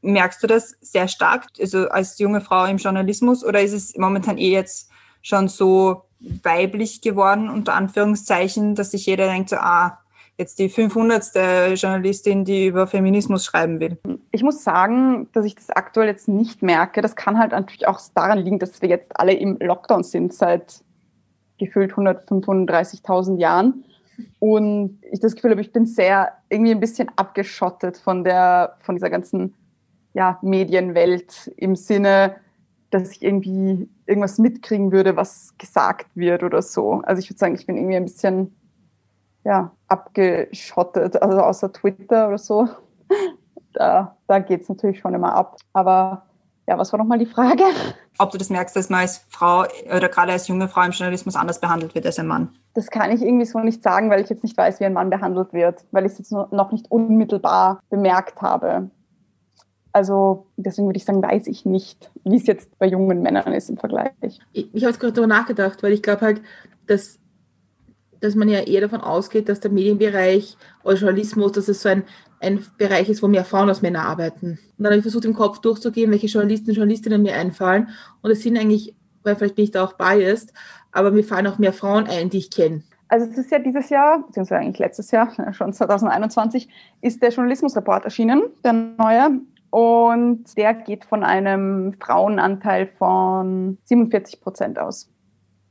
Merkst 0.00 0.42
du 0.42 0.46
das 0.46 0.76
sehr 0.80 1.08
stark, 1.08 1.46
also 1.58 1.88
als 1.88 2.18
junge 2.18 2.40
Frau 2.40 2.66
im 2.66 2.76
Journalismus 2.76 3.44
oder 3.44 3.62
ist 3.62 3.72
es 3.72 3.96
momentan 3.96 4.38
eh 4.38 4.52
jetzt 4.52 4.90
schon 5.22 5.48
so 5.48 6.04
weiblich 6.20 7.00
geworden, 7.00 7.48
unter 7.48 7.74
Anführungszeichen, 7.74 8.74
dass 8.74 8.92
sich 8.92 9.06
jeder 9.06 9.26
denkt 9.26 9.50
so, 9.50 9.56
ah, 9.56 9.98
jetzt 10.38 10.58
die 10.58 10.68
500. 10.68 11.74
Journalistin, 11.74 12.44
die 12.44 12.68
über 12.68 12.86
Feminismus 12.86 13.44
schreiben 13.44 13.80
will? 13.80 13.98
Ich 14.30 14.42
muss 14.42 14.62
sagen, 14.62 15.28
dass 15.32 15.44
ich 15.44 15.56
das 15.56 15.70
aktuell 15.70 16.06
jetzt 16.06 16.28
nicht 16.28 16.62
merke. 16.62 17.02
Das 17.02 17.16
kann 17.16 17.38
halt 17.38 17.50
natürlich 17.50 17.86
auch 17.88 18.00
daran 18.14 18.38
liegen, 18.38 18.58
dass 18.58 18.80
wir 18.80 18.88
jetzt 18.88 19.18
alle 19.18 19.34
im 19.34 19.58
Lockdown 19.58 20.04
sind 20.04 20.32
seit 20.32 20.82
gefühlt 21.58 21.92
135.000 21.92 23.38
Jahren. 23.38 23.84
Und 24.38 24.98
ich 25.10 25.20
das 25.20 25.34
Gefühl 25.34 25.52
habe, 25.52 25.60
ich 25.60 25.72
bin 25.72 25.86
sehr 25.86 26.32
irgendwie 26.48 26.72
ein 26.72 26.80
bisschen 26.80 27.10
abgeschottet 27.16 27.98
von 27.98 28.24
der, 28.24 28.76
von 28.80 28.94
dieser 28.94 29.10
ganzen 29.10 29.54
ja, 30.14 30.38
Medienwelt 30.42 31.52
im 31.56 31.76
Sinne, 31.76 32.36
dass 32.90 33.10
ich 33.10 33.22
irgendwie 33.22 33.88
irgendwas 34.06 34.38
mitkriegen 34.38 34.92
würde, 34.92 35.16
was 35.16 35.54
gesagt 35.58 36.06
wird 36.14 36.42
oder 36.42 36.62
so. 36.62 37.02
Also 37.04 37.20
ich 37.20 37.30
würde 37.30 37.38
sagen, 37.38 37.54
ich 37.54 37.66
bin 37.66 37.76
irgendwie 37.76 37.96
ein 37.96 38.04
bisschen 38.04 38.56
ja, 39.44 39.72
abgeschottet, 39.88 41.20
also 41.22 41.40
außer 41.40 41.72
Twitter 41.72 42.28
oder 42.28 42.38
so. 42.38 42.68
Da, 43.74 44.16
da 44.26 44.38
geht 44.38 44.62
es 44.62 44.68
natürlich 44.68 44.98
schon 44.98 45.14
immer 45.14 45.34
ab. 45.34 45.56
Aber 45.74 46.24
ja, 46.66 46.76
was 46.78 46.90
war 46.92 46.98
nochmal 46.98 47.18
die 47.18 47.26
Frage? 47.26 47.62
Ob 48.18 48.30
du 48.30 48.38
das 48.38 48.50
merkst, 48.50 48.74
dass 48.74 48.90
man 48.90 49.00
als 49.00 49.24
Frau 49.28 49.64
oder 49.94 50.08
gerade 50.08 50.32
als 50.32 50.48
junge 50.48 50.68
Frau 50.68 50.82
im 50.82 50.90
Journalismus 50.90 51.36
anders 51.36 51.60
behandelt 51.60 51.94
wird 51.94 52.04
als 52.04 52.18
ein 52.18 52.26
Mann? 52.26 52.50
Das 52.74 52.88
kann 52.88 53.10
ich 53.10 53.22
irgendwie 53.22 53.44
so 53.44 53.58
nicht 53.60 53.82
sagen, 53.82 54.10
weil 54.10 54.20
ich 54.20 54.28
jetzt 54.30 54.42
nicht 54.42 54.56
weiß, 54.56 54.80
wie 54.80 54.84
ein 54.84 54.94
Mann 54.94 55.10
behandelt 55.10 55.52
wird, 55.52 55.84
weil 55.92 56.06
ich 56.06 56.12
es 56.12 56.18
jetzt 56.18 56.32
noch 56.32 56.72
nicht 56.72 56.90
unmittelbar 56.90 57.80
bemerkt 57.88 58.42
habe. 58.42 58.90
Also 59.92 60.46
deswegen 60.56 60.88
würde 60.88 60.98
ich 60.98 61.04
sagen, 61.04 61.22
weiß 61.22 61.46
ich 61.46 61.64
nicht, 61.64 62.10
wie 62.24 62.36
es 62.36 62.46
jetzt 62.46 62.78
bei 62.78 62.86
jungen 62.86 63.22
Männern 63.22 63.52
ist 63.52 63.70
im 63.70 63.78
Vergleich. 63.78 64.12
Ich, 64.20 64.40
ich 64.74 64.82
habe 64.82 64.90
jetzt 64.90 65.00
gerade 65.00 65.14
darüber 65.14 65.34
nachgedacht, 65.34 65.82
weil 65.82 65.92
ich 65.92 66.02
glaube 66.02 66.20
halt, 66.20 66.42
dass 66.86 67.18
dass 68.20 68.34
man 68.34 68.48
ja 68.48 68.60
eher 68.60 68.82
davon 68.82 69.00
ausgeht, 69.00 69.48
dass 69.48 69.60
der 69.60 69.70
Medienbereich 69.70 70.56
oder 70.82 70.96
Journalismus, 70.96 71.52
dass 71.52 71.68
es 71.68 71.82
so 71.82 71.88
ein, 71.88 72.04
ein 72.40 72.64
Bereich 72.76 73.08
ist, 73.08 73.22
wo 73.22 73.28
mehr 73.28 73.44
Frauen 73.44 73.68
als 73.68 73.82
Männer 73.82 74.02
arbeiten. 74.02 74.58
Und 74.76 74.84
dann 74.84 74.86
habe 74.86 74.96
ich 74.96 75.02
versucht, 75.02 75.24
im 75.24 75.34
Kopf 75.34 75.60
durchzugehen, 75.60 76.10
welche 76.10 76.26
Journalisten 76.26 76.70
und 76.70 76.76
Journalistinnen 76.76 77.22
mir 77.22 77.34
einfallen. 77.34 77.88
Und 78.22 78.30
es 78.30 78.42
sind 78.42 78.56
eigentlich, 78.56 78.94
weil 79.22 79.36
vielleicht 79.36 79.56
bin 79.56 79.64
ich 79.64 79.70
da 79.70 79.84
auch 79.84 79.94
biased, 79.94 80.52
aber 80.92 81.10
mir 81.10 81.24
fallen 81.24 81.46
auch 81.46 81.58
mehr 81.58 81.72
Frauen 81.72 82.06
ein, 82.06 82.30
die 82.30 82.38
ich 82.38 82.50
kenne. 82.50 82.82
Also 83.08 83.26
es 83.26 83.38
ist 83.38 83.50
ja 83.50 83.58
dieses 83.58 83.88
Jahr, 83.88 84.24
beziehungsweise 84.26 84.60
eigentlich 84.60 84.78
letztes 84.78 85.10
Jahr, 85.10 85.32
schon 85.52 85.72
2021, 85.72 86.68
ist 87.00 87.22
der 87.22 87.30
Journalismusreport 87.30 88.04
erschienen, 88.04 88.42
der 88.64 88.72
neue. 88.72 89.40
Und 89.70 90.56
der 90.56 90.72
geht 90.72 91.04
von 91.04 91.22
einem 91.22 91.94
Frauenanteil 92.00 92.86
von 92.98 93.76
47 93.84 94.40
Prozent 94.40 94.78
aus. 94.78 95.10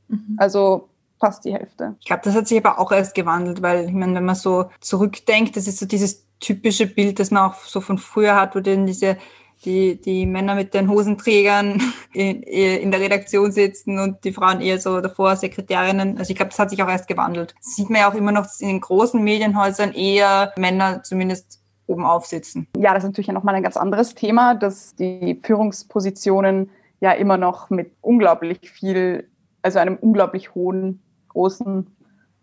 Mhm. 0.08 0.36
Also 0.36 0.88
fast 1.18 1.44
die 1.44 1.52
Hälfte. 1.52 1.96
Ich 2.00 2.06
glaube, 2.06 2.22
das 2.24 2.34
hat 2.34 2.48
sich 2.48 2.58
aber 2.58 2.78
auch 2.78 2.92
erst 2.92 3.14
gewandelt, 3.14 3.62
weil 3.62 3.86
ich 3.86 3.92
meine, 3.92 4.14
wenn 4.14 4.24
man 4.24 4.34
so 4.34 4.70
zurückdenkt, 4.80 5.56
das 5.56 5.66
ist 5.66 5.78
so 5.78 5.86
dieses 5.86 6.26
typische 6.40 6.86
Bild, 6.86 7.18
das 7.18 7.30
man 7.30 7.50
auch 7.50 7.54
so 7.54 7.80
von 7.80 7.98
früher 7.98 8.36
hat, 8.36 8.54
wo 8.54 8.60
dann 8.60 8.86
diese 8.86 9.16
die, 9.64 10.00
die 10.00 10.26
Männer 10.26 10.54
mit 10.54 10.74
den 10.74 10.88
Hosenträgern 10.88 11.82
in, 12.12 12.42
in 12.42 12.90
der 12.90 13.00
Redaktion 13.00 13.52
sitzen 13.52 13.98
und 13.98 14.24
die 14.24 14.32
Frauen 14.32 14.60
eher 14.60 14.80
so 14.80 15.00
davor 15.00 15.36
Sekretärinnen. 15.36 16.18
Also 16.18 16.30
ich 16.30 16.36
glaube, 16.36 16.50
das 16.50 16.58
hat 16.58 16.70
sich 16.70 16.82
auch 16.82 16.88
erst 16.88 17.08
gewandelt. 17.08 17.54
Das 17.58 17.76
sieht 17.76 17.90
man 17.90 18.00
ja 18.00 18.10
auch 18.10 18.14
immer 18.14 18.32
noch 18.32 18.46
in 18.60 18.68
den 18.68 18.80
großen 18.80 19.22
Medienhäusern 19.22 19.92
eher 19.92 20.52
Männer 20.56 21.02
zumindest 21.02 21.60
oben 21.86 22.04
aufsitzen. 22.04 22.68
Ja, 22.76 22.94
das 22.94 23.02
ist 23.02 23.10
natürlich 23.10 23.28
nochmal 23.28 23.54
ein 23.54 23.62
ganz 23.62 23.76
anderes 23.76 24.14
Thema, 24.14 24.54
dass 24.54 24.94
die 24.94 25.40
Führungspositionen 25.42 26.70
ja 27.00 27.12
immer 27.12 27.36
noch 27.36 27.70
mit 27.70 27.92
unglaublich 28.00 28.70
viel, 28.70 29.28
also 29.62 29.78
einem 29.78 29.96
unglaublich 29.96 30.54
hohen 30.54 31.02
großen 31.38 31.86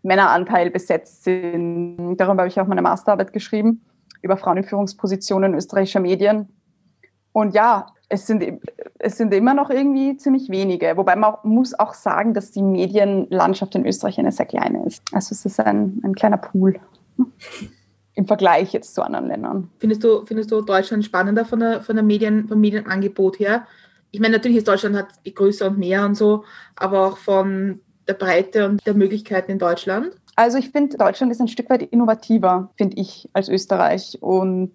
Männeranteil 0.04 0.70
besetzt 0.72 1.24
sind. 1.26 2.16
Darüber 2.18 2.44
habe 2.44 2.48
ich 2.48 2.60
auch 2.60 2.68
meine 2.68 2.82
Masterarbeit 2.82 3.34
geschrieben, 3.34 3.84
über 4.22 4.38
Frauen 4.38 4.58
in 4.58 4.64
Führungspositionen 4.64 5.54
österreichischer 5.54 6.00
Medien. 6.00 6.48
Und 7.34 7.54
ja, 7.54 7.88
es 8.08 8.28
sind, 8.28 8.62
es 9.00 9.18
sind 9.18 9.34
immer 9.34 9.54
noch 9.54 9.70
irgendwie 9.70 10.16
ziemlich 10.16 10.50
wenige. 10.50 10.96
Wobei 10.96 11.18
man 11.18 11.34
auch, 11.34 11.44
muss 11.44 11.78
auch 11.78 11.94
sagen, 11.94 12.34
dass 12.34 12.52
die 12.52 12.62
Medienlandschaft 12.62 13.76
in 13.76 13.86
Österreich 13.86 14.18
eine 14.18 14.32
sehr 14.32 14.46
kleine 14.46 14.86
ist. 14.86 15.04
Also 15.12 15.34
es 15.34 15.46
ist 15.46 15.60
ein, 15.60 16.00
ein 16.04 16.16
kleiner 16.16 16.38
Pool 16.38 16.80
im 18.14 18.28
Vergleich 18.28 18.72
jetzt 18.72 18.96
zu 18.96 19.04
anderen 19.04 19.28
Ländern. 19.28 19.70
Findest 19.80 20.04
du, 20.06 20.26
findest 20.26 20.52
du 20.52 20.62
Deutschland 20.62 21.04
spannender 21.04 21.44
von 21.44 21.60
der, 21.60 21.82
von 21.82 21.96
der 21.96 22.06
Medien, 22.06 22.48
vom 22.48 22.62
Medienangebot 22.62 23.40
her? 23.40 23.68
Ich 24.12 24.22
meine, 24.22 24.38
natürlich 24.38 24.60
ist 24.60 24.68
Deutschland 24.70 24.96
hat 24.96 25.08
größer 25.26 25.68
und 25.68 25.78
mehr 25.78 26.06
und 26.06 26.16
so, 26.16 26.46
aber 26.78 27.08
auch 27.08 27.18
von 27.18 27.82
der 28.08 28.14
Breite 28.14 28.66
und 28.66 28.86
der 28.86 28.94
Möglichkeiten 28.94 29.52
in 29.52 29.60
Deutschland? 29.60 30.16
Also 30.36 30.58
ich 30.58 30.70
finde, 30.70 30.98
Deutschland 30.98 31.32
ist 31.32 31.40
ein 31.40 31.48
Stück 31.48 31.70
weit 31.70 31.82
innovativer, 31.82 32.70
finde 32.78 32.98
ich, 32.98 33.30
als 33.34 33.48
Österreich. 33.48 34.18
Und 34.22 34.74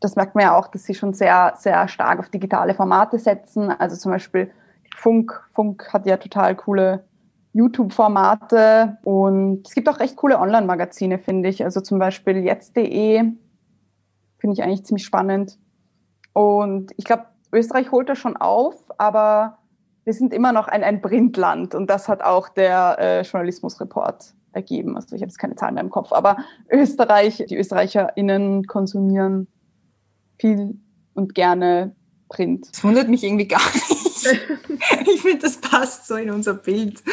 das 0.00 0.16
merkt 0.16 0.34
man 0.34 0.44
ja 0.44 0.56
auch, 0.56 0.68
dass 0.68 0.84
sie 0.84 0.94
schon 0.94 1.14
sehr, 1.14 1.54
sehr 1.58 1.86
stark 1.88 2.18
auf 2.18 2.28
digitale 2.28 2.74
Formate 2.74 3.18
setzen. 3.18 3.70
Also 3.70 3.96
zum 3.96 4.12
Beispiel 4.12 4.50
Funk. 4.96 5.40
Funk 5.54 5.92
hat 5.92 6.06
ja 6.06 6.16
total 6.16 6.56
coole 6.56 7.04
YouTube-Formate 7.52 8.98
und 9.02 9.66
es 9.66 9.74
gibt 9.74 9.88
auch 9.88 9.98
recht 9.98 10.16
coole 10.16 10.38
Online-Magazine, 10.38 11.18
finde 11.18 11.48
ich. 11.48 11.64
Also 11.64 11.80
zum 11.80 11.98
Beispiel 11.98 12.44
jetzt.de 12.44 13.32
finde 14.38 14.52
ich 14.52 14.62
eigentlich 14.62 14.84
ziemlich 14.84 15.06
spannend. 15.06 15.58
Und 16.34 16.92
ich 16.98 17.04
glaube, 17.04 17.26
Österreich 17.52 17.90
holt 17.92 18.10
das 18.10 18.18
schon 18.18 18.36
auf, 18.36 18.74
aber 18.98 19.58
wir 20.06 20.14
sind 20.14 20.32
immer 20.32 20.52
noch 20.52 20.68
ein, 20.68 20.84
ein 20.84 21.02
Printland 21.02 21.74
und 21.74 21.90
das 21.90 22.06
hat 22.06 22.22
auch 22.22 22.48
der 22.48 22.96
äh, 23.00 23.22
Journalismusreport 23.22 24.34
ergeben. 24.52 24.94
Also 24.94 25.16
ich 25.16 25.20
habe 25.20 25.28
jetzt 25.28 25.38
keine 25.38 25.56
Zahlen 25.56 25.74
mehr 25.74 25.82
im 25.82 25.90
Kopf, 25.90 26.12
aber 26.12 26.36
Österreich, 26.70 27.44
die 27.48 27.56
ÖsterreicherInnen 27.56 28.66
konsumieren 28.68 29.48
viel 30.38 30.78
und 31.14 31.34
gerne 31.34 31.96
Print. 32.28 32.68
Das 32.72 32.84
wundert 32.84 33.08
mich 33.08 33.24
irgendwie 33.24 33.48
gar 33.48 33.66
nicht. 33.74 34.26
ich 35.12 35.22
finde, 35.22 35.42
das 35.42 35.60
passt 35.60 36.06
so 36.06 36.14
in 36.14 36.30
unser 36.30 36.54
Bild. 36.54 37.02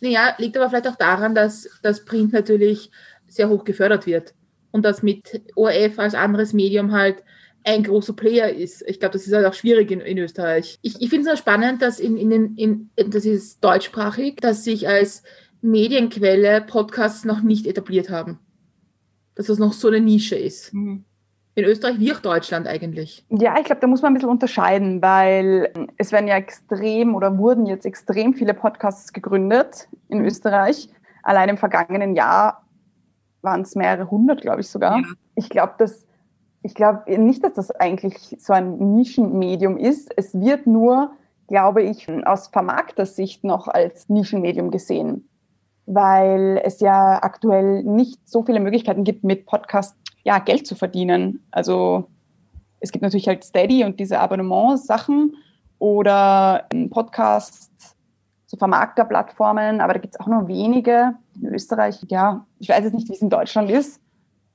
Naja, 0.00 0.34
liegt 0.38 0.56
aber 0.56 0.70
vielleicht 0.70 0.88
auch 0.88 0.96
daran, 0.96 1.34
dass 1.34 1.68
das 1.82 2.06
Print 2.06 2.32
natürlich 2.32 2.90
sehr 3.26 3.50
hoch 3.50 3.64
gefördert 3.64 4.06
wird 4.06 4.34
und 4.70 4.86
das 4.86 5.02
mit 5.02 5.42
ORF 5.54 5.98
als 5.98 6.14
anderes 6.14 6.54
Medium 6.54 6.92
halt 6.92 7.22
ein 7.66 7.82
großer 7.82 8.12
Player 8.12 8.48
ist. 8.48 8.82
Ich 8.86 9.00
glaube, 9.00 9.14
das 9.14 9.26
ist 9.26 9.32
halt 9.32 9.44
auch 9.44 9.54
schwierig 9.54 9.90
in, 9.90 10.00
in 10.00 10.18
Österreich. 10.18 10.78
Ich, 10.82 11.02
ich 11.02 11.10
finde 11.10 11.28
es 11.28 11.34
auch 11.34 11.38
spannend, 11.38 11.82
dass 11.82 11.98
in, 11.98 12.16
in, 12.16 12.56
in, 12.56 12.90
das 12.96 13.24
ist 13.24 13.62
deutschsprachig, 13.62 14.36
dass 14.36 14.64
sich 14.64 14.88
als 14.88 15.24
Medienquelle 15.62 16.60
Podcasts 16.60 17.24
noch 17.24 17.42
nicht 17.42 17.66
etabliert 17.66 18.08
haben. 18.08 18.38
Dass 19.34 19.46
das 19.46 19.58
noch 19.58 19.72
so 19.72 19.88
eine 19.88 20.00
Nische 20.00 20.36
ist. 20.36 20.72
Mhm. 20.72 21.04
In 21.56 21.64
Österreich 21.64 21.98
wie 21.98 22.12
auch 22.12 22.20
Deutschland 22.20 22.68
eigentlich. 22.68 23.24
Ja, 23.30 23.58
ich 23.58 23.64
glaube, 23.64 23.80
da 23.80 23.86
muss 23.86 24.02
man 24.02 24.12
ein 24.12 24.14
bisschen 24.14 24.30
unterscheiden, 24.30 25.02
weil 25.02 25.72
es 25.96 26.12
werden 26.12 26.28
ja 26.28 26.36
extrem 26.36 27.14
oder 27.14 27.36
wurden 27.36 27.66
jetzt 27.66 27.86
extrem 27.86 28.34
viele 28.34 28.54
Podcasts 28.54 29.12
gegründet 29.12 29.88
in 30.08 30.18
mhm. 30.18 30.26
Österreich. 30.26 30.88
Allein 31.22 31.48
im 31.48 31.56
vergangenen 31.56 32.14
Jahr 32.14 32.64
waren 33.42 33.62
es 33.62 33.74
mehrere 33.74 34.08
hundert, 34.10 34.42
glaube 34.42 34.60
ich 34.60 34.68
sogar. 34.68 34.98
Ja. 34.98 35.04
Ich 35.34 35.48
glaube, 35.48 35.74
dass 35.78 36.05
ich 36.62 36.74
glaube 36.74 37.18
nicht, 37.18 37.44
dass 37.44 37.54
das 37.54 37.70
eigentlich 37.70 38.36
so 38.38 38.52
ein 38.52 38.94
Nischenmedium 38.94 39.76
ist. 39.76 40.12
Es 40.16 40.38
wird 40.38 40.66
nur, 40.66 41.12
glaube 41.48 41.82
ich, 41.82 42.08
aus 42.26 42.48
Vermarktersicht 42.48 43.44
noch 43.44 43.68
als 43.68 44.08
Nischenmedium 44.08 44.70
gesehen, 44.70 45.28
weil 45.86 46.60
es 46.64 46.80
ja 46.80 47.22
aktuell 47.22 47.82
nicht 47.84 48.28
so 48.28 48.42
viele 48.42 48.60
Möglichkeiten 48.60 49.04
gibt, 49.04 49.22
mit 49.22 49.46
Podcasts 49.46 49.96
ja, 50.24 50.38
Geld 50.40 50.66
zu 50.66 50.74
verdienen. 50.74 51.46
Also 51.52 52.08
es 52.80 52.90
gibt 52.90 53.02
natürlich 53.02 53.28
halt 53.28 53.44
Steady 53.44 53.84
und 53.84 54.00
diese 54.00 54.18
Abonnement-Sachen 54.18 55.36
oder 55.78 56.66
Podcasts, 56.90 57.96
so 58.46 58.56
Vermarkterplattformen, 58.56 59.80
aber 59.80 59.94
da 59.94 59.98
gibt 59.98 60.14
es 60.14 60.20
auch 60.20 60.26
nur 60.26 60.48
wenige. 60.48 61.14
In 61.40 61.52
Österreich, 61.52 61.98
ja, 62.08 62.46
ich 62.58 62.68
weiß 62.68 62.84
jetzt 62.84 62.94
nicht, 62.94 63.08
wie 63.08 63.14
es 63.14 63.22
in 63.22 63.30
Deutschland 63.30 63.70
ist, 63.70 64.00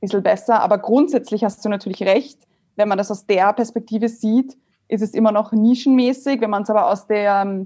bisschen 0.01 0.23
besser, 0.23 0.61
aber 0.61 0.79
grundsätzlich 0.79 1.43
hast 1.43 1.63
du 1.63 1.69
natürlich 1.69 2.03
recht. 2.03 2.39
Wenn 2.75 2.89
man 2.89 2.97
das 2.97 3.11
aus 3.11 3.25
der 3.25 3.53
Perspektive 3.53 4.09
sieht, 4.09 4.57
ist 4.87 5.01
es 5.01 5.13
immer 5.13 5.31
noch 5.31 5.51
nischenmäßig. 5.51 6.41
Wenn 6.41 6.49
man 6.49 6.63
es 6.63 6.69
aber 6.69 6.89
aus 6.89 7.07
der 7.07 7.65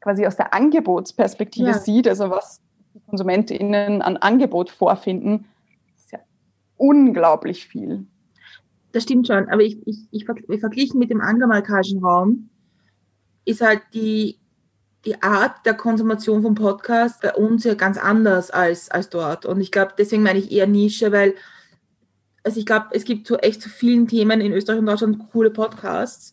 quasi 0.00 0.26
aus 0.26 0.36
der 0.36 0.52
Angebotsperspektive 0.52 1.68
ja. 1.68 1.78
sieht, 1.78 2.06
also 2.06 2.30
was 2.30 2.60
die 2.94 3.00
KonsumentInnen 3.00 4.02
an 4.02 4.16
Angebot 4.16 4.70
vorfinden, 4.70 5.46
unglaublich 6.76 7.66
viel. 7.66 8.06
Das 8.92 9.02
stimmt 9.02 9.26
schon, 9.26 9.48
aber 9.48 9.62
ich, 9.62 9.86
ich, 9.86 9.98
ich, 10.10 10.26
ich 10.48 10.60
verglichen 10.60 10.98
mit 10.98 11.10
dem 11.10 11.20
angloamerikanischen 11.20 12.02
Raum 12.02 12.48
ist 13.44 13.60
halt 13.60 13.82
die, 13.94 14.38
die 15.04 15.22
Art 15.22 15.64
der 15.66 15.74
Konsumation 15.74 16.42
von 16.42 16.54
Podcasts 16.54 17.20
bei 17.20 17.34
uns 17.34 17.64
ja 17.64 17.74
ganz 17.74 17.98
anders 17.98 18.50
als, 18.50 18.90
als 18.90 19.08
dort. 19.10 19.46
Und 19.46 19.60
ich 19.60 19.70
glaube, 19.70 19.92
deswegen 19.98 20.22
meine 20.22 20.38
ich 20.38 20.50
eher 20.50 20.66
Nische, 20.66 21.12
weil 21.12 21.34
also 22.46 22.60
ich 22.60 22.66
glaube, 22.66 22.86
es 22.92 23.04
gibt 23.04 23.26
so 23.26 23.36
echt 23.38 23.60
zu 23.60 23.68
vielen 23.68 24.06
Themen 24.06 24.40
in 24.40 24.52
Österreich 24.52 24.78
und 24.78 24.86
Deutschland 24.86 25.18
coole 25.32 25.50
Podcasts, 25.50 26.32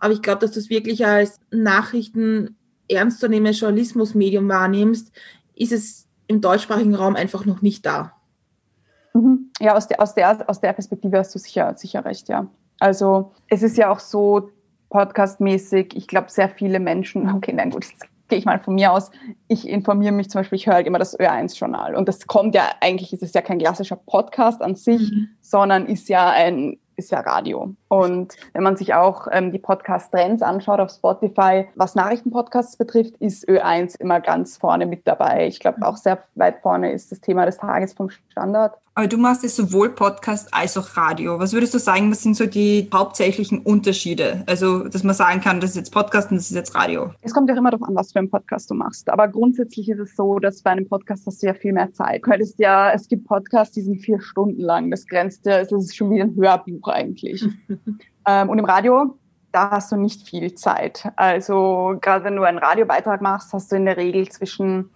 aber 0.00 0.12
ich 0.12 0.20
glaube, 0.20 0.40
dass 0.40 0.50
du 0.50 0.58
es 0.58 0.70
wirklich 0.70 1.06
als 1.06 1.38
Nachrichten 1.52 2.56
ernstzunehmendes 2.88 3.60
Journalismusmedium 3.60 4.48
wahrnimmst, 4.48 5.12
ist 5.54 5.70
es 5.70 6.08
im 6.26 6.40
deutschsprachigen 6.40 6.96
Raum 6.96 7.14
einfach 7.14 7.44
noch 7.44 7.62
nicht 7.62 7.86
da. 7.86 8.12
Mhm. 9.14 9.52
Ja, 9.60 9.76
aus 9.76 9.86
der, 9.86 10.00
aus, 10.00 10.14
der, 10.14 10.50
aus 10.50 10.60
der 10.60 10.72
Perspektive 10.72 11.16
hast 11.16 11.32
du 11.32 11.38
sicher, 11.38 11.74
sicher 11.76 12.04
recht, 12.04 12.28
ja. 12.28 12.48
Also 12.80 13.32
es 13.46 13.62
ist 13.62 13.76
ja 13.76 13.88
auch 13.88 14.00
so 14.00 14.50
podcastmäßig, 14.90 15.94
ich 15.94 16.08
glaube, 16.08 16.28
sehr 16.28 16.48
viele 16.48 16.80
Menschen, 16.80 17.30
okay, 17.36 17.52
nein, 17.52 17.70
gut, 17.70 17.84
jetzt 17.84 18.04
gehe 18.32 18.38
ich 18.38 18.46
mal 18.46 18.60
von 18.60 18.76
mir 18.76 18.92
aus, 18.92 19.10
ich 19.46 19.68
informiere 19.68 20.12
mich 20.12 20.30
zum 20.30 20.38
Beispiel, 20.38 20.56
ich 20.56 20.66
höre 20.66 20.76
halt 20.76 20.86
immer 20.86 20.98
das 20.98 21.20
Ö1-Journal 21.20 21.94
und 21.94 22.08
das 22.08 22.26
kommt 22.26 22.54
ja, 22.54 22.62
eigentlich 22.80 23.12
ist 23.12 23.22
es 23.22 23.34
ja 23.34 23.42
kein 23.42 23.58
klassischer 23.58 23.96
Podcast 23.96 24.62
an 24.62 24.74
sich, 24.74 25.12
mhm. 25.12 25.28
sondern 25.42 25.84
ist 25.84 26.08
ja 26.08 26.30
ein 26.30 26.78
ist 26.96 27.10
ja 27.10 27.20
Radio. 27.20 27.74
Und 27.88 28.34
wenn 28.52 28.62
man 28.62 28.76
sich 28.76 28.94
auch 28.94 29.26
ähm, 29.32 29.50
die 29.50 29.58
Podcast-Trends 29.58 30.42
anschaut 30.42 30.80
auf 30.80 30.90
Spotify, 30.90 31.68
was 31.74 31.94
Nachrichtenpodcasts 31.94 32.76
betrifft, 32.76 33.16
ist 33.18 33.48
Ö1 33.48 33.98
immer 34.00 34.20
ganz 34.20 34.56
vorne 34.56 34.86
mit 34.86 35.06
dabei. 35.06 35.46
Ich 35.46 35.58
glaube, 35.58 35.86
auch 35.86 35.96
sehr 35.96 36.22
weit 36.34 36.60
vorne 36.60 36.92
ist 36.92 37.10
das 37.10 37.20
Thema 37.20 37.46
des 37.46 37.56
Tages 37.56 37.94
vom 37.94 38.10
Standard. 38.30 38.74
Aber 38.94 39.08
du 39.08 39.16
machst 39.16 39.42
jetzt 39.42 39.56
sowohl 39.56 39.88
Podcast 39.88 40.52
als 40.52 40.76
auch 40.76 40.98
Radio. 40.98 41.38
Was 41.38 41.54
würdest 41.54 41.72
du 41.72 41.78
sagen, 41.78 42.10
was 42.10 42.22
sind 42.22 42.36
so 42.36 42.44
die 42.44 42.90
hauptsächlichen 42.92 43.60
Unterschiede? 43.60 44.44
Also, 44.46 44.86
dass 44.86 45.02
man 45.02 45.14
sagen 45.14 45.40
kann, 45.40 45.60
das 45.60 45.70
ist 45.70 45.76
jetzt 45.76 45.92
Podcast 45.94 46.30
und 46.30 46.36
das 46.36 46.50
ist 46.50 46.54
jetzt 46.54 46.74
Radio. 46.74 47.10
Es 47.22 47.32
kommt 47.32 47.48
ja 47.48 47.56
immer 47.56 47.70
darauf 47.70 47.88
an, 47.88 47.94
was 47.94 48.12
für 48.12 48.18
einen 48.18 48.28
Podcast 48.28 48.70
du 48.70 48.74
machst. 48.74 49.08
Aber 49.08 49.28
grundsätzlich 49.28 49.88
ist 49.88 49.98
es 49.98 50.14
so, 50.14 50.38
dass 50.38 50.60
bei 50.60 50.72
einem 50.72 50.86
Podcast 50.86 51.26
hast 51.26 51.42
du 51.42 51.46
ja 51.46 51.54
viel 51.54 51.72
mehr 51.72 51.90
Zeit. 51.94 52.22
Du 52.22 52.30
könntest 52.30 52.58
ja, 52.58 52.92
es 52.92 53.08
gibt 53.08 53.26
Podcasts, 53.26 53.74
die 53.74 53.80
sind 53.80 54.00
vier 54.00 54.20
Stunden 54.20 54.60
lang. 54.60 54.90
Das 54.90 55.06
grenzt 55.06 55.46
ja, 55.46 55.64
das 55.64 55.72
ist 55.72 55.96
schon 55.96 56.10
wie 56.10 56.20
ein 56.20 56.36
Hörbuch 56.36 56.86
eigentlich. 56.88 57.42
ähm, 58.26 58.50
und 58.50 58.58
im 58.58 58.64
Radio, 58.66 59.16
da 59.52 59.70
hast 59.70 59.90
du 59.90 59.96
nicht 59.96 60.28
viel 60.28 60.54
Zeit. 60.54 61.10
Also, 61.16 61.96
gerade 61.98 62.26
wenn 62.26 62.36
du 62.36 62.42
einen 62.42 62.58
Radiobeitrag 62.58 63.22
machst, 63.22 63.54
hast 63.54 63.72
du 63.72 63.76
in 63.76 63.86
der 63.86 63.96
Regel 63.96 64.28
zwischen, 64.28 64.90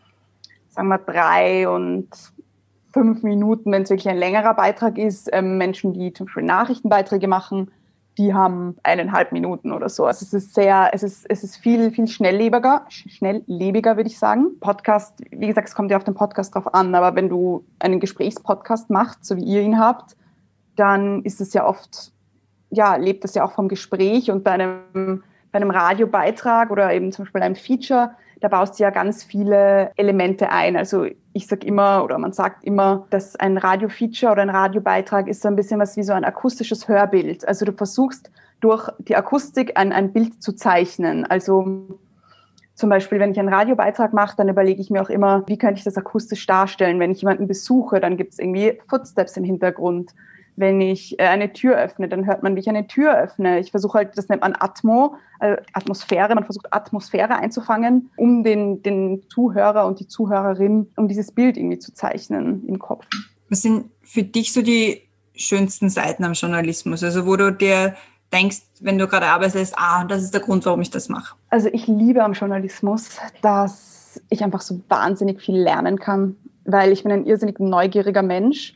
sagen 0.68 0.88
wir, 0.88 0.98
drei 0.98 1.66
und 1.66 2.10
fünf 2.96 3.22
Minuten, 3.22 3.72
wenn 3.72 3.82
es 3.82 3.90
wirklich 3.90 4.08
ein 4.08 4.16
längerer 4.16 4.54
Beitrag 4.54 4.96
ist. 4.96 5.28
Ähm, 5.30 5.58
Menschen, 5.58 5.92
die 5.92 6.14
zum 6.14 6.24
Beispiel 6.24 6.44
Nachrichtenbeiträge 6.44 7.28
machen, 7.28 7.70
die 8.16 8.32
haben 8.32 8.76
eineinhalb 8.84 9.32
Minuten 9.32 9.70
oder 9.70 9.90
so. 9.90 10.06
Also 10.06 10.24
es 10.24 10.32
ist 10.32 10.54
sehr, 10.54 10.88
es 10.94 11.02
ist, 11.02 11.26
es 11.28 11.44
ist 11.44 11.56
viel, 11.58 11.90
viel 11.90 12.08
schnelllebiger, 12.08 12.86
schnelllebiger, 12.88 13.98
würde 13.98 14.08
ich 14.08 14.18
sagen. 14.18 14.58
Podcast, 14.60 15.20
wie 15.30 15.46
gesagt, 15.46 15.68
es 15.68 15.74
kommt 15.74 15.90
ja 15.90 15.98
auf 15.98 16.04
den 16.04 16.14
Podcast 16.14 16.54
drauf 16.54 16.72
an, 16.72 16.94
aber 16.94 17.14
wenn 17.14 17.28
du 17.28 17.66
einen 17.80 18.00
Gesprächspodcast 18.00 18.88
machst, 18.88 19.26
so 19.26 19.36
wie 19.36 19.44
ihr 19.44 19.60
ihn 19.60 19.78
habt, 19.78 20.16
dann 20.76 21.22
ist 21.24 21.42
es 21.42 21.52
ja 21.52 21.66
oft, 21.66 22.12
ja, 22.70 22.96
lebt 22.96 23.24
das 23.24 23.34
ja 23.34 23.44
auch 23.44 23.52
vom 23.52 23.68
Gespräch 23.68 24.30
und 24.30 24.42
bei 24.42 24.52
einem, 24.52 25.22
bei 25.52 25.56
einem 25.56 25.70
Radiobeitrag 25.70 26.70
oder 26.70 26.94
eben 26.94 27.12
zum 27.12 27.26
Beispiel 27.26 27.42
einem 27.42 27.56
Feature, 27.56 28.12
da 28.40 28.48
baust 28.48 28.78
du 28.78 28.82
ja 28.82 28.90
ganz 28.90 29.24
viele 29.24 29.92
Elemente 29.96 30.50
ein. 30.50 30.76
Also 30.76 31.06
ich 31.32 31.46
sage 31.46 31.66
immer 31.66 32.04
oder 32.04 32.18
man 32.18 32.32
sagt 32.32 32.64
immer, 32.64 33.06
dass 33.10 33.36
ein 33.36 33.56
Radiofeature 33.56 34.32
oder 34.32 34.42
ein 34.42 34.50
Radiobeitrag 34.50 35.28
ist 35.28 35.42
so 35.42 35.48
ein 35.48 35.56
bisschen 35.56 35.80
was 35.80 35.96
wie 35.96 36.02
so 36.02 36.12
ein 36.12 36.24
akustisches 36.24 36.88
Hörbild. 36.88 37.46
Also 37.48 37.64
du 37.64 37.72
versuchst 37.72 38.30
durch 38.60 38.88
die 38.98 39.16
Akustik 39.16 39.78
ein, 39.78 39.92
ein 39.92 40.12
Bild 40.12 40.42
zu 40.42 40.52
zeichnen. 40.52 41.24
Also 41.24 41.98
zum 42.74 42.90
Beispiel, 42.90 43.18
wenn 43.18 43.32
ich 43.32 43.38
einen 43.38 43.52
Radiobeitrag 43.52 44.12
mache, 44.12 44.36
dann 44.36 44.50
überlege 44.50 44.82
ich 44.82 44.90
mir 44.90 45.00
auch 45.00 45.08
immer, 45.08 45.44
wie 45.46 45.56
könnte 45.56 45.78
ich 45.78 45.84
das 45.84 45.96
akustisch 45.96 46.46
darstellen. 46.46 47.00
Wenn 47.00 47.10
ich 47.10 47.22
jemanden 47.22 47.46
besuche, 47.46 48.00
dann 48.00 48.18
gibt 48.18 48.34
es 48.34 48.38
irgendwie 48.38 48.78
Footsteps 48.88 49.36
im 49.38 49.44
Hintergrund 49.44 50.14
wenn 50.56 50.80
ich 50.80 51.18
äh, 51.18 51.24
eine 51.24 51.52
Tür 51.52 51.76
öffne, 51.76 52.08
dann 52.08 52.26
hört 52.26 52.42
man, 52.42 52.56
wie 52.56 52.60
ich 52.60 52.68
eine 52.68 52.86
Tür 52.86 53.16
öffne. 53.16 53.60
Ich 53.60 53.70
versuche 53.70 53.98
halt, 53.98 54.18
das 54.18 54.28
nennt 54.28 54.42
man 54.42 54.56
Atmo, 54.58 55.16
äh, 55.40 55.56
Atmosphäre, 55.72 56.34
man 56.34 56.44
versucht 56.44 56.72
Atmosphäre 56.72 57.36
einzufangen, 57.36 58.10
um 58.16 58.42
den, 58.42 58.82
den 58.82 59.22
Zuhörer 59.28 59.86
und 59.86 60.00
die 60.00 60.08
Zuhörerin, 60.08 60.90
um 60.96 61.08
dieses 61.08 61.32
Bild 61.32 61.56
irgendwie 61.56 61.78
zu 61.78 61.92
zeichnen 61.92 62.66
im 62.66 62.78
Kopf. 62.78 63.06
Was 63.48 63.62
sind 63.62 63.90
für 64.02 64.22
dich 64.22 64.52
so 64.52 64.62
die 64.62 65.02
schönsten 65.34 65.90
Seiten 65.90 66.24
am 66.24 66.32
Journalismus? 66.32 67.04
Also 67.04 67.26
wo 67.26 67.36
du 67.36 67.52
dir 67.52 67.94
denkst, 68.32 68.62
wenn 68.80 68.98
du 68.98 69.06
gerade 69.06 69.26
arbeitest, 69.26 69.74
ah, 69.76 70.04
das 70.04 70.22
ist 70.22 70.34
der 70.34 70.40
Grund, 70.40 70.66
warum 70.66 70.80
ich 70.80 70.90
das 70.90 71.08
mache? 71.08 71.36
Also 71.50 71.68
ich 71.72 71.86
liebe 71.86 72.24
am 72.24 72.32
Journalismus, 72.32 73.18
dass 73.42 74.20
ich 74.30 74.42
einfach 74.42 74.62
so 74.62 74.80
wahnsinnig 74.88 75.40
viel 75.40 75.56
lernen 75.56 75.98
kann, 75.98 76.36
weil 76.64 76.92
ich 76.92 77.02
bin 77.02 77.12
ein 77.12 77.26
irrsinnig 77.26 77.60
neugieriger 77.60 78.22
Mensch 78.22 78.74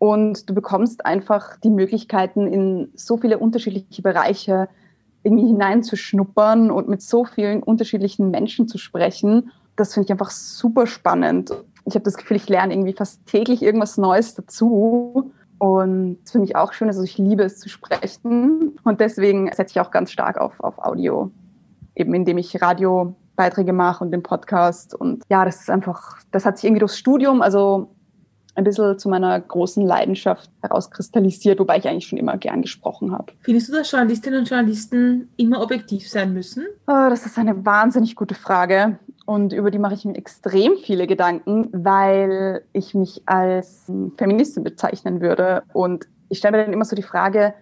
und 0.00 0.48
du 0.48 0.54
bekommst 0.54 1.04
einfach 1.04 1.58
die 1.58 1.68
Möglichkeiten, 1.68 2.46
in 2.46 2.90
so 2.94 3.18
viele 3.18 3.38
unterschiedliche 3.38 4.00
Bereiche 4.00 4.66
irgendwie 5.22 5.46
hineinzuschnuppern 5.46 6.70
und 6.70 6.88
mit 6.88 7.02
so 7.02 7.26
vielen 7.26 7.62
unterschiedlichen 7.62 8.30
Menschen 8.30 8.66
zu 8.66 8.78
sprechen. 8.78 9.50
Das 9.76 9.92
finde 9.92 10.06
ich 10.06 10.12
einfach 10.12 10.30
super 10.30 10.86
spannend. 10.86 11.50
Ich 11.84 11.94
habe 11.94 12.04
das 12.04 12.16
Gefühl, 12.16 12.38
ich 12.38 12.48
lerne 12.48 12.72
irgendwie 12.72 12.94
fast 12.94 13.26
täglich 13.26 13.62
irgendwas 13.62 13.98
Neues 13.98 14.34
dazu. 14.34 15.32
Und 15.58 16.16
das 16.22 16.32
finde 16.32 16.46
ich 16.46 16.56
auch 16.56 16.72
schön. 16.72 16.88
Also 16.88 17.02
ich 17.02 17.18
liebe 17.18 17.42
es 17.42 17.58
zu 17.58 17.68
sprechen. 17.68 18.78
Und 18.82 19.00
deswegen 19.00 19.52
setze 19.52 19.72
ich 19.72 19.80
auch 19.80 19.90
ganz 19.90 20.10
stark 20.12 20.38
auf, 20.38 20.58
auf 20.60 20.78
Audio, 20.78 21.30
eben 21.94 22.14
indem 22.14 22.38
ich 22.38 22.62
Radiobeiträge 22.62 23.74
mache 23.74 24.02
und 24.02 24.12
den 24.12 24.22
Podcast. 24.22 24.94
Und 24.94 25.24
ja, 25.28 25.44
das 25.44 25.60
ist 25.60 25.68
einfach, 25.68 26.16
das 26.30 26.46
hat 26.46 26.56
sich 26.56 26.64
irgendwie 26.64 26.80
durchs 26.80 26.96
Studium, 26.96 27.42
also 27.42 27.90
ein 28.60 28.64
bisschen 28.64 28.98
zu 28.98 29.08
meiner 29.08 29.38
großen 29.40 29.84
Leidenschaft 29.84 30.50
herauskristallisiert, 30.62 31.58
wobei 31.58 31.78
ich 31.78 31.88
eigentlich 31.88 32.06
schon 32.06 32.18
immer 32.18 32.36
gern 32.38 32.62
gesprochen 32.62 33.12
habe. 33.12 33.32
Findest 33.42 33.68
du, 33.68 33.72
dass 33.72 33.90
Journalistinnen 33.90 34.40
und 34.40 34.48
Journalisten 34.48 35.28
immer 35.36 35.60
objektiv 35.60 36.08
sein 36.08 36.32
müssen? 36.32 36.66
Oh, 36.86 37.08
das 37.08 37.26
ist 37.26 37.38
eine 37.38 37.64
wahnsinnig 37.64 38.16
gute 38.16 38.34
Frage 38.34 38.98
und 39.26 39.52
über 39.52 39.70
die 39.70 39.78
mache 39.78 39.94
ich 39.94 40.04
mir 40.04 40.16
extrem 40.16 40.76
viele 40.76 41.06
Gedanken, 41.06 41.68
weil 41.72 42.62
ich 42.72 42.94
mich 42.94 43.22
als 43.26 43.90
Feministin 44.16 44.64
bezeichnen 44.64 45.20
würde. 45.20 45.62
Und 45.72 46.08
ich 46.28 46.38
stelle 46.38 46.56
mir 46.56 46.64
dann 46.64 46.72
immer 46.72 46.84
so 46.84 46.96
die 46.96 47.02
Frage, 47.02 47.54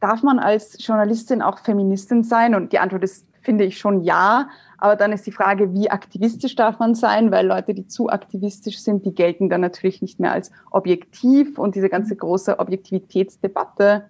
darf 0.00 0.22
man 0.22 0.38
als 0.38 0.76
Journalistin 0.84 1.42
auch 1.42 1.58
Feministin 1.58 2.22
sein? 2.24 2.54
Und 2.54 2.72
die 2.72 2.78
Antwort 2.78 3.04
ist, 3.04 3.26
finde 3.42 3.64
ich 3.64 3.78
schon 3.78 4.02
ja. 4.02 4.48
Aber 4.78 4.96
dann 4.96 5.12
ist 5.12 5.26
die 5.26 5.32
Frage, 5.32 5.72
wie 5.72 5.90
aktivistisch 5.90 6.54
darf 6.54 6.78
man 6.78 6.94
sein? 6.94 7.30
Weil 7.30 7.46
Leute, 7.46 7.74
die 7.74 7.86
zu 7.86 8.08
aktivistisch 8.08 8.80
sind, 8.80 9.06
die 9.06 9.14
gelten 9.14 9.48
dann 9.48 9.60
natürlich 9.60 10.02
nicht 10.02 10.20
mehr 10.20 10.32
als 10.32 10.50
objektiv. 10.70 11.58
Und 11.58 11.74
diese 11.74 11.88
ganze 11.88 12.16
große 12.16 12.58
Objektivitätsdebatte 12.58 14.04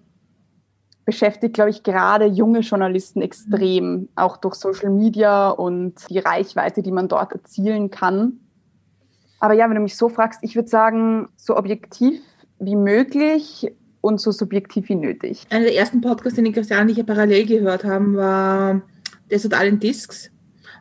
beschäftigt, 1.05 1.55
glaube 1.55 1.71
ich, 1.71 1.85
gerade 1.85 2.27
junge 2.27 2.61
Journalisten 2.61 3.23
extrem, 3.23 4.09
auch 4.17 4.37
durch 4.37 4.57
Social 4.57 4.91
Media 4.91 5.51
und 5.51 5.95
die 6.11 6.19
Reichweite, 6.19 6.83
die 6.83 6.91
man 6.91 7.09
dort 7.09 7.33
erzielen 7.33 7.91
kann. 7.91 8.41
Aber 9.39 9.55
ja, 9.55 9.69
wenn 9.69 9.77
du 9.77 9.83
mich 9.83 9.97
so 9.97 10.09
fragst, 10.09 10.41
ich 10.43 10.57
würde 10.57 10.69
sagen, 10.69 11.29
so 11.37 11.57
objektiv 11.57 12.21
wie 12.59 12.75
möglich 12.75 13.73
und 14.01 14.21
so 14.21 14.33
subjektiv 14.33 14.89
wie 14.89 14.97
nötig. 14.97 15.47
Einer 15.51 15.65
der 15.65 15.77
ersten 15.77 16.01
Podcasts, 16.01 16.37
den 16.37 16.53
Christian 16.53 16.83
und 16.83 16.89
ich 16.89 16.97
ja 16.97 17.05
parallel 17.05 17.47
gehört 17.47 17.85
haben, 17.85 18.17
war 18.17 18.83
der 19.31 19.41
Totalen 19.41 19.79
Discs. 19.79 20.31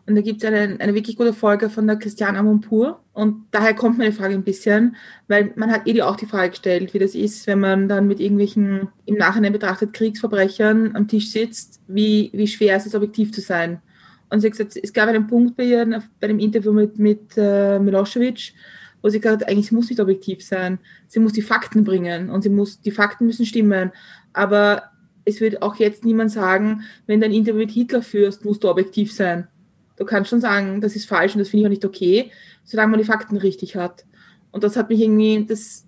Und 0.07 0.15
da 0.15 0.21
gibt 0.21 0.43
es 0.43 0.47
eine, 0.47 0.79
eine 0.79 0.93
wirklich 0.93 1.17
gute 1.17 1.33
Folge 1.33 1.69
von 1.69 1.87
der 1.87 1.95
Christiane 1.95 2.37
Amonpour. 2.37 3.01
Und 3.13 3.45
daher 3.49 3.73
kommt 3.73 3.97
meine 3.97 4.11
Frage 4.11 4.35
ein 4.35 4.43
bisschen, 4.43 4.95
weil 5.27 5.51
man 5.55 5.71
hat 5.71 5.87
ihr 5.87 6.07
auch 6.07 6.15
die 6.15 6.27
Frage 6.27 6.51
gestellt, 6.51 6.93
wie 6.93 6.99
das 6.99 7.15
ist, 7.15 7.47
wenn 7.47 7.59
man 7.59 7.89
dann 7.89 8.07
mit 8.07 8.19
irgendwelchen 8.19 8.89
im 9.05 9.15
Nachhinein 9.15 9.51
betrachtet 9.51 9.93
Kriegsverbrechern 9.93 10.95
am 10.95 11.07
Tisch 11.07 11.31
sitzt, 11.31 11.81
wie, 11.87 12.29
wie 12.33 12.47
schwer 12.47 12.75
es 12.75 12.85
ist, 12.85 12.93
objektiv 12.93 13.31
zu 13.31 13.41
sein. 13.41 13.81
Und 14.29 14.41
sie 14.41 14.47
hat 14.47 14.51
gesagt, 14.51 14.77
es 14.81 14.93
gab 14.93 15.09
einen 15.09 15.27
Punkt 15.27 15.55
bei 15.55 15.63
ihr, 15.63 16.03
bei 16.19 16.27
dem 16.27 16.39
Interview 16.39 16.71
mit, 16.71 16.99
mit 16.99 17.37
äh, 17.37 17.79
Milosevic, 17.79 18.53
wo 19.01 19.09
sie 19.09 19.19
gesagt 19.19 19.41
hat, 19.41 19.49
eigentlich 19.49 19.71
muss 19.71 19.89
nicht 19.89 19.99
objektiv 19.99 20.43
sein. 20.43 20.77
Sie 21.07 21.19
muss 21.19 21.33
die 21.33 21.41
Fakten 21.41 21.83
bringen 21.83 22.29
und 22.29 22.43
sie 22.43 22.49
muss, 22.49 22.79
die 22.79 22.91
Fakten 22.91 23.25
müssen 23.25 23.45
stimmen. 23.45 23.91
Aber 24.33 24.83
es 25.25 25.41
wird 25.41 25.63
auch 25.63 25.75
jetzt 25.75 26.05
niemand 26.05 26.31
sagen, 26.31 26.83
wenn 27.07 27.19
du 27.19 27.25
ein 27.25 27.33
Interview 27.33 27.61
mit 27.61 27.71
Hitler 27.71 28.03
führst, 28.03 28.45
musst 28.45 28.63
du 28.63 28.69
objektiv 28.69 29.11
sein. 29.11 29.47
Du 29.97 30.05
kannst 30.05 30.29
schon 30.29 30.41
sagen, 30.41 30.81
das 30.81 30.95
ist 30.95 31.07
falsch 31.07 31.35
und 31.35 31.39
das 31.39 31.49
finde 31.49 31.61
ich 31.61 31.67
auch 31.67 31.69
nicht 31.69 31.85
okay, 31.85 32.31
solange 32.63 32.91
man 32.91 32.99
die 32.99 33.05
Fakten 33.05 33.37
richtig 33.37 33.75
hat. 33.75 34.05
Und 34.51 34.63
das 34.63 34.75
hat 34.75 34.89
mich 34.89 35.01
irgendwie, 35.01 35.45
das, 35.45 35.85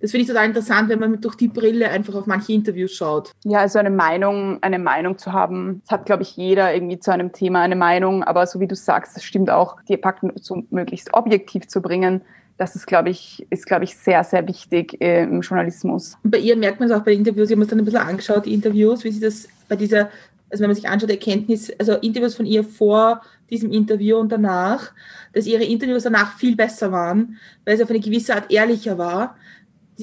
das 0.00 0.10
finde 0.10 0.22
ich 0.22 0.28
total 0.28 0.46
interessant, 0.46 0.88
wenn 0.88 0.98
man 0.98 1.20
durch 1.20 1.36
die 1.36 1.48
Brille 1.48 1.88
einfach 1.90 2.14
auf 2.14 2.26
manche 2.26 2.52
Interviews 2.52 2.92
schaut. 2.92 3.32
Ja, 3.44 3.60
also 3.60 3.78
eine 3.78 3.90
Meinung, 3.90 4.62
eine 4.62 4.78
Meinung 4.78 5.18
zu 5.18 5.32
haben, 5.32 5.80
das 5.82 5.92
hat, 5.92 6.06
glaube 6.06 6.22
ich, 6.22 6.36
jeder 6.36 6.74
irgendwie 6.74 6.98
zu 6.98 7.12
einem 7.12 7.32
Thema 7.32 7.62
eine 7.62 7.76
Meinung, 7.76 8.24
aber 8.24 8.46
so 8.46 8.60
wie 8.60 8.66
du 8.66 8.74
sagst, 8.74 9.16
das 9.16 9.24
stimmt 9.24 9.50
auch, 9.50 9.76
die 9.88 9.96
Fakten 9.96 10.32
so 10.36 10.62
möglichst 10.70 11.14
objektiv 11.14 11.68
zu 11.68 11.80
bringen, 11.80 12.22
das 12.60 12.76
ist, 12.76 12.86
glaube 12.86 13.08
ich, 13.08 13.46
ist, 13.48 13.64
glaube 13.64 13.84
ich, 13.84 13.96
sehr, 13.96 14.22
sehr 14.22 14.46
wichtig 14.46 15.00
äh, 15.00 15.22
im 15.22 15.40
Journalismus. 15.40 16.18
Und 16.22 16.30
bei 16.30 16.38
ihr 16.38 16.56
merkt 16.56 16.78
man 16.78 16.90
es 16.90 16.94
auch 16.94 17.02
bei 17.02 17.12
Interviews, 17.12 17.48
ich 17.48 17.52
habe 17.52 17.64
mir 17.64 17.66
dann 17.66 17.78
ein 17.78 17.84
bisschen 17.86 18.00
angeschaut, 18.00 18.44
die 18.44 18.52
Interviews, 18.52 19.02
wie 19.02 19.10
sie 19.10 19.20
das 19.20 19.48
bei 19.66 19.76
dieser, 19.76 20.10
also 20.50 20.62
wenn 20.62 20.68
man 20.68 20.76
sich 20.76 20.88
anschaut, 20.88 21.10
Erkenntnis, 21.10 21.72
also 21.78 21.94
Interviews 21.94 22.34
von 22.34 22.46
ihr 22.46 22.64
vor 22.64 23.22
diesem 23.50 23.72
Interview 23.72 24.16
und 24.16 24.30
danach, 24.30 24.92
dass 25.32 25.46
ihre 25.46 25.64
Interviews 25.64 26.04
danach 26.04 26.36
viel 26.38 26.56
besser 26.56 26.92
waren, 26.92 27.38
weil 27.64 27.74
es 27.74 27.82
auf 27.82 27.90
eine 27.90 28.00
gewisse 28.00 28.34
Art 28.34 28.50
ehrlicher 28.50 28.98
war, 28.98 29.36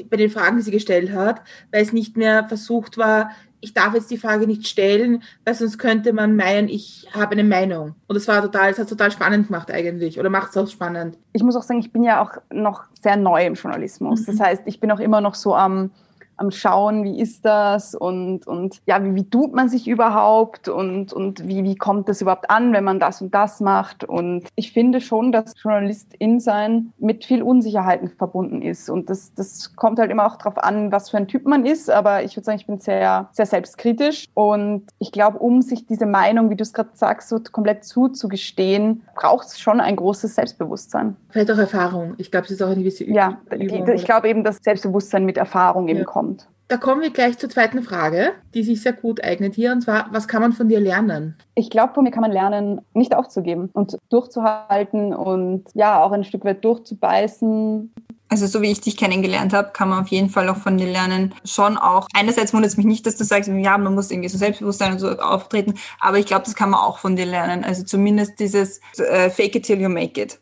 bei 0.10 0.18
den 0.18 0.30
Fragen, 0.30 0.58
die 0.58 0.64
sie 0.64 0.72
gestellt 0.72 1.12
hat, 1.12 1.42
weil 1.72 1.82
es 1.82 1.92
nicht 1.92 2.18
mehr 2.18 2.48
versucht 2.48 2.98
war, 2.98 3.32
ich 3.60 3.74
darf 3.74 3.96
jetzt 3.96 4.12
die 4.12 4.18
Frage 4.18 4.46
nicht 4.46 4.68
stellen, 4.68 5.24
weil 5.44 5.56
sonst 5.56 5.80
könnte 5.80 6.14
man 6.14 6.36
meinen, 6.36 6.70
ich 6.70 7.08
habe 7.12 7.32
eine 7.32 7.44
Meinung. 7.44 7.96
Und 8.08 8.16
es 8.16 8.28
war 8.28 8.42
total, 8.42 8.70
es 8.70 8.78
hat 8.78 8.88
total 8.88 9.12
spannend 9.12 9.48
gemacht 9.48 9.72
eigentlich 9.72 10.20
oder 10.20 10.30
macht 10.30 10.52
es 10.52 10.58
auch 10.58 10.68
spannend. 10.68 11.18
Ich 11.34 11.44
muss 11.44 11.56
auch 11.56 11.64
sagen, 11.64 11.80
ich 11.80 11.92
bin 11.92 12.04
ja 12.04 12.22
auch 12.22 12.38
noch 12.52 12.84
sehr 13.02 13.18
neu 13.18 13.46
im 13.46 13.56
Journalismus. 13.56 14.22
Mhm. 14.22 14.26
Das 14.28 14.40
heißt, 14.40 14.64
ich 14.66 14.80
bin 14.80 14.92
auch 14.92 15.00
immer 15.00 15.22
noch 15.22 15.36
so 15.36 15.56
am 15.56 15.92
am 16.38 16.52
Schauen, 16.52 17.04
wie 17.04 17.20
ist 17.20 17.46
das 17.46 17.96
und, 17.96 18.48
und 18.48 18.80
ja, 18.86 19.04
wie, 19.04 19.16
wie 19.16 19.30
tut 19.30 19.54
man 19.54 19.70
sich 19.70 19.88
überhaupt 19.88 20.70
und, 20.70 21.12
und 21.14 21.48
wie, 21.48 21.64
wie 21.64 21.76
kommt 21.76 22.08
das 22.08 22.22
überhaupt 22.22 22.50
an, 22.50 22.74
wenn 22.74 22.84
man 22.84 23.00
das 23.00 23.22
und 23.22 23.34
das 23.34 23.60
macht. 23.60 24.04
Und 24.04 24.48
ich 24.56 24.72
finde 24.72 25.02
schon, 25.02 25.32
dass 25.32 25.54
Journalistin 25.62 26.40
sein 26.40 26.94
mit 27.00 27.26
viel 27.26 27.42
Unsicherheiten 27.42 28.10
verbunden 28.10 28.62
ist. 28.62 28.90
Und 28.90 29.10
das, 29.10 29.34
das 29.34 29.76
kommt 29.76 30.00
halt 30.00 30.12
immer 30.12 30.26
auch 30.26 30.38
darauf 30.38 30.58
an, 30.58 30.92
was 30.92 31.10
für 31.10 31.18
ein 31.18 31.28
Typ 31.28 31.46
man 31.46 31.66
ist. 31.66 31.90
Aber 31.90 32.24
ich 32.24 32.36
würde 32.36 32.46
sagen, 32.46 32.60
ich 32.60 32.68
bin 32.68 32.80
sehr, 32.80 33.30
sehr 33.32 33.46
selbstkritisch. 33.46 34.28
Und 34.34 34.84
ich 35.00 35.12
glaube, 35.12 35.40
um 35.40 35.62
sich 35.62 35.86
diese 35.88 36.06
Meinung, 36.06 36.50
wie 36.50 36.56
du 36.56 36.64
es 36.64 36.74
gerade 36.74 36.90
sagst, 36.94 37.30
so 37.30 37.40
komplett 37.52 37.84
zuzugestehen, 37.84 39.04
braucht 39.16 39.48
es 39.48 39.60
schon 39.60 39.82
ein 39.82 39.96
großes 39.96 40.36
Selbstbewusstsein. 40.36 41.16
Vielleicht 41.38 41.52
auch 41.52 41.58
Erfahrung. 41.58 42.16
Ich 42.18 42.32
glaube, 42.32 42.46
es 42.46 42.52
ist 42.52 42.62
auch 42.62 42.68
eine 42.68 42.80
gewisse 42.80 43.04
Übung. 43.04 43.16
Ja, 43.16 43.40
ich 43.52 44.06
glaube 44.06 44.28
eben, 44.28 44.44
dass 44.44 44.58
Selbstbewusstsein 44.58 45.24
mit 45.24 45.38
Erfahrung 45.38 45.88
eben 45.88 46.00
ja. 46.00 46.06
kommt 46.06 46.18
kommt. 46.18 46.48
Da 46.70 46.76
kommen 46.76 47.02
wir 47.02 47.12
gleich 47.12 47.38
zur 47.38 47.50
zweiten 47.50 47.82
Frage, 47.82 48.34
die 48.54 48.64
sich 48.64 48.82
sehr 48.82 48.92
gut 48.92 49.24
eignet 49.24 49.56
hier. 49.56 49.72
Und 49.72 49.82
zwar, 49.82 50.08
was 50.12 50.28
kann 50.28 50.42
man 50.42 50.52
von 50.52 50.68
dir 50.68 50.82
lernen? 50.82 51.38
Ich 51.56 51.70
glaube, 51.70 51.94
von 51.94 52.04
mir 52.04 52.12
kann 52.12 52.22
man 52.22 52.32
lernen, 52.32 52.82
nicht 52.94 53.16
aufzugeben 53.16 53.70
und 53.72 53.98
durchzuhalten 54.10 55.14
und 55.14 55.66
ja, 55.76 56.04
auch 56.04 56.12
ein 56.12 56.26
Stück 56.26 56.44
weit 56.44 56.66
durchzubeißen. 56.66 57.94
Also 58.30 58.48
so 58.48 58.62
wie 58.62 58.72
ich 58.72 58.82
dich 58.82 58.98
kennengelernt 58.98 59.54
habe, 59.54 59.70
kann 59.72 59.88
man 59.88 60.02
auf 60.02 60.10
jeden 60.10 60.30
Fall 60.30 60.50
auch 60.50 60.58
von 60.58 60.78
dir 60.78 60.88
lernen. 60.88 61.34
Schon 61.46 61.78
auch. 61.78 62.08
Einerseits 62.14 62.54
wundert 62.54 62.72
es 62.72 62.78
mich 62.78 62.86
nicht, 62.86 63.06
dass 63.06 63.16
du 63.16 63.24
sagst, 63.24 63.50
ja, 63.50 63.78
man 63.78 63.96
muss 63.96 64.12
irgendwie 64.12 64.28
so 64.28 64.38
selbstbewusst 64.38 64.80
sein 64.80 64.92
und 64.92 65.00
so 65.00 65.10
auftreten, 65.20 65.76
aber 66.02 66.18
ich 66.18 66.26
glaube, 66.26 66.44
das 66.44 66.56
kann 66.56 66.72
man 66.72 66.82
auch 66.82 66.98
von 66.98 67.16
dir 67.16 67.26
lernen. 67.26 67.64
Also 67.64 67.84
zumindest 67.84 68.40
dieses 68.40 68.82
äh, 68.98 69.30
Fake 69.30 69.56
it 69.56 69.64
till 69.64 69.80
you 69.80 69.88
make 69.88 70.20
it. 70.22 70.40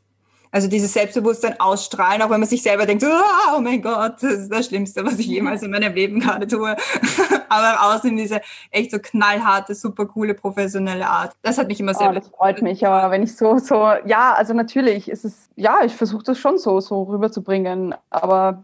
Also 0.55 0.69
dieses 0.69 0.93
Selbstbewusstsein 0.93 1.59
ausstrahlen, 1.59 2.21
auch 2.21 2.29
wenn 2.29 2.39
man 2.39 2.47
sich 2.47 2.63
selber 2.63 2.85
denkt, 2.85 3.03
oh, 3.03 3.59
mein 3.59 3.81
Gott, 3.81 4.13
das 4.21 4.31
ist 4.35 4.49
das 4.53 4.67
Schlimmste, 4.67 5.05
was 5.05 5.19
ich 5.19 5.25
jemals 5.25 5.63
in 5.63 5.71
meinem 5.71 5.93
Leben 5.93 6.21
gerade 6.21 6.47
tue. 6.47 6.77
Aber 7.49 7.93
außerdem 7.93 8.15
diese 8.15 8.39
echt 8.71 8.91
so 8.91 8.99
knallharte, 8.99 9.75
super 9.75 10.05
coole, 10.05 10.33
professionelle 10.33 11.05
Art. 11.05 11.33
Das 11.41 11.57
hat 11.57 11.67
mich 11.67 11.81
immer 11.81 11.93
sehr... 11.93 12.09
Oh, 12.09 12.13
das 12.13 12.29
freut 12.29 12.61
mich, 12.61 12.87
aber 12.87 13.11
wenn 13.11 13.23
ich 13.23 13.35
so, 13.35 13.57
so, 13.57 13.75
ja, 14.05 14.33
also 14.33 14.53
natürlich 14.53 15.09
ist 15.09 15.25
es, 15.25 15.49
ja, 15.57 15.79
ich 15.83 15.93
versuche 15.93 16.23
das 16.23 16.37
schon 16.37 16.57
so, 16.57 16.79
so 16.79 17.03
rüberzubringen, 17.03 17.93
aber 18.09 18.63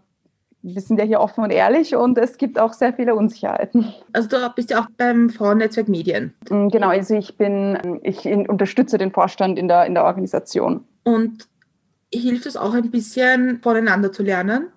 wir 0.61 0.79
sind 0.79 0.97
ja 0.97 1.03
hier 1.03 1.19
offen 1.19 1.43
und 1.43 1.51
ehrlich 1.51 1.93
und 1.93 2.17
es 2.17 2.37
gibt 2.37 2.57
auch 2.57 2.71
sehr 2.71 2.93
viele 2.93 3.15
Unsicherheiten. 3.15 3.93
Also 4.13 4.29
du 4.29 4.37
bist 4.55 4.69
ja 4.69 4.79
auch 4.79 4.87
beim 4.97 5.29
Frauennetzwerk 5.29 5.89
Medien. 5.89 6.33
Mm, 6.49 6.69
genau, 6.69 6.87
also 6.87 7.15
ich 7.15 7.35
bin, 7.35 7.99
ich 8.03 8.25
unterstütze 8.25 8.97
den 8.97 9.11
Vorstand 9.11 9.59
in 9.59 9.67
der, 9.67 9.85
in 9.85 9.93
der 9.93 10.05
Organisation. 10.05 10.85
Und 11.03 11.47
hilft 12.13 12.45
es 12.45 12.57
auch 12.57 12.73
ein 12.73 12.91
bisschen 12.91 13.61
voneinander 13.61 14.11
zu 14.11 14.23
lernen. 14.23 14.67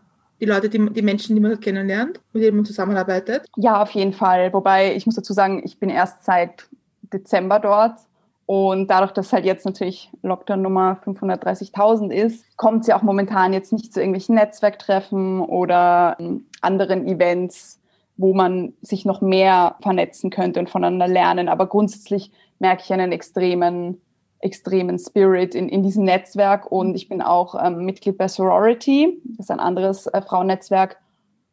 Die 0.41 0.47
Leute, 0.47 0.69
die, 0.69 0.91
die 0.91 1.03
Menschen, 1.03 1.35
die 1.35 1.41
man 1.41 1.59
kennenlernt, 1.59 2.21
mit 2.33 2.43
denen 2.43 2.57
man 2.57 2.65
zusammenarbeitet. 2.65 3.47
Ja, 3.57 3.83
auf 3.83 3.91
jeden 3.91 4.13
Fall. 4.13 4.53
Wobei 4.53 4.95
ich 4.95 5.07
muss 5.07 5.15
dazu 5.15 5.33
sagen, 5.33 5.63
ich 5.65 5.79
bin 5.79 5.91
erst 5.91 6.25
seit 6.25 6.67
Dezember 7.03 7.61
dort. 7.61 7.99
Und 8.47 8.91
dadurch, 8.91 9.13
dass 9.13 9.33
halt 9.33 9.47
jetzt 9.47 9.65
natürlich 9.65 10.11
Lockdown 10.23 10.61
Nummer 10.61 11.01
530.000 11.05 12.11
ist, 12.11 12.57
kommt 12.59 12.83
es 12.83 12.89
ja 12.89 12.99
auch 12.99 13.03
momentan 13.03 13.55
jetzt 13.55 13.73
nicht 13.73 13.93
zu 13.93 14.01
irgendwelchen 14.01 14.35
Netzwerktreffen 14.35 15.41
oder 15.41 16.17
ähm, 16.19 16.47
anderen 16.61 17.07
Events, 17.07 17.81
wo 18.17 18.35
man 18.35 18.75
sich 18.83 19.07
noch 19.07 19.23
mehr 19.23 19.77
vernetzen 19.81 20.29
könnte 20.31 20.61
und 20.61 20.69
voneinander 20.69 21.09
lernen. 21.09 21.49
Aber 21.49 21.67
grundsätzlich 21.67 22.31
merke 22.59 22.83
ich 22.85 22.93
einen 22.93 23.13
extremen 23.13 24.01
extremen 24.45 24.99
Spirit 24.99 25.55
in, 25.55 25.69
in 25.69 25.83
diesem 25.83 26.05
Netzwerk. 26.05 26.71
Und 26.71 26.95
ich 26.95 27.09
bin 27.09 27.23
auch 27.23 27.55
ähm, 27.61 27.85
Mitglied 27.85 28.19
bei 28.19 28.29
Sorority, 28.29 29.21
das 29.25 29.47
ist 29.47 29.51
ein 29.51 29.61
anderes 29.61 30.07
äh, 30.07 30.23
Frauennetzwerk. 30.23 30.99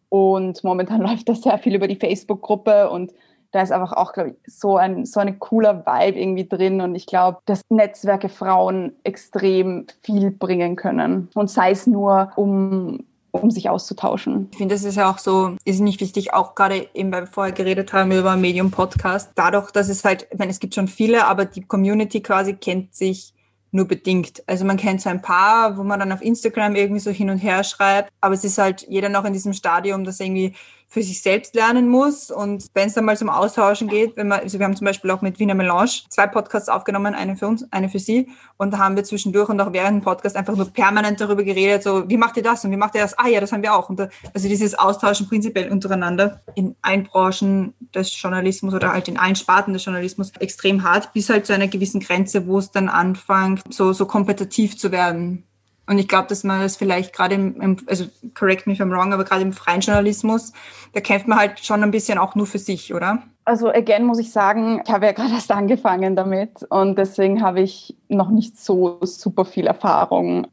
Und 0.10 0.64
momentan 0.64 1.02
läuft 1.02 1.30
das 1.30 1.42
sehr 1.42 1.58
viel 1.58 1.76
über 1.76 1.88
die 1.88 1.96
Facebook-Gruppe. 1.96 2.90
Und 2.90 3.14
da 3.52 3.62
ist 3.62 3.72
einfach 3.72 3.94
auch, 3.94 4.14
glaube 4.14 4.30
ich, 4.30 4.54
so 4.54 4.78
ein, 4.78 5.06
so 5.06 5.20
ein 5.20 5.40
cooler 5.40 5.86
Vibe 5.86 6.20
irgendwie 6.20 6.48
drin. 6.48 6.82
Und 6.82 6.96
ich 6.96 7.06
glaube, 7.06 7.40
dass 7.46 7.62
Netzwerke 7.70 8.30
Frauen 8.30 8.94
extrem 9.04 9.88
viel 10.02 10.32
bringen 10.32 10.76
können. 10.76 11.30
Und 11.34 11.50
sei 11.50 11.72
es 11.72 11.88
nur, 11.88 12.32
um 12.36 13.06
um 13.32 13.52
sich 13.52 13.70
auszutauschen. 13.70 14.50
Ich 14.52 14.58
finde, 14.58 14.76
das 14.76 14.84
ist 14.84 14.96
ja 14.96 15.10
auch 15.10 15.18
so, 15.18 15.56
ist 15.66 15.80
nicht 15.80 16.02
wichtig, 16.02 16.34
auch 16.34 16.56
gerade 16.56 16.88
eben, 16.94 17.12
weil 17.12 17.24
wir 17.24 17.28
vorher 17.28 17.54
geredet 17.54 17.94
haben 17.94 18.12
über 18.12 18.36
Medium-Podcast. 18.36 19.32
Dadurch, 19.36 19.72
dass 19.72 19.90
es 19.90 20.04
halt, 20.04 20.28
ich 20.32 20.38
meine, 20.38 20.52
es 20.52 20.60
gibt 20.60 20.76
schon 20.76 20.88
viele, 20.88 21.26
aber 21.26 21.46
die 21.46 21.62
Community 21.62 22.22
quasi 22.22 22.54
kennt 22.54 22.94
sich 22.94 23.34
nur 23.72 23.88
bedingt. 23.88 24.44
Also 24.48 24.66
man 24.66 24.78
kennt 24.78 25.02
so 25.02 25.10
ein 25.10 25.22
paar, 25.22 25.78
wo 25.78 25.84
man 25.84 26.00
dann 26.00 26.12
auf 26.12 26.22
Instagram 26.22 26.76
irgendwie 26.76 27.00
so 27.00 27.10
hin 27.10 27.30
und 27.30 27.38
her 27.38 27.64
schreibt, 27.64 28.12
aber 28.20 28.36
es 28.36 28.44
ist 28.44 28.58
halt 28.58 28.86
jeder 28.90 29.10
noch 29.10 29.24
in 29.26 29.34
diesem 29.34 29.54
Stadium, 29.54 30.04
dass 30.04 30.20
irgendwie 30.20 30.54
für 30.92 31.02
sich 31.02 31.22
selbst 31.22 31.56
lernen 31.56 31.88
muss. 31.88 32.30
Und 32.32 32.66
wenn 32.74 32.88
es 32.88 32.96
dann 32.96 33.06
mal 33.06 33.16
zum 33.16 33.30
Austauschen 33.30 33.88
geht, 33.88 34.18
wenn 34.18 34.28
man, 34.28 34.42
also 34.42 34.60
wir 34.60 34.66
haben 34.66 34.76
zum 34.76 34.84
Beispiel 34.84 35.10
auch 35.12 35.22
mit 35.22 35.40
Wiener 35.40 35.56
Melange 35.56 36.02
zwei 36.10 36.28
Podcasts 36.28 36.68
aufgenommen, 36.68 37.16
eine 37.16 37.38
für 37.38 37.48
uns, 37.48 37.66
eine 37.72 37.88
für 37.88 37.98
sie. 37.98 38.28
Und 38.58 38.74
da 38.74 38.80
haben 38.80 38.98
wir 38.98 39.06
zwischendurch 39.06 39.48
und 39.48 39.62
auch 39.62 39.72
während 39.72 40.02
dem 40.02 40.04
Podcast 40.04 40.36
einfach 40.36 40.54
nur 40.54 40.70
permanent 40.70 41.22
darüber 41.22 41.44
geredet, 41.44 41.84
so, 41.84 42.10
wie 42.10 42.18
macht 42.18 42.36
ihr 42.36 42.44
das 42.44 42.66
und 42.66 42.72
wie 42.72 42.78
macht 42.78 42.96
ihr 42.96 43.02
das? 43.02 43.18
Ah 43.18 43.30
ja, 43.30 43.40
das 43.40 43.54
haben 43.54 43.64
wir 43.64 43.74
auch. 43.74 43.90
Und 43.90 44.02
da, 44.02 44.10
also 44.34 44.50
dieses 44.50 44.78
Austauschen 44.78 45.30
prinzipiell 45.30 45.72
untereinander 45.72 46.42
in 46.56 46.76
allen 46.82 47.06
Branchen 47.06 47.74
des 47.96 48.22
Journalismus 48.22 48.74
oder 48.74 48.92
halt 48.92 49.08
in 49.08 49.18
allen 49.18 49.38
Sparten 49.38 49.72
des 49.72 49.86
Journalismus 49.86 50.34
extrem 50.40 50.84
hart, 50.84 51.14
bis 51.14 51.30
halt 51.30 51.46
zu 51.46 51.54
einer 51.54 51.70
gewissen 51.70 52.02
Grenze, 52.02 52.48
wo 52.48 52.60
es 52.60 52.70
dann 52.70 52.90
anfängt, 52.90 53.62
so, 53.70 53.94
so 53.94 54.06
kompetitiv 54.06 54.78
zu 54.78 54.92
werden. 54.92 55.46
Und 55.88 55.98
ich 55.98 56.08
glaube, 56.08 56.28
dass 56.28 56.44
man 56.44 56.62
das 56.62 56.78
vielleicht 56.78 57.14
gerade 57.14 57.36
im, 57.36 57.60
im, 57.60 57.78
also 57.88 58.06
correct 58.34 58.68
me 58.68 58.74
if 58.74 58.80
I'm 58.80 58.92
wrong, 58.92 59.14
aber 59.14 59.24
gerade 59.24 59.42
im 59.42 59.52
freien 59.52 59.82
Journalismus, 59.82 60.54
da 60.94 61.02
kämpft 61.02 61.28
man 61.28 61.40
halt 61.40 61.60
schon 61.60 61.84
ein 61.84 61.92
bisschen 61.92 62.18
auch 62.18 62.36
nur 62.36 62.46
für 62.46 62.60
sich, 62.60 62.94
oder? 62.94 63.24
Also 63.46 63.70
again 63.70 64.06
muss 64.06 64.20
ich 64.20 64.32
sagen, 64.32 64.82
ich 64.86 64.92
habe 64.92 65.08
ja 65.08 65.12
gerade 65.12 65.32
erst 65.34 65.52
angefangen 65.52 66.16
damit 66.16 66.64
und 66.70 66.98
deswegen 66.98 67.42
habe 67.42 67.62
ich 67.62 67.98
noch 68.08 68.30
nicht 68.30 68.60
so 68.60 69.00
super 69.02 69.46
viel 69.46 69.68
Erfahrung, 69.68 70.48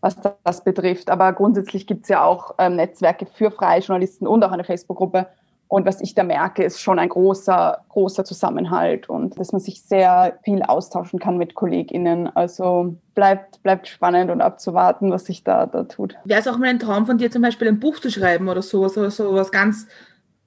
was 0.00 0.16
das 0.44 0.64
betrifft. 0.64 1.10
Aber 1.10 1.32
grundsätzlich 1.32 1.86
gibt 1.86 2.04
es 2.04 2.08
ja 2.08 2.24
auch 2.24 2.54
ähm, 2.58 2.76
Netzwerke 2.76 3.26
für 3.26 3.50
freie 3.50 3.80
Journalisten 3.80 4.26
und 4.26 4.44
auch 4.44 4.52
eine 4.52 4.64
Facebook-Gruppe, 4.64 5.26
und 5.70 5.86
was 5.86 6.00
ich 6.00 6.16
da 6.16 6.24
merke, 6.24 6.64
ist 6.64 6.80
schon 6.80 6.98
ein 6.98 7.08
großer, 7.08 7.84
großer 7.90 8.24
Zusammenhalt 8.24 9.08
und 9.08 9.38
dass 9.38 9.52
man 9.52 9.60
sich 9.60 9.84
sehr 9.84 10.36
viel 10.42 10.64
austauschen 10.64 11.20
kann 11.20 11.38
mit 11.38 11.54
KollegInnen. 11.54 12.26
Also 12.34 12.96
bleibt, 13.14 13.62
bleibt 13.62 13.86
spannend 13.86 14.32
und 14.32 14.40
abzuwarten, 14.40 15.12
was 15.12 15.26
sich 15.26 15.44
da, 15.44 15.66
da 15.66 15.84
tut. 15.84 16.16
Wäre 16.24 16.40
es 16.40 16.48
auch 16.48 16.58
mal 16.58 16.70
ein 16.70 16.80
Traum 16.80 17.06
von 17.06 17.18
dir, 17.18 17.30
zum 17.30 17.42
Beispiel 17.42 17.68
ein 17.68 17.78
Buch 17.78 18.00
zu 18.00 18.10
schreiben 18.10 18.48
oder 18.48 18.62
sowas 18.62 18.98
oder 18.98 19.12
sowas 19.12 19.52
ganz 19.52 19.86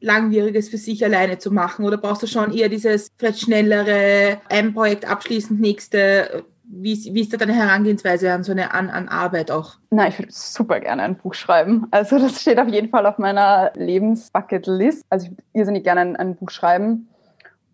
Langwieriges 0.02 0.68
für 0.68 0.78
sich 0.78 1.06
alleine 1.06 1.38
zu 1.38 1.52
machen? 1.52 1.86
Oder 1.86 1.96
brauchst 1.96 2.24
du 2.24 2.28
schon 2.28 2.52
eher 2.52 2.68
dieses 2.68 3.08
vielleicht 3.18 3.40
schnellere, 3.40 4.42
ein 4.50 4.74
Projekt 4.74 5.10
abschließend, 5.10 5.62
nächste? 5.62 6.44
Wie, 6.82 7.14
wie 7.14 7.22
ist 7.22 7.34
da 7.34 7.38
deine 7.38 7.54
Herangehensweise 7.54 8.32
an 8.32 8.44
so 8.44 8.52
eine 8.52 8.74
an, 8.74 8.90
an 8.90 9.08
Arbeit 9.08 9.52
auch? 9.52 9.76
Na, 9.92 10.08
ich 10.08 10.18
würde 10.18 10.32
super 10.32 10.80
gerne 10.80 11.04
ein 11.04 11.16
Buch 11.16 11.34
schreiben. 11.34 11.88
Also 11.92 12.18
das 12.20 12.42
steht 12.42 12.60
auf 12.60 12.68
jeden 12.68 12.90
Fall 12.90 13.06
auf 13.06 13.18
meiner 13.18 13.72
Lebensbucketlist. 13.76 15.06
Also 15.10 15.26
ich 15.26 15.32
würde 15.32 15.44
irrsinnig 15.54 15.84
gerne 15.84 16.02
ein, 16.02 16.16
ein 16.16 16.36
Buch 16.36 16.50
schreiben. 16.50 17.10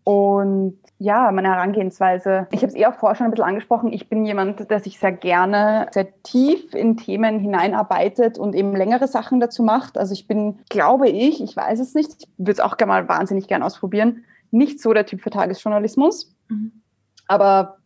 Und 0.04 0.78
ja, 0.98 1.32
meine 1.32 1.50
Herangehensweise. 1.50 2.48
Ich 2.52 2.62
habe 2.62 2.68
es 2.68 2.74
eher 2.74 2.92
vorher 2.92 3.16
schon 3.16 3.26
ein 3.26 3.32
bisschen 3.32 3.46
angesprochen. 3.46 3.94
Ich 3.94 4.10
bin 4.10 4.26
jemand, 4.26 4.70
der 4.70 4.80
sich 4.80 5.00
sehr 5.00 5.12
gerne 5.12 5.88
sehr 5.92 6.08
tief 6.24 6.74
in 6.74 6.98
Themen 6.98 7.40
hineinarbeitet 7.40 8.38
und 8.38 8.54
eben 8.54 8.76
längere 8.76 9.08
Sachen 9.08 9.40
dazu 9.40 9.64
macht. 9.64 9.98
Also 9.98 10.14
ich 10.14 10.28
bin, 10.28 10.60
glaube 10.70 11.08
ich, 11.08 11.42
ich 11.42 11.56
weiß 11.56 11.80
es 11.80 11.94
nicht, 11.94 12.10
ich 12.20 12.28
würde 12.38 12.52
es 12.52 12.60
auch 12.60 12.76
gerne 12.78 12.92
mal 12.92 13.08
wahnsinnig 13.08 13.48
gerne 13.48 13.66
ausprobieren, 13.66 14.26
nicht 14.52 14.82
so 14.82 14.94
der 14.94 15.06
Typ 15.06 15.22
für 15.22 15.30
Tagesjournalismus. 15.30 16.36
Mhm. 16.50 16.82
Aber 17.28 17.79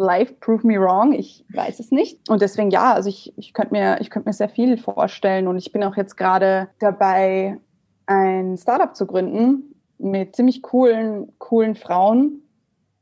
life 0.00 0.34
prove 0.40 0.66
me 0.66 0.80
wrong, 0.80 1.12
ich 1.12 1.44
weiß 1.52 1.80
es 1.80 1.90
nicht. 1.90 2.28
Und 2.28 2.42
deswegen 2.42 2.70
ja, 2.70 2.94
also 2.94 3.08
ich, 3.08 3.32
ich 3.36 3.52
könnte 3.52 3.72
mir, 3.72 4.00
ich 4.00 4.10
mir 4.14 4.32
sehr 4.32 4.48
viel 4.48 4.76
vorstellen 4.76 5.46
und 5.46 5.56
ich 5.56 5.72
bin 5.72 5.84
auch 5.84 5.96
jetzt 5.96 6.16
gerade 6.16 6.68
dabei, 6.78 7.58
ein 8.06 8.56
Startup 8.56 8.94
zu 8.96 9.06
gründen 9.06 9.74
mit 9.98 10.34
ziemlich 10.34 10.62
coolen, 10.62 11.32
coolen 11.38 11.76
Frauen. 11.76 12.42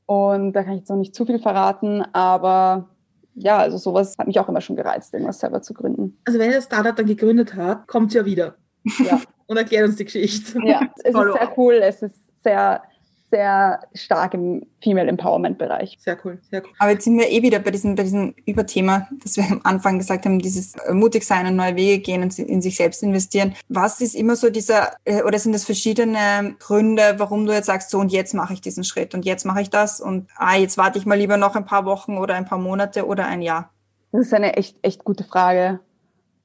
Und 0.07 0.53
da 0.53 0.63
kann 0.63 0.75
ich 0.75 0.81
jetzt 0.81 0.91
noch 0.91 0.97
nicht 0.97 1.15
zu 1.15 1.27
viel 1.27 1.39
verraten, 1.39 2.03
aber 2.13 2.89
ja, 3.35 3.59
also 3.59 3.77
sowas 3.79 4.15
hat 4.19 4.27
mich 4.27 4.41
auch 4.41 4.49
immer 4.49 4.61
schon 4.61 4.77
gereizt, 4.77 5.13
irgendwas 5.13 5.39
selber 5.39 5.63
zu 5.63 5.75
gründen. 5.75 6.19
Also 6.25 6.39
wenn 6.39 6.51
ihr 6.51 6.57
das 6.57 6.65
Startup 6.65 6.97
dann 6.97 7.07
gegründet 7.07 7.55
hat, 7.55 7.87
kommt 7.87 8.13
ja 8.15 8.25
wieder. 8.25 8.57
Ja. 8.99 9.21
und 9.47 9.57
erklärt 9.57 9.87
uns 9.87 9.97
die 9.97 10.05
Geschichte. 10.05 10.59
Ja, 10.65 10.81
es 11.05 11.15
ist 11.15 11.15
sehr 11.15 11.53
cool, 11.57 11.75
es 11.75 12.03
ist 12.03 12.21
sehr 12.43 12.83
sehr 13.31 13.81
stark 13.95 14.35
im 14.35 14.67
Female 14.83 15.09
Empowerment 15.09 15.59
Bereich. 15.59 15.99
Sehr 16.01 16.17
cool, 16.25 16.39
sehr 16.51 16.63
cool. 16.63 16.71
Aber 16.79 16.91
jetzt 16.91 17.05
sind 17.05 17.19
wir 17.19 17.31
eh 17.31 17.43
wieder 17.43 17.59
bei 17.59 17.71
diesem, 17.71 17.95
bei 17.95 18.05
diesem 18.05 18.35
Überthema, 18.47 19.09
das 19.23 19.37
wir 19.37 19.45
am 19.45 19.61
Anfang 19.65 19.99
gesagt 19.99 20.25
haben, 20.25 20.39
dieses 20.39 20.75
mutig 20.93 21.25
sein 21.25 21.47
und 21.47 21.57
neue 21.57 21.77
Wege 21.77 22.03
gehen 22.03 22.23
und 22.23 22.39
in 22.39 22.63
sich 22.63 22.77
selbst 22.77 23.03
investieren. 23.03 23.55
Was 23.69 24.01
ist 24.01 24.15
immer 24.15 24.37
so 24.37 24.51
dieser, 24.51 24.93
äh, 25.05 25.23
oder 25.23 25.39
sind 25.39 25.53
das 25.53 25.65
verschiedene 25.65 26.57
Gründe, 26.59 27.15
warum 27.19 27.47
du 27.47 27.53
jetzt 27.53 27.67
sagst, 27.67 27.91
so 27.91 27.99
und 27.99 28.13
jetzt 28.13 28.35
mache 28.35 28.55
ich 28.55 28.61
diesen 28.61 28.85
Schritt 28.85 29.15
und 29.15 29.25
jetzt 29.25 29.45
mache 29.45 29.61
ich 29.61 29.71
das 29.71 30.01
und 30.01 30.29
ah, 30.37 30.57
jetzt 30.57 30.79
warte 30.79 30.99
ich 30.99 31.07
mal 31.07 31.19
lieber 31.19 31.37
noch 31.37 31.57
ein 31.57 31.67
paar 31.67 31.85
Wochen 31.85 32.17
oder 32.17 32.35
ein 32.35 32.45
paar 32.45 32.59
Monate 32.59 33.07
oder 33.07 33.27
ein 33.27 33.43
Jahr? 33.43 33.71
Das 34.13 34.23
ist 34.23 34.35
eine 34.35 34.57
echt, 34.57 34.79
echt 34.83 35.05
gute 35.05 35.25
Frage, 35.25 35.81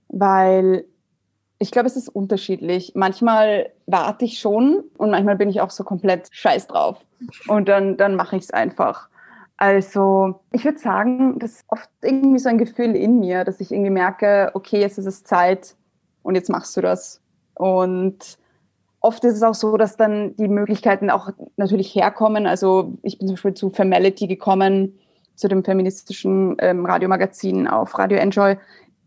weil 0.09 0.85
ich 1.63 1.71
glaube, 1.71 1.87
es 1.87 1.95
ist 1.95 2.09
unterschiedlich. 2.09 2.91
Manchmal 2.93 3.71
warte 3.87 4.25
ich 4.25 4.39
schon 4.39 4.83
und 4.97 5.11
manchmal 5.11 5.37
bin 5.37 5.49
ich 5.49 5.61
auch 5.61 5.69
so 5.69 5.85
komplett 5.85 6.27
scheiß 6.31 6.67
drauf. 6.67 6.97
Und 7.47 7.69
dann, 7.69 7.95
dann 7.95 8.15
mache 8.15 8.35
ich 8.35 8.43
es 8.43 8.51
einfach. 8.51 9.07
Also 9.55 10.41
ich 10.51 10.65
würde 10.65 10.77
sagen, 10.77 11.39
das 11.39 11.51
ist 11.51 11.65
oft 11.69 11.89
irgendwie 12.01 12.39
so 12.39 12.49
ein 12.49 12.57
Gefühl 12.57 12.97
in 12.97 13.21
mir, 13.21 13.45
dass 13.45 13.61
ich 13.61 13.71
irgendwie 13.71 13.91
merke, 13.91 14.51
okay, 14.55 14.81
jetzt 14.81 14.97
ist 14.97 15.05
es 15.05 15.23
Zeit 15.23 15.75
und 16.21 16.35
jetzt 16.35 16.49
machst 16.49 16.75
du 16.75 16.81
das. 16.81 17.21
Und 17.53 18.37
oft 18.99 19.23
ist 19.23 19.35
es 19.35 19.43
auch 19.43 19.55
so, 19.55 19.77
dass 19.77 19.95
dann 19.95 20.35
die 20.35 20.49
Möglichkeiten 20.49 21.09
auch 21.09 21.29
natürlich 21.55 21.95
herkommen. 21.95 22.45
Also 22.45 22.93
ich 23.03 23.19
bin 23.19 23.27
zum 23.27 23.35
Beispiel 23.35 23.53
zu 23.53 23.69
Femality 23.69 24.27
gekommen, 24.27 24.99
zu 25.35 25.47
dem 25.47 25.63
feministischen 25.63 26.57
ähm, 26.59 26.85
Radiomagazin 26.85 27.67
auf 27.67 27.97
Radio 27.97 28.17
Enjoy, 28.17 28.57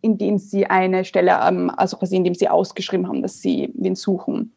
indem 0.06 0.38
sie 0.38 0.66
eine 0.66 1.04
Stelle, 1.04 1.38
ähm, 1.46 1.70
also 1.76 1.96
quasi 1.96 2.16
indem 2.16 2.34
sie 2.34 2.48
ausgeschrieben 2.48 3.08
haben, 3.08 3.22
dass 3.22 3.40
sie 3.40 3.72
wen 3.74 3.94
suchen. 3.94 4.52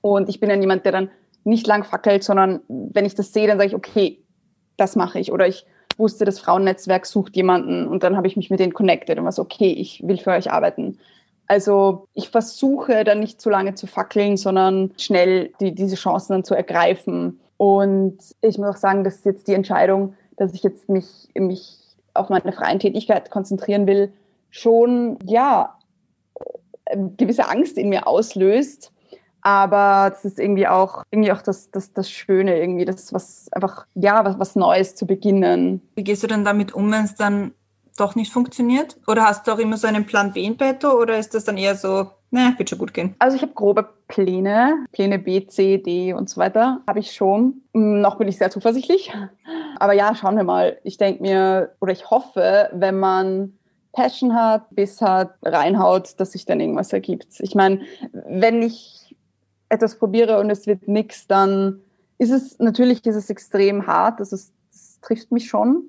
Und 0.00 0.28
ich 0.28 0.40
bin 0.40 0.48
dann 0.48 0.60
jemand, 0.60 0.84
der 0.84 0.92
dann 0.92 1.10
nicht 1.44 1.66
lang 1.66 1.84
fackelt, 1.84 2.24
sondern 2.24 2.60
wenn 2.68 3.04
ich 3.04 3.14
das 3.14 3.32
sehe, 3.32 3.46
dann 3.46 3.58
sage 3.58 3.68
ich, 3.68 3.74
okay, 3.74 4.22
das 4.76 4.96
mache 4.96 5.18
ich. 5.20 5.32
Oder 5.32 5.46
ich 5.46 5.66
wusste, 5.98 6.24
das 6.24 6.40
Frauennetzwerk 6.40 7.06
sucht 7.06 7.36
jemanden 7.36 7.86
und 7.86 8.02
dann 8.02 8.16
habe 8.16 8.26
ich 8.26 8.36
mich 8.36 8.50
mit 8.50 8.60
denen 8.60 8.72
connected 8.72 9.18
und 9.18 9.24
war 9.24 9.32
so, 9.32 9.42
okay, 9.42 9.70
ich 9.70 10.02
will 10.06 10.18
für 10.18 10.30
euch 10.30 10.50
arbeiten. 10.50 10.98
Also 11.46 12.06
ich 12.14 12.28
versuche 12.28 13.04
dann 13.04 13.20
nicht 13.20 13.40
zu 13.40 13.50
lange 13.50 13.74
zu 13.74 13.86
fackeln, 13.86 14.36
sondern 14.36 14.92
schnell 14.96 15.52
die, 15.60 15.74
diese 15.74 15.96
Chancen 15.96 16.32
dann 16.32 16.44
zu 16.44 16.54
ergreifen. 16.54 17.40
Und 17.56 18.18
ich 18.40 18.56
muss 18.56 18.68
auch 18.68 18.76
sagen, 18.76 19.04
das 19.04 19.16
ist 19.16 19.24
jetzt 19.26 19.48
die 19.48 19.54
Entscheidung, 19.54 20.14
dass 20.36 20.54
ich 20.54 20.62
jetzt 20.62 20.88
mich, 20.88 21.28
mich 21.34 21.76
auf 22.14 22.28
meine 22.28 22.52
freien 22.52 22.78
Tätigkeit 22.78 23.30
konzentrieren 23.30 23.86
will, 23.86 24.12
schon, 24.50 25.18
ja, 25.24 25.78
gewisse 27.16 27.48
Angst 27.48 27.78
in 27.78 27.88
mir 27.88 28.06
auslöst. 28.06 28.92
Aber 29.42 30.10
das 30.10 30.24
ist 30.24 30.38
irgendwie 30.38 30.66
auch, 30.66 31.02
irgendwie 31.10 31.32
auch 31.32 31.40
das, 31.40 31.70
das, 31.70 31.92
das 31.92 32.10
Schöne, 32.10 32.60
irgendwie 32.60 32.84
das, 32.84 33.12
was 33.12 33.50
einfach, 33.52 33.86
ja, 33.94 34.24
was, 34.24 34.38
was 34.38 34.56
Neues 34.56 34.94
zu 34.96 35.06
beginnen. 35.06 35.80
Wie 35.94 36.04
gehst 36.04 36.22
du 36.22 36.26
denn 36.26 36.44
damit 36.44 36.74
um, 36.74 36.92
wenn 36.92 37.04
es 37.04 37.14
dann 37.14 37.52
doch 37.96 38.14
nicht 38.14 38.32
funktioniert? 38.32 38.98
Oder 39.06 39.24
hast 39.24 39.46
du 39.46 39.52
auch 39.52 39.58
immer 39.58 39.76
so 39.76 39.86
einen 39.86 40.04
Plan 40.04 40.32
B 40.32 40.44
in 40.44 40.56
petto 40.56 40.90
oder 40.92 41.18
ist 41.18 41.34
das 41.34 41.44
dann 41.44 41.56
eher 41.56 41.74
so, 41.74 42.10
ne, 42.30 42.54
wird 42.56 42.68
schon 42.68 42.78
gut 42.78 42.92
gehen? 42.92 43.14
Also 43.18 43.36
ich 43.36 43.42
habe 43.42 43.52
grobe 43.52 43.88
Pläne, 44.08 44.84
Pläne 44.92 45.18
B, 45.18 45.46
C, 45.46 45.78
D 45.78 46.12
und 46.12 46.28
so 46.28 46.38
weiter, 46.38 46.80
habe 46.86 46.98
ich 46.98 47.12
schon. 47.12 47.62
Noch 47.72 48.16
bin 48.16 48.28
ich 48.28 48.38
sehr 48.38 48.50
zuversichtlich. 48.50 49.12
Aber 49.78 49.92
ja, 49.94 50.14
schauen 50.14 50.36
wir 50.36 50.44
mal. 50.44 50.78
Ich 50.84 50.98
denke 50.98 51.22
mir, 51.22 51.74
oder 51.80 51.92
ich 51.92 52.10
hoffe, 52.10 52.68
wenn 52.72 52.98
man 52.98 53.58
Passion 53.92 54.34
hat, 54.34 54.74
Biss 54.74 55.00
hat, 55.00 55.34
reinhaut, 55.42 56.18
dass 56.18 56.32
sich 56.32 56.44
dann 56.44 56.60
irgendwas 56.60 56.92
ergibt. 56.92 57.40
Ich 57.40 57.54
meine, 57.54 57.80
wenn 58.12 58.62
ich 58.62 59.16
etwas 59.68 59.98
probiere 59.98 60.38
und 60.38 60.50
es 60.50 60.66
wird 60.66 60.88
nichts, 60.88 61.26
dann 61.26 61.80
ist 62.18 62.30
es 62.30 62.58
natürlich 62.58 63.04
ist 63.06 63.16
es 63.16 63.30
extrem 63.30 63.86
hart, 63.86 64.20
das, 64.20 64.32
ist, 64.32 64.52
das 64.70 65.00
trifft 65.00 65.32
mich 65.32 65.48
schon. 65.48 65.84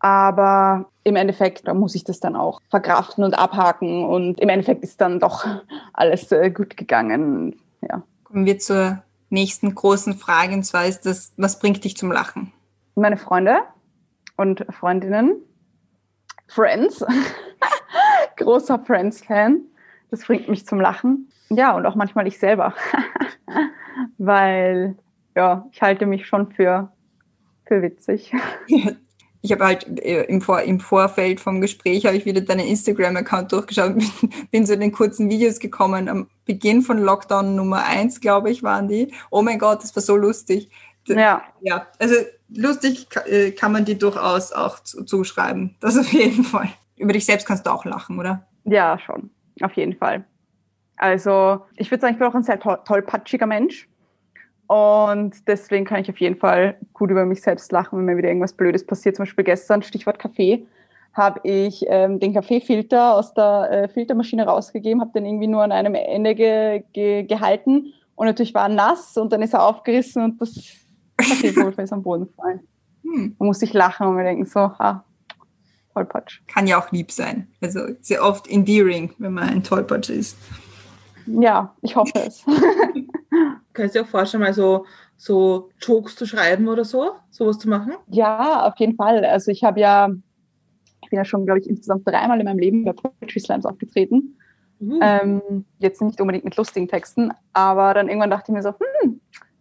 Aber 0.00 0.90
im 1.02 1.16
Endeffekt 1.16 1.66
da 1.66 1.74
muss 1.74 1.96
ich 1.96 2.04
das 2.04 2.20
dann 2.20 2.36
auch 2.36 2.60
verkraften 2.70 3.24
und 3.24 3.36
abhaken 3.36 4.04
und 4.04 4.38
im 4.38 4.48
Endeffekt 4.48 4.84
ist 4.84 5.00
dann 5.00 5.18
doch 5.18 5.44
alles 5.92 6.30
äh, 6.30 6.50
gut 6.50 6.76
gegangen. 6.76 7.56
Ja. 7.80 8.02
Kommen 8.22 8.46
wir 8.46 8.58
zur 8.58 9.02
nächsten 9.30 9.74
großen 9.74 10.14
Frage 10.14 10.54
und 10.54 10.62
zwar 10.62 10.86
ist 10.86 11.04
das, 11.04 11.32
was 11.36 11.58
bringt 11.58 11.82
dich 11.84 11.96
zum 11.96 12.12
Lachen? 12.12 12.52
Meine 12.94 13.16
Freunde 13.16 13.58
und 14.36 14.64
Freundinnen 14.70 15.36
Friends. 16.48 17.04
Großer 18.36 18.78
Friends-Fan. 18.78 19.60
Das 20.10 20.24
bringt 20.24 20.48
mich 20.48 20.66
zum 20.66 20.80
Lachen. 20.80 21.30
Ja, 21.50 21.76
und 21.76 21.86
auch 21.86 21.94
manchmal 21.94 22.26
ich 22.26 22.38
selber. 22.38 22.74
Weil, 24.18 24.96
ja, 25.34 25.66
ich 25.72 25.82
halte 25.82 26.06
mich 26.06 26.26
schon 26.26 26.50
für, 26.52 26.90
für 27.66 27.82
witzig. 27.82 28.32
Ich 29.40 29.52
habe 29.52 29.64
halt 29.64 30.00
äh, 30.00 30.24
im, 30.24 30.40
Vor 30.40 30.62
im 30.62 30.80
Vorfeld 30.80 31.38
vom 31.38 31.60
Gespräch 31.60 32.06
habe 32.06 32.16
ich 32.16 32.24
wieder 32.24 32.40
deinen 32.40 32.66
Instagram-Account 32.66 33.52
durchgeschaut 33.52 33.94
und 33.94 34.50
bin, 34.50 34.66
zu 34.66 34.76
den 34.76 34.90
kurzen 34.90 35.30
Videos 35.30 35.60
gekommen. 35.60 36.08
Am 36.08 36.28
Beginn 36.44 36.82
von 36.82 36.98
Lockdown 36.98 37.54
Nummer 37.54 37.84
eins, 37.84 38.20
glaube 38.20 38.50
ich, 38.50 38.64
waren 38.64 38.88
die. 38.88 39.12
Oh 39.30 39.42
mein 39.42 39.60
Gott, 39.60 39.84
das 39.84 39.94
war 39.94 40.02
so 40.02 40.16
lustig. 40.16 40.70
Ja. 41.16 41.42
Ja, 41.60 41.86
also 41.98 42.14
lustig 42.48 43.06
äh, 43.26 43.50
kann 43.52 43.72
man 43.72 43.84
die 43.84 43.98
durchaus 43.98 44.52
auch 44.52 44.80
zuschreiben. 44.80 45.76
Das 45.80 45.96
auf 45.96 46.12
jeden 46.12 46.44
Fall. 46.44 46.68
Über 46.96 47.12
dich 47.12 47.24
selbst 47.24 47.46
kannst 47.46 47.66
du 47.66 47.70
auch 47.70 47.84
lachen, 47.84 48.18
oder? 48.18 48.46
Ja, 48.64 48.98
schon. 48.98 49.30
Auf 49.62 49.72
jeden 49.74 49.94
Fall. 49.96 50.24
Also 50.96 51.62
ich 51.76 51.90
würde 51.90 52.00
sagen, 52.00 52.14
ich 52.14 52.18
bin 52.18 52.28
auch 52.28 52.34
ein 52.34 52.42
sehr 52.42 52.60
toll, 52.60 52.78
tollpatschiger 52.84 53.46
Mensch. 53.46 53.88
Und 54.66 55.48
deswegen 55.48 55.86
kann 55.86 56.00
ich 56.00 56.10
auf 56.10 56.18
jeden 56.18 56.36
Fall 56.36 56.76
gut 56.92 57.10
über 57.10 57.24
mich 57.24 57.40
selbst 57.40 57.72
lachen, 57.72 57.98
wenn 57.98 58.04
mir 58.04 58.16
wieder 58.18 58.28
irgendwas 58.28 58.52
Blödes 58.52 58.84
passiert. 58.84 59.16
Zum 59.16 59.24
Beispiel 59.24 59.44
gestern, 59.44 59.82
Stichwort 59.82 60.18
Kaffee, 60.18 60.66
habe 61.14 61.40
ich 61.42 61.84
ähm, 61.88 62.20
den 62.20 62.34
Kaffeefilter 62.34 63.14
aus 63.14 63.32
der 63.32 63.68
äh, 63.70 63.88
Filtermaschine 63.88 64.44
rausgegeben, 64.46 65.00
habe 65.00 65.12
den 65.12 65.24
irgendwie 65.24 65.46
nur 65.46 65.62
an 65.62 65.72
einem 65.72 65.94
Ende 65.94 66.34
ge 66.34 66.84
ge 66.92 67.22
gehalten 67.24 67.94
und 68.14 68.26
natürlich 68.26 68.54
war 68.54 68.68
er 68.68 68.74
nass 68.74 69.16
und 69.16 69.32
dann 69.32 69.42
ist 69.42 69.54
er 69.54 69.62
aufgerissen 69.62 70.22
und 70.22 70.40
das 70.40 70.54
Kaffeepulver 71.18 71.82
ist 71.82 71.92
am 71.92 72.02
Boden 72.02 72.26
gefallen. 72.26 72.60
Hm. 73.02 73.36
Man 73.38 73.46
muss 73.46 73.58
sich 73.58 73.72
lachen 73.72 74.06
und 74.06 74.14
mir 74.16 74.24
denken 74.24 74.46
so, 74.46 74.60
ah, 74.60 75.04
Tollpatsch. 75.92 76.40
Kann 76.46 76.66
ja 76.66 76.80
auch 76.80 76.90
lieb 76.92 77.10
sein. 77.10 77.48
Also 77.60 77.80
sehr 78.00 78.22
oft 78.22 78.48
endearing, 78.48 79.12
wenn 79.18 79.32
man 79.32 79.48
ein 79.48 79.62
Tollpatsch 79.62 80.10
ist. 80.10 80.36
Ja, 81.26 81.74
ich 81.82 81.96
hoffe 81.96 82.12
es. 82.26 82.44
Kannst 83.72 83.94
du 83.94 83.98
dir 83.98 84.04
auch 84.04 84.10
vorstellen, 84.10 84.42
mal 84.42 84.54
so, 84.54 84.86
so 85.16 85.70
Jokes 85.80 86.16
zu 86.16 86.26
schreiben 86.26 86.68
oder 86.68 86.84
so, 86.84 87.12
sowas 87.30 87.58
zu 87.58 87.68
machen? 87.68 87.94
Ja, 88.08 88.66
auf 88.66 88.78
jeden 88.78 88.96
Fall. 88.96 89.24
Also 89.24 89.50
ich 89.50 89.62
habe 89.64 89.80
ja, 89.80 90.10
ich 91.02 91.10
bin 91.10 91.18
ja 91.18 91.24
schon, 91.24 91.44
glaube 91.44 91.60
ich, 91.60 91.68
insgesamt 91.68 92.06
dreimal 92.06 92.38
in 92.38 92.46
meinem 92.46 92.58
Leben 92.58 92.84
bei 92.84 92.92
Poetry 92.92 93.40
Slams 93.40 93.66
aufgetreten. 93.66 94.38
Uh. 94.80 95.00
Ähm, 95.02 95.64
jetzt 95.78 96.00
nicht 96.00 96.20
unbedingt 96.20 96.44
mit 96.44 96.56
lustigen 96.56 96.86
Texten, 96.86 97.32
aber 97.52 97.94
dann 97.94 98.08
irgendwann 98.08 98.30
dachte 98.30 98.52
ich 98.52 98.54
mir 98.54 98.62
so, 98.62 98.74
hm, 99.02 99.20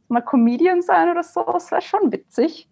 mal 0.10 0.22
Comedian 0.22 0.82
sein 0.82 1.10
oder 1.10 1.24
so, 1.24 1.44
das 1.44 1.72
wäre 1.72 1.82
schon 1.82 2.12
witzig. 2.12 2.70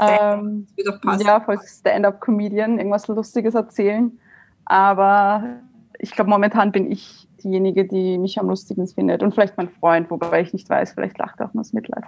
Ähm. 0.00 0.66
Ja, 0.76 1.40
voll 1.40 1.58
Stand-up-Comedian, 1.64 2.78
irgendwas 2.78 3.08
Lustiges 3.08 3.54
erzählen. 3.54 4.18
Aber 4.66 5.60
ich 5.98 6.12
glaube, 6.12 6.30
momentan 6.30 6.72
bin 6.72 6.90
ich 6.90 7.28
diejenige, 7.42 7.86
die 7.86 8.18
mich 8.18 8.38
am 8.38 8.48
lustigsten 8.48 8.86
findet. 8.86 9.22
Und 9.22 9.34
vielleicht 9.34 9.56
mein 9.56 9.68
Freund, 9.68 10.10
wobei 10.10 10.42
ich 10.42 10.52
nicht 10.52 10.68
weiß, 10.68 10.92
vielleicht 10.92 11.18
lacht 11.18 11.40
er 11.40 11.46
auch 11.46 11.54
nur 11.54 11.62
das 11.62 11.72
Mitleid. 11.72 12.04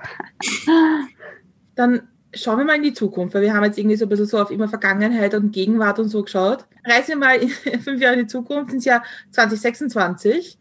Dann 1.74 2.08
schauen 2.34 2.58
wir 2.58 2.64
mal 2.64 2.76
in 2.76 2.82
die 2.82 2.92
Zukunft, 2.92 3.34
weil 3.34 3.42
wir 3.42 3.54
haben 3.54 3.64
jetzt 3.64 3.78
irgendwie 3.78 3.96
so 3.96 4.06
ein 4.06 4.08
bisschen 4.08 4.26
so 4.26 4.40
auf 4.40 4.50
immer 4.50 4.68
Vergangenheit 4.68 5.34
und 5.34 5.52
Gegenwart 5.52 5.98
und 5.98 6.08
so 6.08 6.22
geschaut. 6.22 6.66
Reisen 6.84 7.08
wir 7.08 7.16
mal 7.16 7.36
in 7.64 7.80
fünf 7.80 8.00
Jahre 8.00 8.14
in 8.14 8.20
die 8.20 8.26
Zukunft, 8.26 8.72
ins 8.72 8.84
Jahr 8.84 9.02
2026. 9.30 10.58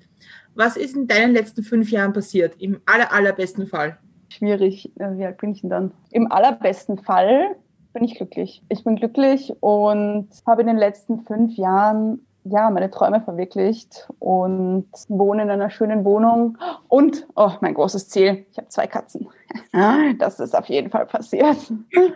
Was 0.55 0.75
ist 0.75 0.95
in 0.95 1.07
deinen 1.07 1.33
letzten 1.33 1.63
fünf 1.63 1.91
Jahren 1.91 2.13
passiert, 2.13 2.55
im 2.59 2.81
aller, 2.85 3.11
allerbesten 3.13 3.67
Fall? 3.67 3.97
Schwierig, 4.29 4.91
äh, 4.99 5.17
wie 5.17 5.25
alt 5.25 5.37
bin 5.37 5.51
ich 5.51 5.61
denn 5.61 5.69
dann? 5.69 5.91
Im 6.11 6.31
allerbesten 6.31 6.97
Fall 6.97 7.55
bin 7.93 8.03
ich 8.03 8.15
glücklich. 8.15 8.63
Ich 8.69 8.83
bin 8.83 8.95
glücklich 8.95 9.53
und 9.59 10.29
habe 10.45 10.61
in 10.61 10.67
den 10.67 10.77
letzten 10.77 11.21
fünf 11.21 11.55
Jahren 11.57 12.25
ja, 12.43 12.69
meine 12.69 12.89
Träume 12.89 13.21
verwirklicht 13.21 14.09
und 14.19 14.87
wohne 15.09 15.43
in 15.43 15.49
einer 15.49 15.69
schönen 15.69 16.03
Wohnung. 16.05 16.57
Und, 16.87 17.27
oh, 17.35 17.51
mein 17.61 17.73
großes 17.73 18.09
Ziel, 18.09 18.45
ich 18.51 18.57
habe 18.57 18.67
zwei 18.69 18.87
Katzen. 18.87 19.27
Das 20.17 20.39
ist 20.39 20.57
auf 20.57 20.67
jeden 20.67 20.89
Fall 20.89 21.05
passiert. 21.05 21.57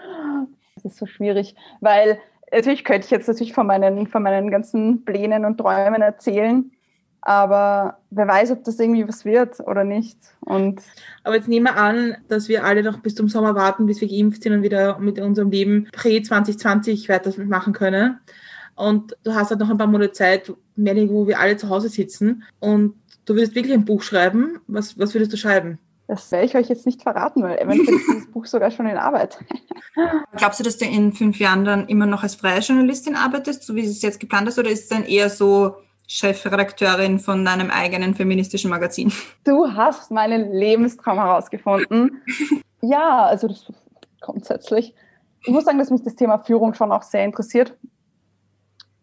Das 0.76 0.92
ist 0.92 0.98
so 0.98 1.06
schwierig, 1.06 1.56
weil 1.80 2.20
natürlich 2.52 2.84
könnte 2.84 3.06
ich 3.06 3.12
jetzt 3.12 3.28
natürlich 3.28 3.54
von 3.54 3.66
meinen, 3.66 4.08
von 4.08 4.22
meinen 4.22 4.52
ganzen 4.52 5.06
Plänen 5.06 5.46
und 5.46 5.58
Träumen 5.58 6.02
erzählen, 6.02 6.70
aber 7.26 7.98
wer 8.12 8.28
weiß, 8.28 8.52
ob 8.52 8.64
das 8.64 8.80
irgendwie 8.80 9.08
was 9.08 9.26
wird 9.26 9.60
oder 9.62 9.84
nicht. 9.84 10.18
Und 10.42 10.82
aber 11.24 11.36
jetzt 11.36 11.48
nehmen 11.48 11.66
wir 11.66 11.76
an, 11.76 12.16
dass 12.28 12.48
wir 12.48 12.64
alle 12.64 12.84
noch 12.84 13.00
bis 13.00 13.16
zum 13.16 13.28
Sommer 13.28 13.56
warten, 13.56 13.88
bis 13.88 14.00
wir 14.00 14.08
geimpft 14.08 14.44
sind 14.44 14.54
und 14.54 14.62
wieder 14.62 15.00
mit 15.00 15.20
unserem 15.20 15.50
Leben 15.50 15.88
pre-2020 15.92 17.10
weitermachen 17.10 17.74
können. 17.74 18.20
Und 18.76 19.18
du 19.24 19.34
hast 19.34 19.50
halt 19.50 19.60
noch 19.60 19.72
ein 19.72 19.78
paar 19.78 19.88
Monate 19.88 20.12
Zeit, 20.12 20.54
mehr 20.76 20.96
wo 21.10 21.26
wir 21.28 21.40
alle 21.40 21.58
zu 21.58 21.68
Hause 21.70 21.90
sitzen. 21.90 22.44
Und 22.60 22.94
du 23.26 23.34
würdest 23.34 23.56
wirklich 23.56 23.74
ein 23.74 23.86
Buch 23.86 24.04
schreiben. 24.04 24.60
Was, 24.68 25.00
was 25.00 25.16
würdest 25.16 25.34
du 25.34 25.38
schreiben? 25.38 25.80
Das 26.08 26.32
werde 26.32 26.46
ich 26.46 26.56
euch 26.56 26.70
jetzt 26.70 26.86
nicht 26.86 27.02
verraten, 27.02 27.42
weil 27.42 27.58
eventuell 27.58 27.98
ist 27.98 28.08
dieses 28.08 28.32
Buch 28.32 28.46
sogar 28.46 28.70
schon 28.70 28.86
in 28.86 28.98
Arbeit. 28.98 29.40
Glaubst 30.38 30.60
du, 30.60 30.64
dass 30.64 30.78
du 30.78 30.86
in 30.86 31.12
fünf 31.14 31.40
Jahren 31.40 31.66
dann 31.66 31.88
immer 31.88 32.06
noch 32.06 32.22
als 32.22 32.36
freie 32.36 32.60
Journalistin 32.60 33.16
arbeitest, 33.16 33.64
so 33.64 33.74
wie 33.74 33.84
es 33.84 34.04
jetzt 34.04 34.20
geplant 34.20 34.46
hast, 34.46 34.60
oder 34.60 34.70
ist 34.70 34.84
es 34.84 34.90
dann 34.90 35.06
eher 35.06 35.32
so 35.32 35.78
Chefredakteurin 36.08 37.20
von 37.20 37.44
deinem 37.44 37.70
eigenen 37.70 38.16
feministischen 38.16 38.70
Magazin? 38.70 39.12
Du 39.44 39.68
hast 39.74 40.12
meinen 40.12 40.52
Lebenstraum 40.52 41.18
herausgefunden. 41.18 42.22
ja, 42.82 43.26
also 43.26 43.48
das 43.48 43.66
grundsätzlich. 44.22 44.94
Ich 45.46 45.54
muss 45.54 45.66
sagen, 45.66 45.78
dass 45.78 45.92
mich 45.92 46.04
das 46.04 46.16
Thema 46.16 46.40
Führung 46.40 46.74
schon 46.74 46.92
auch 46.92 47.04
sehr 47.04 47.24
interessiert 47.24 47.78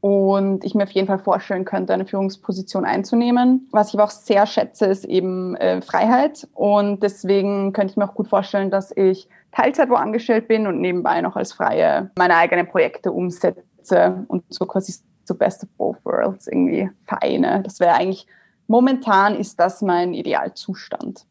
und 0.03 0.65
ich 0.65 0.75
mir 0.75 0.83
auf 0.83 0.91
jeden 0.91 1.07
Fall 1.07 1.21
vorstellen 1.21 1.65
könnte, 1.65 1.95
eine 1.95 2.07
Führungsposition 2.07 2.85
einzunehmen. 2.85 3.69
Was 3.71 3.89
ich 3.89 3.95
aber 3.95 4.05
auch 4.05 4.11
sehr 4.11 4.47
schätze, 4.47 4.87
ist 4.87 5.05
eben 5.05 5.55
äh, 5.55 5.81
Freiheit. 5.81 6.49
Und 6.55 7.05
deswegen 7.05 7.73
könnte 7.73 7.93
ich 7.93 7.97
mir 7.97 8.09
auch 8.09 8.15
gut 8.15 8.27
vorstellen, 8.27 8.73
dass 8.73 8.91
ich 8.97 9.29
Teilzeit 9.53 9.91
wo 9.91 9.95
angestellt 9.95 10.49
bin 10.49 10.67
und 10.67 10.81
nebenbei 10.81 11.21
noch 11.21 11.37
als 11.37 11.53
Freie 11.53 12.11
meine 12.19 12.35
eigenen 12.35 12.67
Projekte 12.67 13.13
umsetze 13.13 14.25
und 14.27 14.43
so 14.49 14.67
quasi 14.67 14.93
so 15.25 15.35
Best 15.35 15.63
of 15.63 15.71
Both 15.77 16.05
Worlds 16.05 16.47
irgendwie 16.47 16.91
vereine. 17.05 17.63
Das 17.63 17.81
wäre 17.81 17.95
eigentlich, 17.95 18.27
momentan 18.67 19.35
ist 19.35 19.59
das 19.59 19.83
mein 19.83 20.15
Idealzustand. 20.15 21.27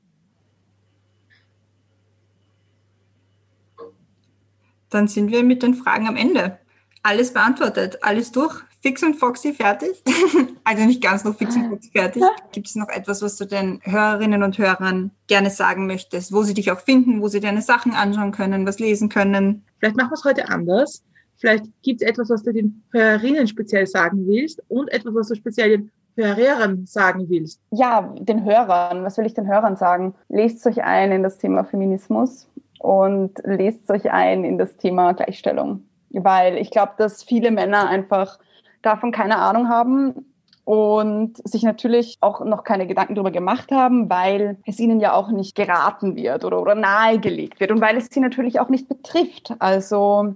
Dann 4.90 5.08
sind 5.08 5.32
wir 5.32 5.44
mit 5.44 5.64
den 5.64 5.74
Fragen 5.74 6.08
am 6.08 6.18
Ende 6.18 6.60
alles 7.04 7.34
beantwortet, 7.34 8.00
alles 8.02 8.32
durch. 8.32 8.64
Fix 8.84 9.04
und 9.04 9.14
Foxy 9.14 9.54
fertig. 9.54 10.04
also 10.64 10.84
nicht 10.86 11.04
ganz 11.04 11.24
noch 11.24 11.36
fix 11.36 11.56
und 11.56 11.70
foxy 11.70 11.92
fertig. 11.92 12.24
Gibt 12.52 12.68
es 12.68 12.76
noch 12.76 12.90
etwas, 12.90 13.22
was 13.22 13.38
du 13.38 13.46
den 13.46 13.80
Hörerinnen 13.84 14.42
und 14.42 14.58
Hörern 14.58 15.12
gerne 15.28 15.52
sagen 15.52 15.86
möchtest, 15.86 16.34
wo 16.34 16.42
sie 16.42 16.56
dich 16.56 16.72
auch 16.72 16.80
finden, 16.80 17.22
wo 17.22 17.28
sie 17.28 17.40
deine 17.40 17.62
Sachen 17.62 17.94
anschauen 17.94 18.32
können, 18.32 18.66
was 18.66 18.80
lesen 18.80 19.10
können? 19.10 19.64
Vielleicht 19.78 19.98
machen 19.98 20.10
wir 20.10 20.16
es 20.16 20.24
heute 20.24 20.50
anders. 20.50 21.04
Vielleicht 21.42 21.66
gibt 21.82 22.02
es 22.02 22.08
etwas, 22.08 22.30
was 22.30 22.44
du 22.44 22.54
den 22.54 22.84
Hörerinnen 22.92 23.48
speziell 23.48 23.86
sagen 23.88 24.26
willst 24.28 24.64
und 24.70 24.92
etwas, 24.94 25.14
was 25.14 25.28
du 25.28 25.36
speziell 25.36 25.90
den 26.16 26.36
Hörern 26.36 26.86
sagen 26.86 27.26
willst. 27.28 27.60
Ja, 27.72 28.14
den 28.20 28.46
Hörern. 28.46 29.04
Was 29.04 29.18
will 29.18 29.26
ich 29.26 29.34
den 29.34 29.48
Hörern 29.48 29.76
sagen? 29.76 30.14
Lest 30.30 30.66
euch 30.68 30.84
ein 30.84 31.12
in 31.12 31.24
das 31.24 31.38
Thema 31.38 31.66
Feminismus 31.66 32.48
und 32.80 33.34
lest 33.44 33.90
euch 33.92 34.12
ein 34.12 34.46
in 34.46 34.58
das 34.58 34.78
Thema 34.78 35.14
Gleichstellung 35.14 35.84
weil 36.14 36.58
ich 36.58 36.72
glaube, 36.72 36.94
dass 36.98 37.24
viele 37.24 37.52
Männer 37.52 37.88
einfach 37.88 38.40
davon 38.82 39.12
keine 39.12 39.38
Ahnung 39.38 39.70
haben 39.70 40.26
und 40.64 41.38
sich 41.48 41.64
natürlich 41.64 42.18
auch 42.22 42.44
noch 42.46 42.64
keine 42.64 42.88
Gedanken 42.88 43.16
darüber 43.16 43.32
gemacht 43.32 43.72
haben, 43.72 44.10
weil 44.10 44.58
es 44.66 44.80
ihnen 44.80 45.00
ja 45.00 45.14
auch 45.14 45.30
nicht 45.30 45.56
geraten 45.56 46.16
wird 46.16 46.46
oder, 46.46 46.62
oder 46.62 46.76
nahegelegt 46.76 47.60
wird 47.60 47.72
und 47.72 47.82
weil 47.82 47.98
es 47.98 48.08
sie 48.12 48.20
natürlich 48.20 48.60
auch 48.60 48.70
nicht 48.70 48.88
betrifft. 48.88 49.54
Also 49.60 50.36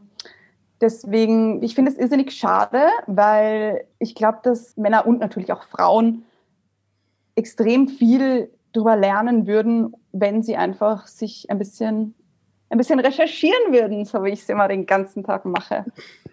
deswegen, 0.82 1.64
ich 1.64 1.76
finde 1.76 1.92
es 1.92 1.98
irrsinnig 1.98 2.32
schade, 2.32 2.88
weil 3.08 3.86
ich 4.00 4.16
glaube, 4.16 4.40
dass 4.44 4.78
Männer 4.78 5.06
und 5.08 5.20
natürlich 5.20 5.52
auch 5.52 5.64
Frauen 5.64 6.24
extrem 7.36 7.88
viel 7.88 8.50
darüber 8.74 8.96
lernen 8.96 9.48
würden, 9.48 9.96
wenn 10.12 10.44
sie 10.44 10.58
einfach 10.58 11.08
sich 11.08 11.50
ein 11.50 11.58
bisschen 11.58 12.16
ein 12.70 12.78
bisschen 12.78 13.00
recherchieren 13.00 13.74
würden, 13.74 14.06
so 14.06 14.24
wie 14.24 14.32
ich 14.32 14.42
es 14.42 14.50
immer 14.50 14.68
den 14.68 14.86
ganzen 14.86 15.24
Tag 15.24 15.46
mache. 15.46 15.86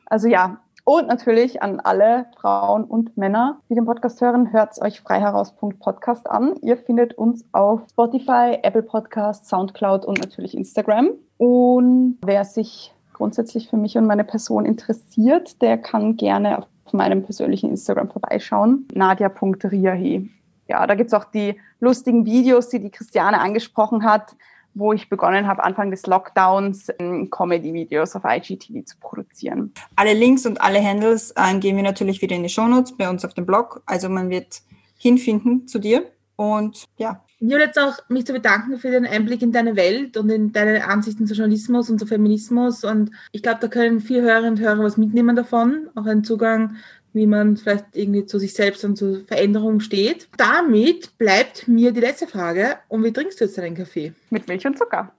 Also 0.06 0.28
ja, 0.28 0.60
und 0.84 1.06
natürlich 1.06 1.62
an 1.62 1.78
alle 1.78 2.26
Frauen 2.40 2.84
und 2.84 3.16
Männer, 3.16 3.60
die 3.68 3.74
den 3.74 3.84
Podcast 3.84 4.20
hören, 4.20 4.52
hört 4.52 4.80
euch 4.82 5.00
freiheraus.podcast 5.00 6.28
an. 6.28 6.56
Ihr 6.62 6.76
findet 6.76 7.14
uns 7.14 7.44
auf 7.52 7.82
Spotify, 7.90 8.58
Apple 8.62 8.82
Podcasts, 8.82 9.48
Soundcloud 9.48 10.04
und 10.04 10.18
natürlich 10.18 10.56
Instagram. 10.56 11.10
Und 11.38 12.18
wer 12.24 12.44
sich 12.44 12.92
grundsätzlich 13.22 13.68
für 13.68 13.76
mich 13.76 13.96
und 13.96 14.06
meine 14.06 14.24
Person 14.24 14.64
interessiert, 14.64 15.62
der 15.62 15.78
kann 15.78 16.16
gerne 16.16 16.58
auf 16.58 16.92
meinem 16.92 17.22
persönlichen 17.22 17.70
Instagram 17.70 18.10
vorbeischauen. 18.10 18.88
nadia.riahi. 18.92 20.28
Ja, 20.66 20.84
da 20.88 20.96
gibt 20.96 21.06
es 21.06 21.14
auch 21.14 21.26
die 21.26 21.54
lustigen 21.78 22.26
Videos, 22.26 22.68
die 22.68 22.80
die 22.80 22.90
Christiane 22.90 23.40
angesprochen 23.40 24.04
hat 24.04 24.34
wo 24.74 24.94
ich 24.94 25.10
begonnen 25.10 25.46
habe, 25.46 25.62
Anfang 25.62 25.90
des 25.90 26.06
Lockdowns 26.06 26.90
ähm, 26.98 27.28
Comedy-Videos 27.28 28.16
auf 28.16 28.22
IGTV 28.24 28.82
zu 28.86 28.96
produzieren. 28.98 29.74
Alle 29.96 30.14
Links 30.14 30.46
und 30.46 30.62
alle 30.62 30.82
Handles 30.82 31.34
äh, 31.36 31.58
gehen 31.58 31.76
wir 31.76 31.82
natürlich 31.82 32.22
wieder 32.22 32.36
in 32.36 32.42
die 32.42 32.48
Shownotes 32.48 32.96
bei 32.96 33.10
uns 33.10 33.22
auf 33.22 33.34
dem 33.34 33.44
Blog. 33.44 33.82
Also 33.84 34.08
man 34.08 34.30
wird 34.30 34.62
hinfinden 34.96 35.68
zu 35.68 35.78
dir. 35.78 36.10
Und 36.36 36.86
ja. 36.96 37.22
Will 37.42 37.58
jetzt 37.58 37.78
auch 37.78 37.98
mich 38.08 38.24
zu 38.24 38.32
bedanken 38.32 38.78
für 38.78 38.90
den 38.90 39.04
Einblick 39.04 39.42
in 39.42 39.50
deine 39.50 39.74
Welt 39.74 40.16
und 40.16 40.30
in 40.30 40.52
deine 40.52 40.86
Ansichten 40.86 41.26
zu 41.26 41.34
Journalismus 41.34 41.90
und 41.90 41.98
zu 41.98 42.06
Feminismus. 42.06 42.84
Und 42.84 43.10
ich 43.32 43.42
glaube, 43.42 43.58
da 43.60 43.66
können 43.66 44.00
viele 44.00 44.22
Hörerinnen 44.22 44.52
und 44.52 44.60
Hörer 44.60 44.84
was 44.84 44.96
mitnehmen 44.96 45.34
davon. 45.34 45.88
Auch 45.96 46.06
einen 46.06 46.24
Zugang 46.24 46.76
wie 47.12 47.26
man 47.26 47.56
vielleicht 47.56 47.86
irgendwie 47.92 48.24
zu 48.24 48.38
sich 48.38 48.54
selbst 48.54 48.84
und 48.84 48.96
zur 48.96 49.24
Veränderung 49.26 49.80
steht. 49.80 50.28
Damit 50.36 51.16
bleibt 51.18 51.68
mir 51.68 51.92
die 51.92 52.00
letzte 52.00 52.26
Frage. 52.26 52.76
Und 52.88 53.04
wie 53.04 53.12
trinkst 53.12 53.40
du 53.40 53.44
jetzt 53.44 53.58
deinen 53.58 53.76
Kaffee? 53.76 54.12
Mit 54.30 54.48
Milch 54.48 54.66
und 54.66 54.78
Zucker. 54.78 55.12